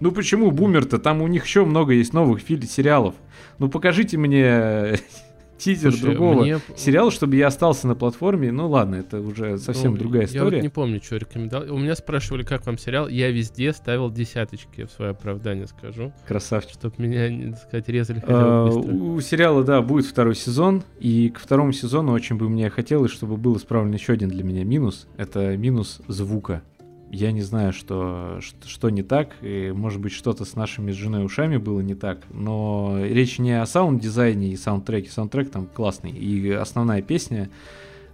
[0.00, 0.98] Ну почему бумер-то?
[0.98, 3.14] Там у них еще много есть новых фильмов, сериалов.
[3.58, 4.98] Ну покажите мне
[5.58, 6.60] тизер Слушай, другого мне...
[6.76, 8.52] сериала, чтобы я остался на платформе.
[8.52, 10.44] Ну ладно, это уже совсем ну, другая история.
[10.44, 11.74] Я вот не помню, что рекомендовал.
[11.74, 13.08] У меня спрашивали, как вам сериал.
[13.08, 16.12] Я везде ставил десяточки в свое оправдание, скажу.
[16.26, 16.74] Красавчик.
[16.74, 20.82] Чтобы меня, так сказать, резали а, У сериала, да, будет второй сезон.
[20.98, 24.64] И к второму сезону очень бы мне хотелось, чтобы был исправлен еще один для меня
[24.64, 25.06] минус.
[25.16, 26.62] Это минус звука
[27.10, 30.96] я не знаю, что, что, что не так, и, может быть, что-то с нашими с
[30.96, 36.10] женой ушами было не так, но речь не о саунд-дизайне и саундтреке, саундтрек там классный,
[36.10, 37.48] и основная песня,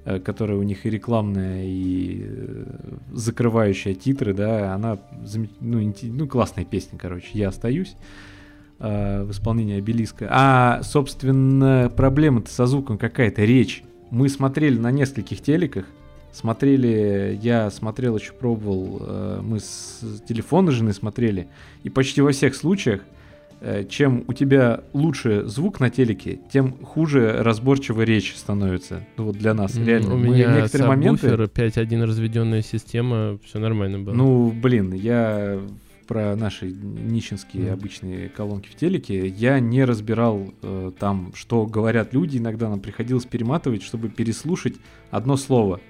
[0.05, 2.65] э, которая у них и рекламная, и э,
[3.13, 4.99] закрывающая титры, да, она
[5.61, 7.97] ну, ну классная песня, короче, я остаюсь
[8.79, 10.29] э, в исполнении обелиска.
[10.31, 13.85] А, собственно, проблема-то со звуком какая-то, речь.
[14.11, 15.87] Мы смотрели на нескольких телеках,
[16.33, 21.49] смотрели, я смотрел, еще пробовал, э, мы с телефона жены смотрели,
[21.83, 23.03] и почти во всех случаях,
[23.61, 29.07] э, чем у тебя лучше звук на телеке, тем хуже разборчивая речь становится.
[29.17, 30.15] Ну вот для нас, реально.
[30.15, 31.29] У мы меня некоторые моменты...
[31.29, 34.15] 5.1 разведенная система, все нормально было.
[34.15, 35.61] Ну, блин, я
[36.13, 37.73] про наши нищенские mm.
[37.73, 42.39] обычные колонки в телеке, я не разбирал э, там, что говорят люди.
[42.39, 44.75] Иногда нам приходилось перематывать, чтобы переслушать
[45.11, 45.81] одно слово.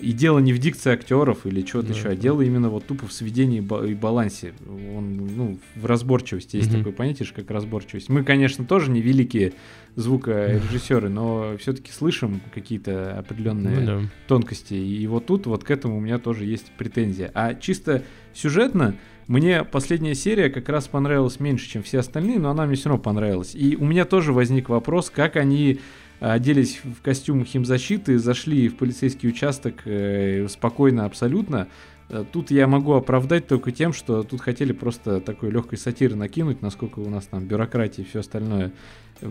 [0.00, 2.16] И дело не в дикции актеров или чего-то да, еще, а да.
[2.16, 4.52] дело именно вот тупо в сведении и балансе.
[4.66, 6.56] Он, ну, в разборчивости.
[6.56, 6.78] Есть mm-hmm.
[6.78, 8.08] такое понятие, как разборчивость.
[8.08, 9.54] Мы, конечно, тоже не великие
[9.96, 14.00] звукорежиссеры, но все-таки слышим какие-то определенные ну, да.
[14.28, 14.74] тонкости.
[14.74, 17.30] И вот тут вот к этому у меня тоже есть претензия.
[17.34, 18.94] А чисто сюжетно
[19.28, 23.02] мне последняя серия как раз понравилась меньше, чем все остальные, но она мне все равно
[23.02, 23.54] понравилась.
[23.54, 25.80] И у меня тоже возник вопрос, как они
[26.20, 31.68] оделись в костюм химзащиты, зашли в полицейский участок э, спокойно абсолютно.
[32.08, 36.62] Э, тут я могу оправдать только тем, что тут хотели просто такой легкой сатиры накинуть,
[36.62, 38.72] насколько у нас там бюрократия и все остальное.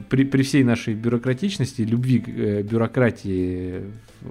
[0.10, 3.84] При, при всей нашей бюрократичности, любви к э, бюрократии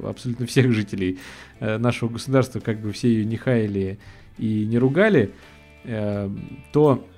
[0.02, 1.18] абсолютно всех жителей
[1.60, 3.98] э, нашего государства, как бы все ее не хаяли
[4.38, 5.30] и не ругали,
[5.84, 6.30] э,
[6.72, 7.15] то Э,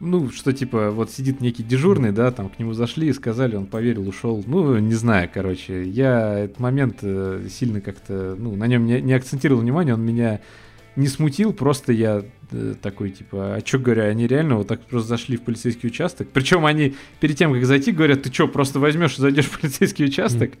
[0.00, 3.66] ну, что типа, вот сидит некий дежурный, да, там к нему зашли и сказали, он
[3.66, 4.42] поверил, ушел.
[4.46, 5.84] Ну, не знаю, короче.
[5.84, 10.40] Я этот момент э, сильно как-то, ну, на нем не, не акцентировал внимание, он меня
[10.96, 15.08] не смутил, просто я э, такой, типа, а что, говоря, они реально вот так просто
[15.08, 16.28] зашли в полицейский участок?
[16.32, 20.06] Причем они перед тем, как зайти, говорят, ты что, просто возьмешь и зайдешь в полицейский
[20.06, 20.50] участок?
[20.50, 20.56] Mm.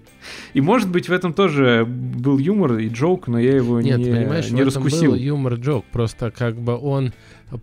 [0.54, 4.04] И может быть в этом тоже был юмор и джок, но я его Нет, не,
[4.04, 5.12] понимаешь, не раскусил.
[5.12, 7.12] был юмор-джок, просто как бы он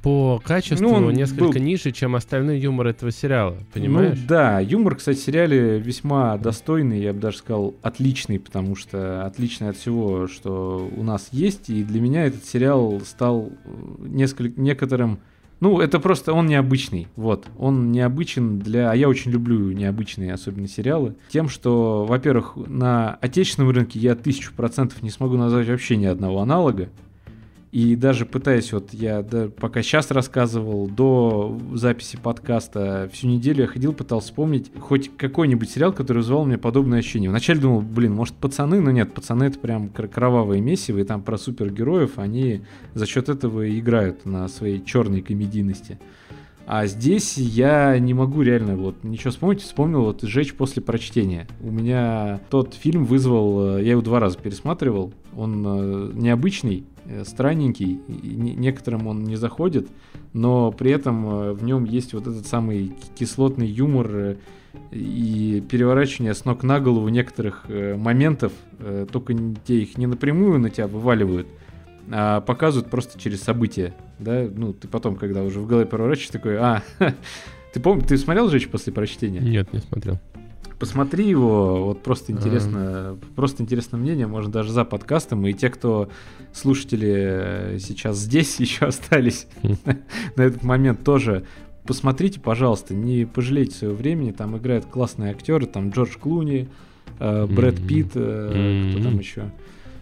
[0.01, 4.17] по качеству Ну, он несколько был- ниже, чем остальной юмор этого сериала, понимаешь?
[4.19, 9.25] Ну да, юмор, кстати, в сериале весьма достойный, я бы даже сказал, отличный, потому что
[9.25, 13.69] отличный от всего, что у нас есть, и для меня этот сериал стал э,
[13.99, 15.19] несколько, некоторым...
[15.59, 17.47] Ну, это просто он необычный, вот.
[17.57, 18.91] Он необычен для...
[18.91, 21.15] А я очень люблю необычные, особенно сериалы.
[21.29, 26.41] Тем, что, во-первых, на отечественном рынке я тысячу процентов не смогу назвать вообще ни одного
[26.41, 26.89] аналога.
[27.77, 33.67] И даже пытаясь, вот я да, пока сейчас рассказывал, до записи подкаста, всю неделю я
[33.67, 37.29] ходил, пытался вспомнить хоть какой-нибудь сериал, который вызывал у меня подобное ощущение.
[37.29, 41.21] Вначале думал, блин, может пацаны, но нет, пацаны это прям кр- кровавое месиво, и там
[41.21, 42.61] про супергероев они
[42.95, 45.99] за счет этого и играют на своей черной комедийности.
[46.65, 49.61] А здесь я не могу реально вот ничего вспомнить.
[49.61, 51.47] Вспомнил вот «Сжечь после прочтения».
[51.61, 53.77] У меня тот фильм вызвал...
[53.77, 55.13] э, Я его два раза пересматривал.
[55.35, 56.83] Он э, необычный,
[57.23, 57.99] странненький.
[58.07, 59.87] и не- некоторым он не заходит.
[60.33, 64.35] Но при этом э, в нем есть вот этот самый ки- кислотный юмор э,
[64.91, 68.51] и переворачивание с ног на голову некоторых э, моментов.
[68.79, 69.33] э, Только
[69.65, 71.47] те их не напрямую на тебя вываливают,
[72.11, 76.57] а показывают просто через события, да, ну, ты потом, когда уже в голове переворачиваешь, такой,
[76.57, 76.83] а,
[77.73, 79.39] ты помнишь, ты смотрел «Жечь после прочтения»?
[79.41, 80.19] Нет, не смотрел.
[80.79, 82.35] Посмотри его, вот просто А.
[82.35, 86.09] интересно, просто интересное мнение, можно даже за подкастом, и те, кто
[86.53, 89.73] слушатели э, сейчас здесь еще остались Хм.
[90.35, 91.45] на этот момент тоже,
[91.85, 96.67] посмотрите, пожалуйста, не пожалейте своего времени, там играют классные актеры, там Джордж Клуни,
[97.19, 97.87] э, Брэд Мгм.
[97.87, 99.51] Питт, э, кто там еще,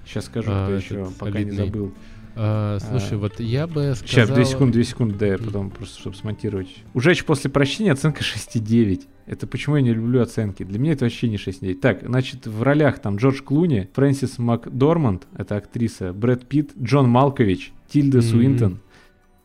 [0.06, 1.56] сейчас скажу, А, кто этот еще, пока не солидный.
[1.66, 1.92] забыл.
[2.36, 4.08] А, слушай, А, вот я бы сказал...
[4.08, 6.68] Сейчас, две секунды, две секунды, да, я потом просто, чтобы смонтировать.
[6.94, 9.04] Ужечь после прочтения оценка 6,9.
[9.26, 10.64] Это почему я не люблю оценки.
[10.64, 11.76] Для меня это вообще не 6,9.
[11.76, 17.72] Так, значит, в ролях там Джордж Клуни, Фрэнсис Макдорманд, это актриса, Брэд Питт, Джон Малкович,
[17.88, 18.28] Тильда Мгм.
[18.28, 18.80] Суинтон.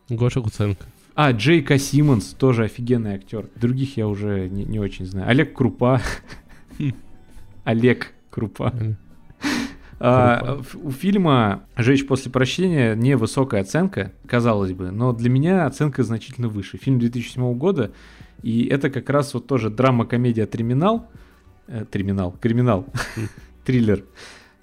[0.08, 0.84] Гоша Куценко.
[1.14, 3.48] А, Джейка Симмонс, тоже офигенный актер.
[3.56, 5.28] Других я уже не, не очень знаю.
[5.28, 6.00] Олег Крупа.
[6.78, 6.92] Хм.
[7.64, 8.72] Олег Крупа.
[10.02, 16.48] А, у фильма «Жечь после прощения» невысокая оценка, казалось бы, но для меня оценка значительно
[16.48, 16.78] выше.
[16.78, 17.92] Фильм 2007 года,
[18.42, 21.06] и это как раз вот тоже драма-комедия «Триминал»,
[21.66, 22.86] э, «Триминал», «Криминал»,
[23.66, 24.04] триллер.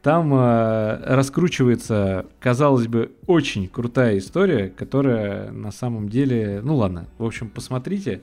[0.02, 6.62] Там э, раскручивается, казалось бы, очень крутая история, которая на самом деле...
[6.64, 8.22] Ну ладно, в общем, посмотрите.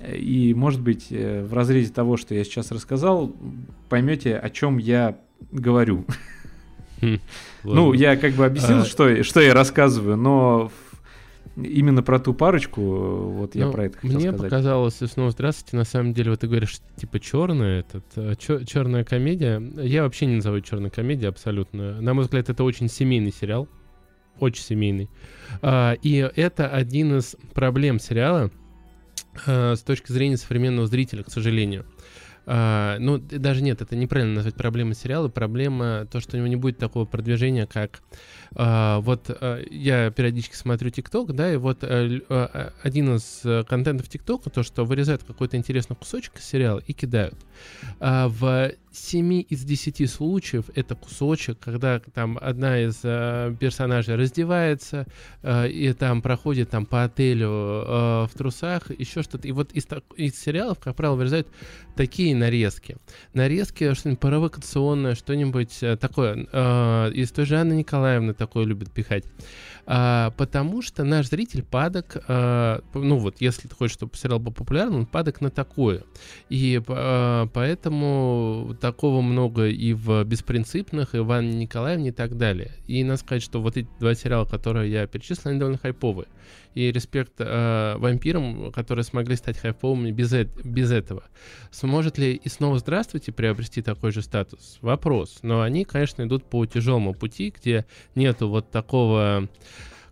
[0.00, 3.34] э, И, может быть, э, в разрезе того, что я сейчас рассказал,
[3.88, 5.16] поймете, о чем я
[5.50, 6.04] говорю.
[7.02, 7.18] Хм,
[7.64, 10.70] Ну, я как бы объяснил, А- что, что я рассказываю, но
[11.56, 14.40] именно про ту парочку, вот я Ну, про это хотел Мне сказать.
[14.50, 19.62] показалось, и снова здравствуйте, на самом деле, вот ты говоришь, типа, черная, этот, черная комедия.
[19.82, 22.00] Я вообще не назову черной комедией абсолютно.
[22.00, 23.68] На мой взгляд, это очень семейный сериал.
[24.40, 25.10] Очень семейный.
[25.60, 28.50] А, И это один из проблем сериала
[29.46, 31.84] а, с точки зрения современного зрителя, к сожалению.
[32.44, 35.28] А, ну, даже нет, это неправильно назвать проблемой сериала.
[35.28, 38.02] Проблема то, что у него не будет такого продвижения, как
[38.54, 44.50] а, вот а, я периодически смотрю ТикТок, да, и вот а, один из контентов ТикТока,
[44.50, 47.38] то, что вырезают какой-то интересный кусочек из сериала и кидают.
[48.00, 55.06] А, в 7 из 10 случаев это кусочек, когда там одна из а, персонажей раздевается,
[55.42, 59.48] а, и там проходит там по отелю а, в трусах, еще что-то.
[59.48, 59.86] И вот из,
[60.16, 61.48] из сериалов, как правило, вырезают
[61.96, 62.96] такие нарезки.
[63.34, 66.46] Нарезки, что-нибудь провокационное, что-нибудь э, такое.
[66.52, 69.24] э, из той же Анны Николаевны такое любят пихать.
[69.84, 74.52] А, потому что наш зритель падок, э, ну вот, если ты хочешь, чтобы сериал был
[74.52, 76.04] популярным, он падок на такое.
[76.48, 82.72] И э, поэтому такого много и в «Беспринципных», и в Анне Николаевне и так далее.
[82.86, 86.28] И надо сказать, что вот эти два сериала, которые я перечислил, они довольно хайповые.
[86.74, 91.24] И респект э, вампирам, которые смогли стать хайповыми без, э- без этого.
[91.70, 94.78] Сможет ли и снова «Здравствуйте» приобрести такой же статус?
[94.80, 95.40] Вопрос.
[95.42, 99.48] Но они, конечно, идут по тяжелому пути, где нету вот такого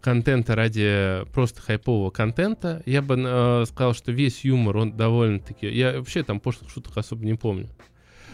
[0.01, 2.83] контента ради просто хайпового контента.
[2.87, 5.69] Я бы э, сказал, что весь юмор, он довольно-таки...
[5.69, 7.69] Я вообще там пошлых шуток особо не помню.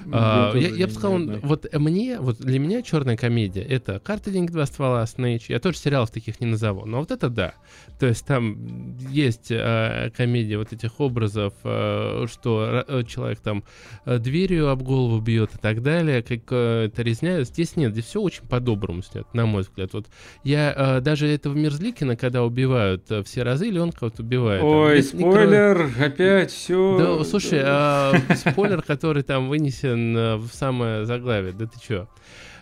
[0.06, 4.52] Я, я, я бы сказал, вот мне, вот для меня черная комедия это карта деньги
[4.52, 5.50] два ствола, Снэйч.
[5.50, 7.54] Я тоже сериалов таких не назову, но вот это да.
[7.98, 13.64] То есть там есть э, комедия вот этих образов, э, что э, человек там
[14.04, 17.42] э, дверью об голову бьет и так далее, как э, это резня.
[17.42, 19.92] Здесь нет, здесь все очень по-доброму снят, на мой взгляд.
[19.92, 20.06] Вот
[20.44, 24.62] я э, даже этого Мерзликина, когда убивают э, все разы, или он кого-то убивает.
[24.62, 26.04] Ой, там, спойлер, никто...
[26.04, 26.98] опять все.
[26.98, 32.08] Да, слушай, э, спойлер, который там вынесен э, в самое заглавие, да ты чё?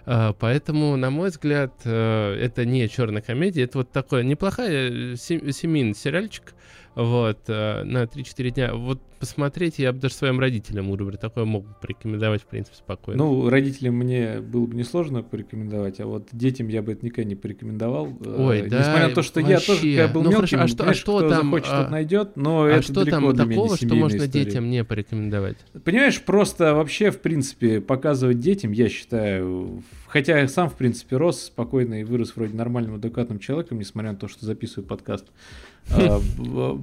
[0.06, 5.94] А, поэтому, на мой взгляд, э, это не черная комедия, это вот такой неплохая семейный
[5.94, 6.54] сериальчик,
[6.94, 8.74] вот, э, на 3-4 дня.
[8.74, 13.24] Вот посмотреть я бы даже своим родителям, говоря, такое мог бы порекомендовать, в принципе, спокойно.
[13.24, 17.34] Ну, родителям мне было бы несложно порекомендовать, а вот детям я бы это никогда не
[17.34, 18.08] порекомендовал.
[18.22, 19.52] Э, Ой, да, Несмотря на то, что вообще.
[19.52, 21.88] я тоже как был ну, мелким, хорошо, а что, а что кто там, захочет, а,
[21.88, 24.44] найдет, но а это что там такого, что можно история.
[24.44, 25.56] детям не порекомендовать?
[25.84, 31.44] Понимаешь, просто вообще, в принципе, показывать детям, я считаю, хотя я сам, в принципе, рос
[31.44, 35.26] спокойно и вырос вроде нормальным, адекватным человеком, несмотря на то, что записываю подкаст,
[35.92, 36.76] Euh, bah,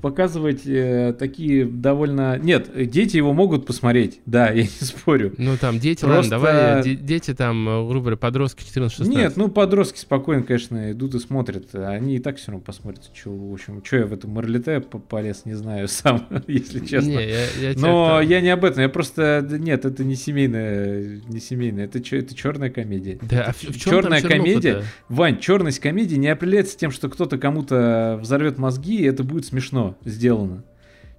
[0.00, 2.38] показывать э, такие довольно...
[2.38, 5.34] Нет, дети его могут посмотреть, да, я не спорю.
[5.38, 6.36] Ну, там дети, Просто...
[6.36, 9.08] ладно, давай, де- дети там, э, грубо говоря, подростки 14-16.
[9.08, 11.74] Нет, ну, подростки спокойно, конечно, идут и смотрят.
[11.74, 13.10] Они и так все равно посмотрят.
[13.14, 17.08] Что, в общем, что я в этом Марлите полез, не знаю сам, если честно.
[17.08, 19.46] Не, я, я Но я не об этом, я просто...
[19.50, 23.18] Нет, это не семейная, не семейная, это, это черная комедия.
[23.22, 27.38] Да, а в, в чем Черная комедия, Вань, черность комедии не определяется тем, что кто-то
[27.38, 30.64] кому-то взорвет мозги, и это будет смешно сделано.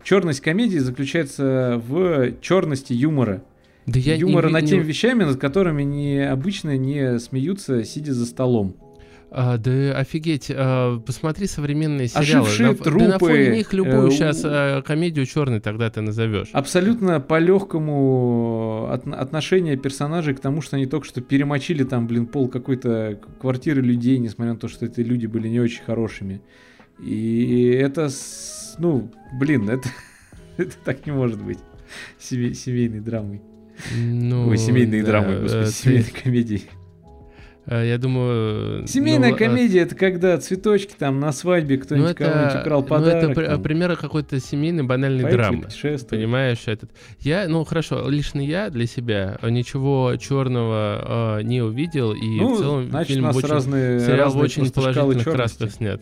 [0.03, 3.43] Черность комедии заключается в черности юмора.
[3.85, 8.25] Да я юмора не, над теми вещами, над которыми не, обычно не смеются, сидя за
[8.25, 8.75] столом.
[9.33, 12.47] А, да офигеть, а, посмотри современные сериалы.
[12.47, 12.99] Ошибшие на, трупы.
[12.99, 16.49] Да на фоне них любую э, сейчас а, комедию черной тогда ты назовешь.
[16.51, 22.27] Абсолютно по легкому от, отношение персонажей к тому, что они только что перемочили там, блин,
[22.27, 26.41] пол какой-то квартиры людей, несмотря на то, что эти люди были не очень хорошими.
[27.01, 28.09] И это,
[28.77, 29.89] ну, блин, это,
[30.57, 31.59] это так не может быть
[32.19, 33.41] Семей, семейной драмой.
[33.95, 35.71] Ну, Ой, семейные да, драмы, господи, ты...
[35.71, 36.61] семейной комедии.
[37.65, 38.87] А, я думаю...
[38.87, 39.83] Семейная ну, комедия а...
[39.83, 43.23] это когда цветочки там на свадьбе кто-нибудь ну, кого-нибудь украл подарок.
[43.23, 43.63] Ну, это там.
[43.63, 45.97] пример какой-то семейной банальной Поехали драмы.
[46.09, 46.91] Понимаешь, этот.
[47.19, 52.59] Я, ну хорошо, лично я для себя ничего черного э, не увидел, и ну, в
[52.59, 56.01] целом значит, фильм очень, разные, сериал разные очень положительных красках снят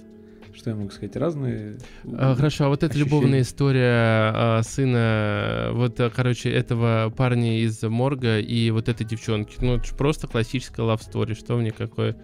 [0.60, 1.77] что я могу сказать, разные.
[2.14, 7.81] А, хорошо, а вот эта любовная история а, сына, вот, а, короче, этого парня из
[7.84, 12.18] морга и вот этой девчонки, ну, это же просто классическая love story, что мне какое...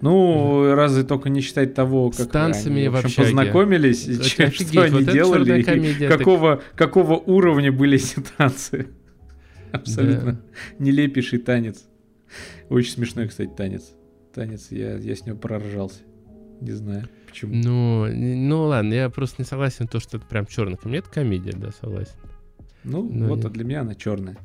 [0.00, 0.74] Ну, mm.
[0.74, 4.68] разве только не считать того, как С танцами они в общем, познакомились, и чем, офигеть,
[4.68, 6.74] что они вот делали, комедия, какого, так...
[6.76, 8.88] какого уровня были эти танцы.
[9.72, 10.40] Абсолютно да.
[10.78, 11.84] нелепейший танец.
[12.68, 13.92] Очень смешной, кстати, танец.
[14.34, 16.00] Танец, я, я с него проржался.
[16.60, 17.08] Не знаю.
[17.32, 17.54] Почему?
[17.54, 20.98] Ну, ну ладно, я просто не согласен то, что это прям черная комедия.
[21.00, 22.12] Это комедия, да, согласен.
[22.84, 23.46] Ну, Но вот, нет.
[23.46, 24.36] а для меня она черная.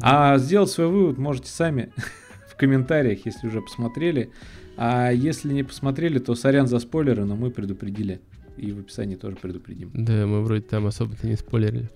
[0.00, 1.90] А сделать свой вывод можете сами
[2.50, 4.30] в комментариях, если уже посмотрели.
[4.76, 8.20] А если не посмотрели, то сорян за спойлеры, но мы предупредили.
[8.58, 9.90] И в описании тоже предупредим.
[9.94, 11.88] Да, мы вроде там особо-то не спойлерили.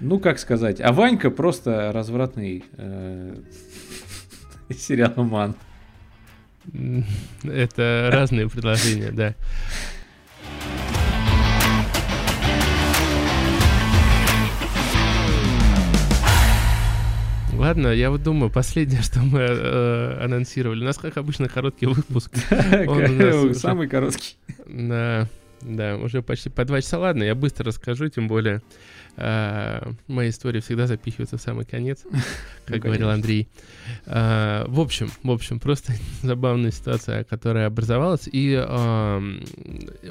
[0.00, 0.80] Ну, как сказать.
[0.80, 3.36] А Ванька просто развратный э,
[4.70, 5.54] сериал-ман.
[7.42, 9.34] Это разные предложения, да.
[17.64, 20.82] Ладно, я вот думаю, последнее, что мы э, анонсировали.
[20.82, 22.30] У нас, как обычно, короткий выпуск.
[23.54, 24.36] Самый короткий.
[24.66, 25.26] Да,
[25.62, 26.98] да, уже почти по два часа.
[26.98, 28.60] Ладно, я быстро расскажу, тем более
[29.16, 32.02] э, моя история всегда запихивается в самый конец,
[32.66, 33.48] как ну, говорил Андрей.
[34.04, 38.62] Э, в общем, в общем, просто забавная ситуация, которая образовалась, и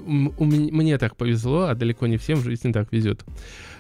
[0.02, 3.24] мне так повезло, а далеко не всем в жизни так везет.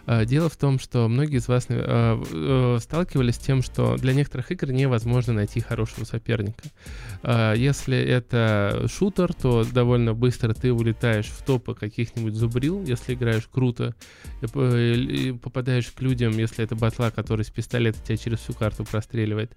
[0.05, 4.13] А, дело в том, что многие из вас а, э, сталкивались с тем, что для
[4.13, 6.63] некоторых игр невозможно найти хорошего соперника.
[7.23, 13.95] Если это шутер, то довольно быстро ты улетаешь в топы каких-нибудь зубрил, если играешь круто,
[14.41, 19.55] и попадаешь к людям, если это батла, который с пистолета тебя через всю карту простреливает.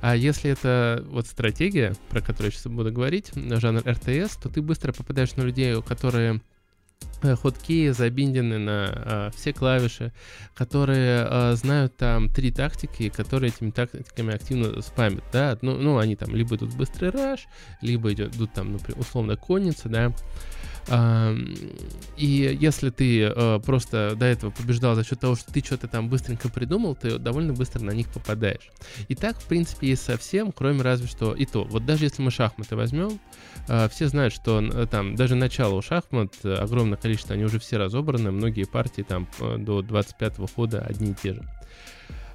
[0.00, 4.60] А если это вот стратегия, про которую я сейчас буду говорить, жанр РТС, то ты
[4.60, 6.40] быстро попадаешь на людей, которые
[7.22, 10.12] Хоткеи забиндены на а, все клавиши,
[10.54, 16.16] которые а, знают там три тактики, которые этими тактиками активно спамят, да, ну, ну они
[16.16, 17.46] там либо идут быстрый раш,
[17.82, 20.12] либо идут, идут там, например, условно конница, да,
[22.16, 26.08] и если ты э, просто до этого побеждал за счет того, что ты что-то там
[26.08, 28.70] быстренько придумал, ты довольно быстро на них попадаешь.
[29.08, 31.64] И так, в принципе, есть совсем, кроме разве что и то.
[31.64, 33.20] Вот даже если мы шахматы возьмем,
[33.68, 38.30] э, все знают, что там даже начало у шахмат, огромное количество, они уже все разобраны,
[38.30, 41.42] многие партии там до 25-го хода одни и те же.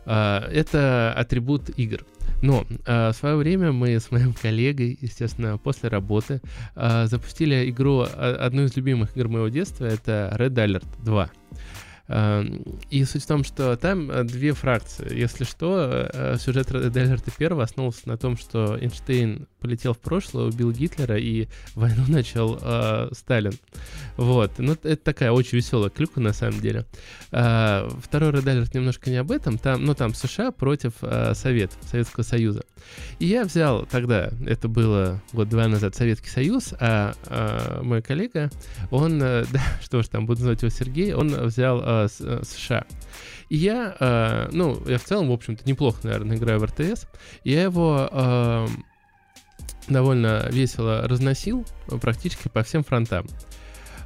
[0.05, 2.05] Это атрибут игр.
[2.43, 6.41] Но э, в свое время мы с моим коллегой, естественно, после работы
[6.75, 11.29] э, запустили игру, одну из любимых игр моего детства, это Red Alert 2.
[12.09, 15.17] Эм, и суть в том, что там э, две фракции.
[15.17, 20.45] Если что, э, сюжет Red Alert 1 основывался на том, что Эйнштейн полетел в прошлое,
[20.45, 23.53] убил Гитлера и войну начал э, Сталин.
[24.17, 24.51] Вот.
[24.57, 26.85] Ну, это такая очень веселая клюка на самом деле.
[27.31, 29.57] Э, второй Red Alert немножко не об этом.
[29.57, 32.63] Там, ну, там США против э, Советов, Советского Союза.
[33.19, 38.49] И я взял тогда, это было год-два назад, Советский Союз, а э, мой коллега,
[38.91, 42.41] он, э, да, что ж там, буду называть его Сергей, он взял э, с, э,
[42.43, 42.85] США.
[43.49, 47.07] И я, э, ну, я в целом, в общем-то, неплохо, наверное, играю в РТС.
[47.43, 48.67] Я его э,
[49.87, 51.65] довольно весело разносил
[52.01, 53.27] практически по всем фронтам.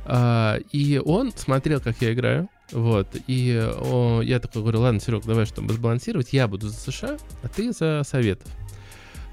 [0.05, 5.25] Uh, и он смотрел, как я играю, вот, и о, я такой говорю, ладно, Серег,
[5.25, 8.49] давай, чтобы сбалансировать, я буду за США, а ты за Советов.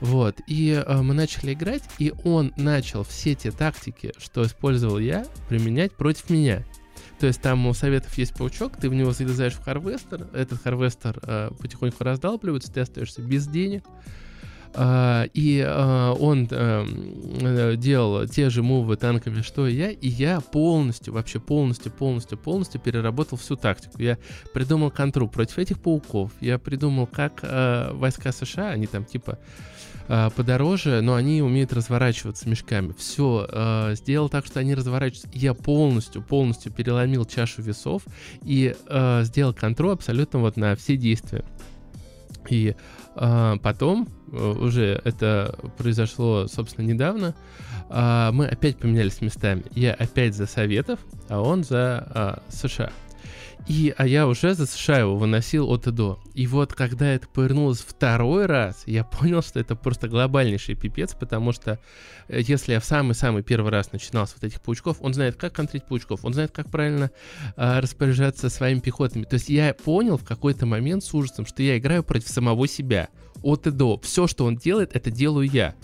[0.01, 5.27] Вот, и э, мы начали играть, и он начал все те тактики, что использовал я,
[5.49, 6.65] применять против меня.
[7.19, 11.19] То есть там у советов есть паучок, ты в него залезаешь в харвестер, этот харвестер
[11.23, 13.85] э, потихоньку раздалбливается, ты остаешься без денег,
[14.77, 21.15] и э, он э, делал те же мувы танками, что и я, и я полностью,
[21.15, 24.03] вообще полностью, полностью, полностью переработал всю тактику.
[24.03, 24.19] Я
[24.53, 27.45] придумал контру против этих пауков, я придумал, как
[27.93, 29.39] войска США, они там типа
[30.09, 32.93] подороже, но они умеют разворачиваться мешками.
[32.99, 35.29] Все, сделал так, что они разворачиваются.
[35.33, 38.03] Я полностью, полностью переломил чашу весов
[38.43, 38.75] и
[39.23, 41.45] сделал контроль абсолютно вот на все действия.
[42.51, 42.75] И
[43.17, 47.35] а, потом, э, уже это произошло, собственно, недавно,
[47.89, 49.63] а, мы опять поменялись местами.
[49.73, 52.91] Я опять за Советов, а он за а, США.
[53.67, 56.21] И, а я уже за США его выносил от и до.
[56.35, 61.53] И вот когда это повернулось второй раз, я понял, что это просто глобальнейший пипец, потому
[61.53, 61.79] что
[62.29, 65.55] э, если я в самый-самый первый раз начинал с вот этих паучков, он знает, как
[65.55, 67.11] контрить паучков, он знает, как правильно
[67.57, 69.25] а, распоряжаться своими пехотами.
[69.25, 73.09] То есть я понял в какой-то момент с ужасом, что я играю против самого себя.
[73.43, 73.99] От и до.
[73.99, 75.75] Все, что он делает, это делаю я.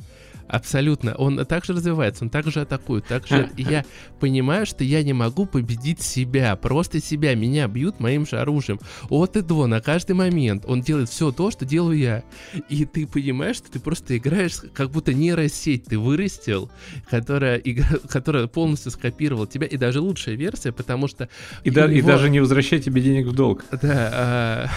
[0.51, 1.15] Абсолютно.
[1.15, 3.07] Он также развивается, он также атакует.
[3.07, 3.85] Также я
[4.19, 6.57] понимаю, что я не могу победить себя.
[6.57, 7.35] Просто себя.
[7.37, 8.81] Меня бьют моим же оружием.
[9.09, 10.65] От и до, на каждый момент.
[10.67, 12.25] Он делает все то, что делаю я.
[12.69, 16.69] И ты понимаешь, что ты просто играешь, как будто нейросеть ты вырастил,
[17.09, 19.69] которая, игра, которая полностью скопировала тебя.
[19.69, 21.29] И даже лучшая версия, потому что...
[21.63, 21.99] И, да, него...
[21.99, 23.65] и даже не возвращать тебе денег в долг.
[23.71, 24.69] Да, а,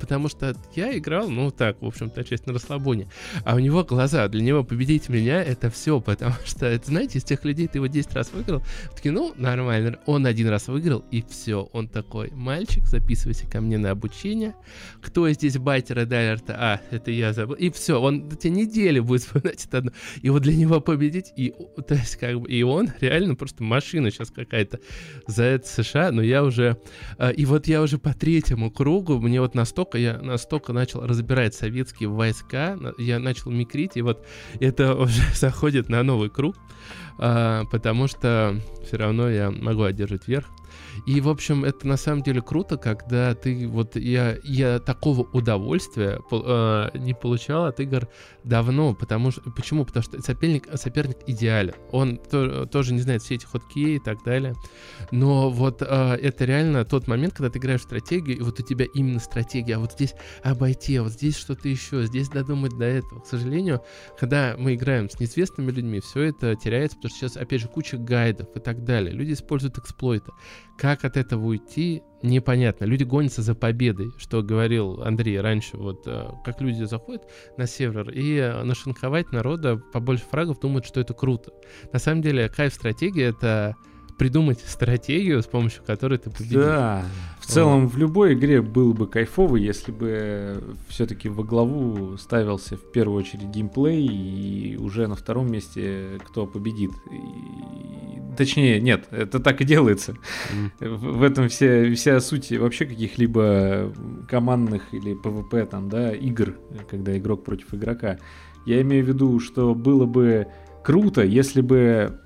[0.00, 3.08] потому что я играл, ну так, в общем-то, часть на расслабоне.
[3.44, 7.18] А у него глаза, для него победить меня меня это все, потому что, это, знаете,
[7.18, 8.62] из тех людей ты его 10 раз выиграл,
[8.94, 9.98] такие, ну, нормально.
[10.06, 11.68] Он один раз выиграл, и все.
[11.72, 14.54] Он такой, мальчик, записывайся ко мне на обучение.
[15.00, 16.56] Кто здесь батера Дайлерта?
[16.58, 17.54] А, это я забыл.
[17.54, 19.92] И все, он до тебя недели будет вспоминать это одно.
[20.22, 21.54] И вот для него победить, и,
[21.86, 24.80] то есть, как бы, и он реально просто машина сейчас какая-то
[25.26, 26.78] за это США, но я уже,
[27.18, 31.54] а, и вот я уже по третьему кругу, мне вот настолько, я настолько начал разбирать
[31.54, 34.26] советские войска, я начал микрить, и вот
[34.60, 34.94] это
[35.34, 36.56] заходит на новый круг,
[37.18, 40.46] а, потому что все равно я могу одержать верх.
[41.06, 46.20] И, в общем, это на самом деле круто, когда ты вот я, я такого удовольствия
[46.30, 48.08] э, не получал от игр
[48.44, 49.84] давно, потому что почему?
[49.84, 51.74] Потому что соперник, соперник идеален.
[51.92, 54.54] Он то, тоже не знает все эти ходки и так далее.
[55.10, 58.62] Но вот э, это реально тот момент, когда ты играешь в стратегию, и вот у
[58.62, 62.84] тебя именно стратегия, а вот здесь обойти, а вот здесь что-то еще, здесь додумать до
[62.84, 63.20] этого.
[63.20, 63.82] К сожалению,
[64.18, 67.96] когда мы играем с неизвестными людьми, все это теряется, потому что сейчас, опять же, куча
[67.96, 69.12] гайдов и так далее.
[69.12, 70.32] Люди используют эксплойты.
[70.80, 72.86] Как от этого уйти, непонятно.
[72.86, 75.76] Люди гонятся за победой, что говорил Андрей раньше.
[75.76, 81.12] Вот э, как люди заходят на сервер и нашинковать народа побольше фрагов думают, что это
[81.12, 81.52] круто.
[81.92, 83.76] На самом деле, кайф стратегии— это
[84.20, 86.60] придумать стратегию, с помощью которой ты победишь.
[86.60, 87.06] Да,
[87.40, 92.92] в целом в любой игре было бы кайфово, если бы все-таки во главу ставился в
[92.92, 96.90] первую очередь геймплей и уже на втором месте кто победит.
[97.10, 100.14] И, точнее, нет, это так и делается.
[100.80, 100.96] Mm.
[100.96, 103.90] В, этом вся, вся суть вообще каких-либо
[104.28, 106.58] командных или PvP там, да, игр,
[106.90, 108.18] когда игрок против игрока.
[108.66, 110.46] Я имею в виду, что было бы
[110.84, 112.20] круто, если бы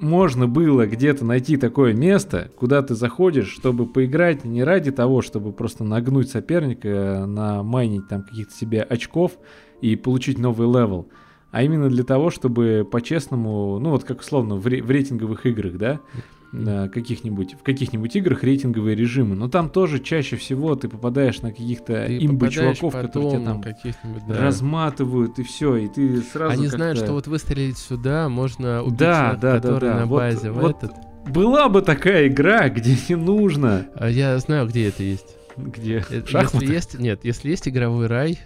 [0.00, 5.52] можно было где-то найти такое место, куда ты заходишь, чтобы поиграть не ради того, чтобы
[5.52, 9.32] просто нагнуть соперника, намайнить там каких-то себе очков
[9.80, 11.08] и получить новый левел,
[11.50, 15.76] а именно для того, чтобы по-честному, ну вот как условно в, ре- в рейтинговых играх,
[15.78, 16.00] да,
[16.52, 22.06] каких-нибудь, в каких-нибудь играх рейтинговые режимы, но там тоже чаще всего ты попадаешь на каких-то
[22.06, 23.62] имба чуваков, которые тебя там
[24.28, 24.40] да.
[24.40, 29.14] разматывают и все, и ты сразу Они знают, что вот выстрелить сюда можно убить да,
[29.14, 30.00] человека, да, который да, да.
[30.00, 30.96] на базе вот, в вот этот.
[31.28, 33.86] Была бы такая игра, где не нужно.
[33.94, 35.36] А я знаю, где это есть.
[35.56, 36.04] Где?
[36.10, 38.38] Э, если есть, нет, если есть игровой рай,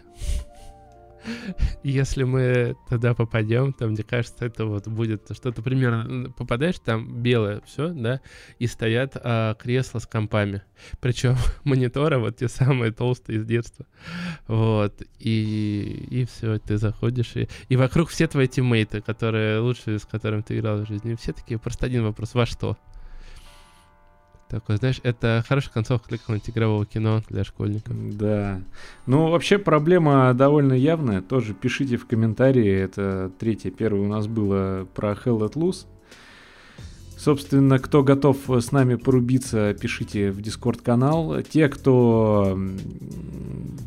[1.82, 6.30] если мы туда попадем, то мне кажется, это вот будет что-то примерно...
[6.30, 8.20] Попадаешь, там белое все, да,
[8.58, 10.62] и стоят а, кресла с компами.
[11.00, 13.86] Причем мониторы вот те самые толстые из детства.
[14.46, 15.02] Вот.
[15.18, 20.42] И, и все, ты заходишь, и, и вокруг все твои тиммейты, которые лучшие, с которыми
[20.42, 21.14] ты играл в жизни.
[21.14, 22.76] Все такие, просто один вопрос, во что?
[24.50, 27.94] Такой, знаешь, это хорошая концовка для какого-нибудь игрового кино для школьников.
[28.16, 28.60] Да.
[29.06, 31.22] Ну, вообще проблема довольно явная.
[31.22, 32.68] Тоже пишите в комментарии.
[32.68, 33.70] Это третье.
[33.70, 35.86] Первое у нас было про Hell Let Loose.
[37.22, 41.42] Собственно, кто готов с нами порубиться, пишите в Дискорд канал.
[41.42, 42.58] Те, кто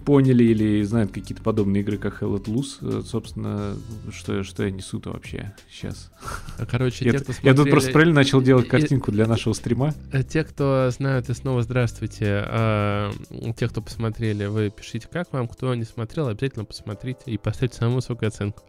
[0.05, 3.76] поняли или знают какие-то подобные игры, как Hell at Loose, собственно,
[4.11, 6.11] что, что я несу-то вообще сейчас.
[6.60, 7.55] А, короче, я, те, кто смотрели...
[7.55, 9.95] я тут просто правильно начал делать картинку для нашего стрима.
[10.11, 12.43] Э, те, кто знают, и снова здравствуйте.
[12.45, 13.11] А,
[13.57, 15.47] те, кто посмотрели, вы пишите, как вам.
[15.47, 18.61] Кто не смотрел, обязательно посмотрите и поставьте самую высокую оценку.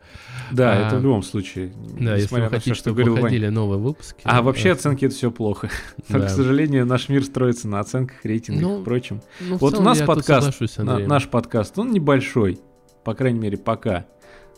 [0.52, 1.72] Да, а, это в любом случае.
[2.00, 4.22] Да, если вы хотите, чтобы выходили новые выпуски.
[4.24, 5.70] А вообще оценки это все плохо.
[6.08, 6.18] Да.
[6.18, 9.22] Но, к сожалению, наш мир строится на оценках, рейтингах ну, и прочем.
[9.40, 12.58] Ну, вот у нас подкаст, на, наш подкаст, он небольшой,
[13.04, 14.06] по крайней мере, пока.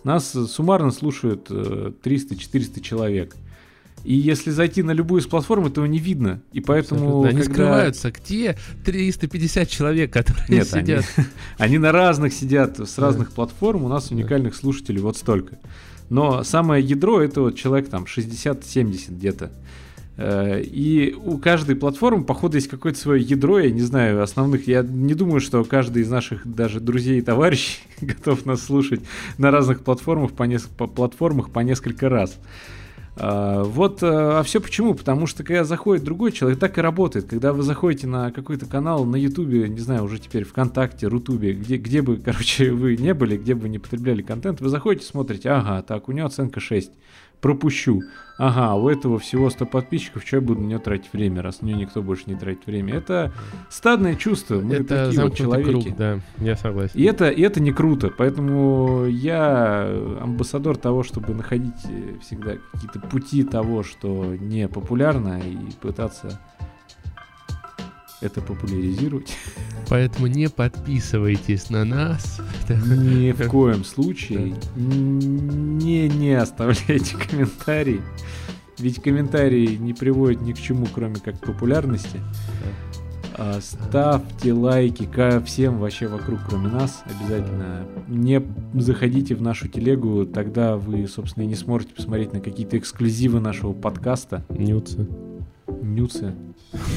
[0.02, 3.36] Нас суммарно слушают 300-400 э, человек.
[4.05, 6.40] И если зайти на любую из платформ, этого не видно.
[6.52, 7.23] И поэтому...
[7.23, 7.43] Да, когда...
[7.43, 8.12] Они скрываются.
[8.12, 11.05] Где 350 человек, которые Нет, сидят?
[11.16, 11.27] Они,
[11.59, 13.35] они на разных сидят, с разных да.
[13.35, 13.85] платформ.
[13.85, 14.60] У нас уникальных да.
[14.60, 15.59] слушателей вот столько.
[16.09, 19.51] Но самое ядро это вот человек там 60-70 где-то.
[20.16, 24.66] Э, и у каждой платформы, походу, есть какое-то свое ядро, я не знаю, основных.
[24.66, 29.01] Я не думаю, что каждый из наших даже друзей и товарищей готов нас слушать
[29.38, 32.38] на разных платформах по, неск- по платформах по несколько раз.
[33.18, 34.94] А, вот, э, а все почему?
[34.94, 37.26] Потому что когда заходит другой человек, так и работает.
[37.26, 41.76] Когда вы заходите на какой-то канал на Ютубе, не знаю, уже теперь ВКонтакте, Рутубе, где,
[41.76, 45.82] где бы, короче, вы не были, где бы не потребляли контент, вы заходите, смотрите, ага,
[45.82, 46.90] так, у него оценка 6
[47.41, 48.03] пропущу.
[48.39, 51.67] Ага, у этого всего 100 подписчиков, что я буду на нее тратить время, раз на
[51.67, 52.95] нее никто больше не тратит время.
[52.95, 53.33] Это
[53.71, 55.71] стадное чувство, мы это такие вот человеки.
[55.71, 56.93] Круг, да, я согласен.
[56.95, 59.89] И это, и это не круто, поэтому я
[60.21, 66.39] амбассадор того, чтобы находить э, всегда какие-то пути того, что не популярно, и пытаться
[68.20, 69.36] это популяризировать.
[69.88, 72.40] Поэтому не подписывайтесь на нас.
[72.68, 78.01] Ни в коем случае не, не оставляйте комментарий.
[78.78, 82.20] Ведь комментарии не приводят ни к чему, кроме как популярности.
[83.38, 87.02] А, ставьте лайки ко всем вообще вокруг, кроме нас.
[87.05, 88.43] Обязательно не
[88.74, 93.72] заходите в нашу телегу, тогда вы, собственно, и не сможете посмотреть на какие-то эксклюзивы нашего
[93.72, 94.44] подкаста.
[94.48, 95.06] Нюцы.
[95.95, 96.35] Нюцы.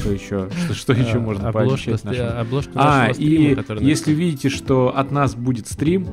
[0.00, 0.50] Что еще?
[0.50, 2.38] Что, что еще а, можно пообещать нашим?
[2.38, 6.06] Обложка а, и если видите, что от нас будет стрим,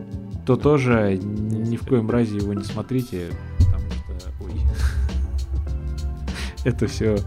[0.46, 4.62] то тоже ни в коем разе его не смотрите, потому что, ой,
[6.64, 7.18] это все,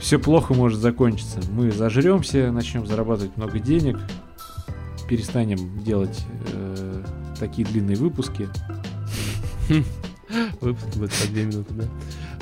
[0.00, 1.40] все плохо может закончиться.
[1.52, 3.98] Мы зажремся, начнем зарабатывать много денег,
[5.08, 7.02] перестанем делать э,
[7.38, 8.48] такие длинные выпуски.
[10.60, 11.84] Выпуск будет по две минуты, да?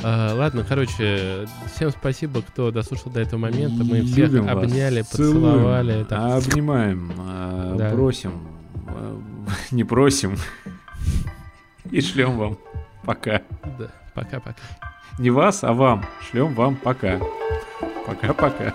[0.03, 3.85] А, ладно, короче, всем спасибо, кто дослушал до этого момента.
[3.85, 5.09] Мы всех Любим обняли, вас.
[5.09, 6.05] поцеловали.
[6.05, 6.45] Так.
[6.45, 7.91] Обнимаем, а, да.
[7.91, 8.33] просим,
[8.89, 9.21] а,
[9.71, 10.37] не просим.
[11.91, 12.59] И шлем вам
[13.05, 13.43] пока.
[13.79, 14.63] Да, пока-пока.
[15.19, 16.05] Не вас, а вам.
[16.31, 17.21] Шлем вам пока.
[18.07, 18.75] Пока-пока.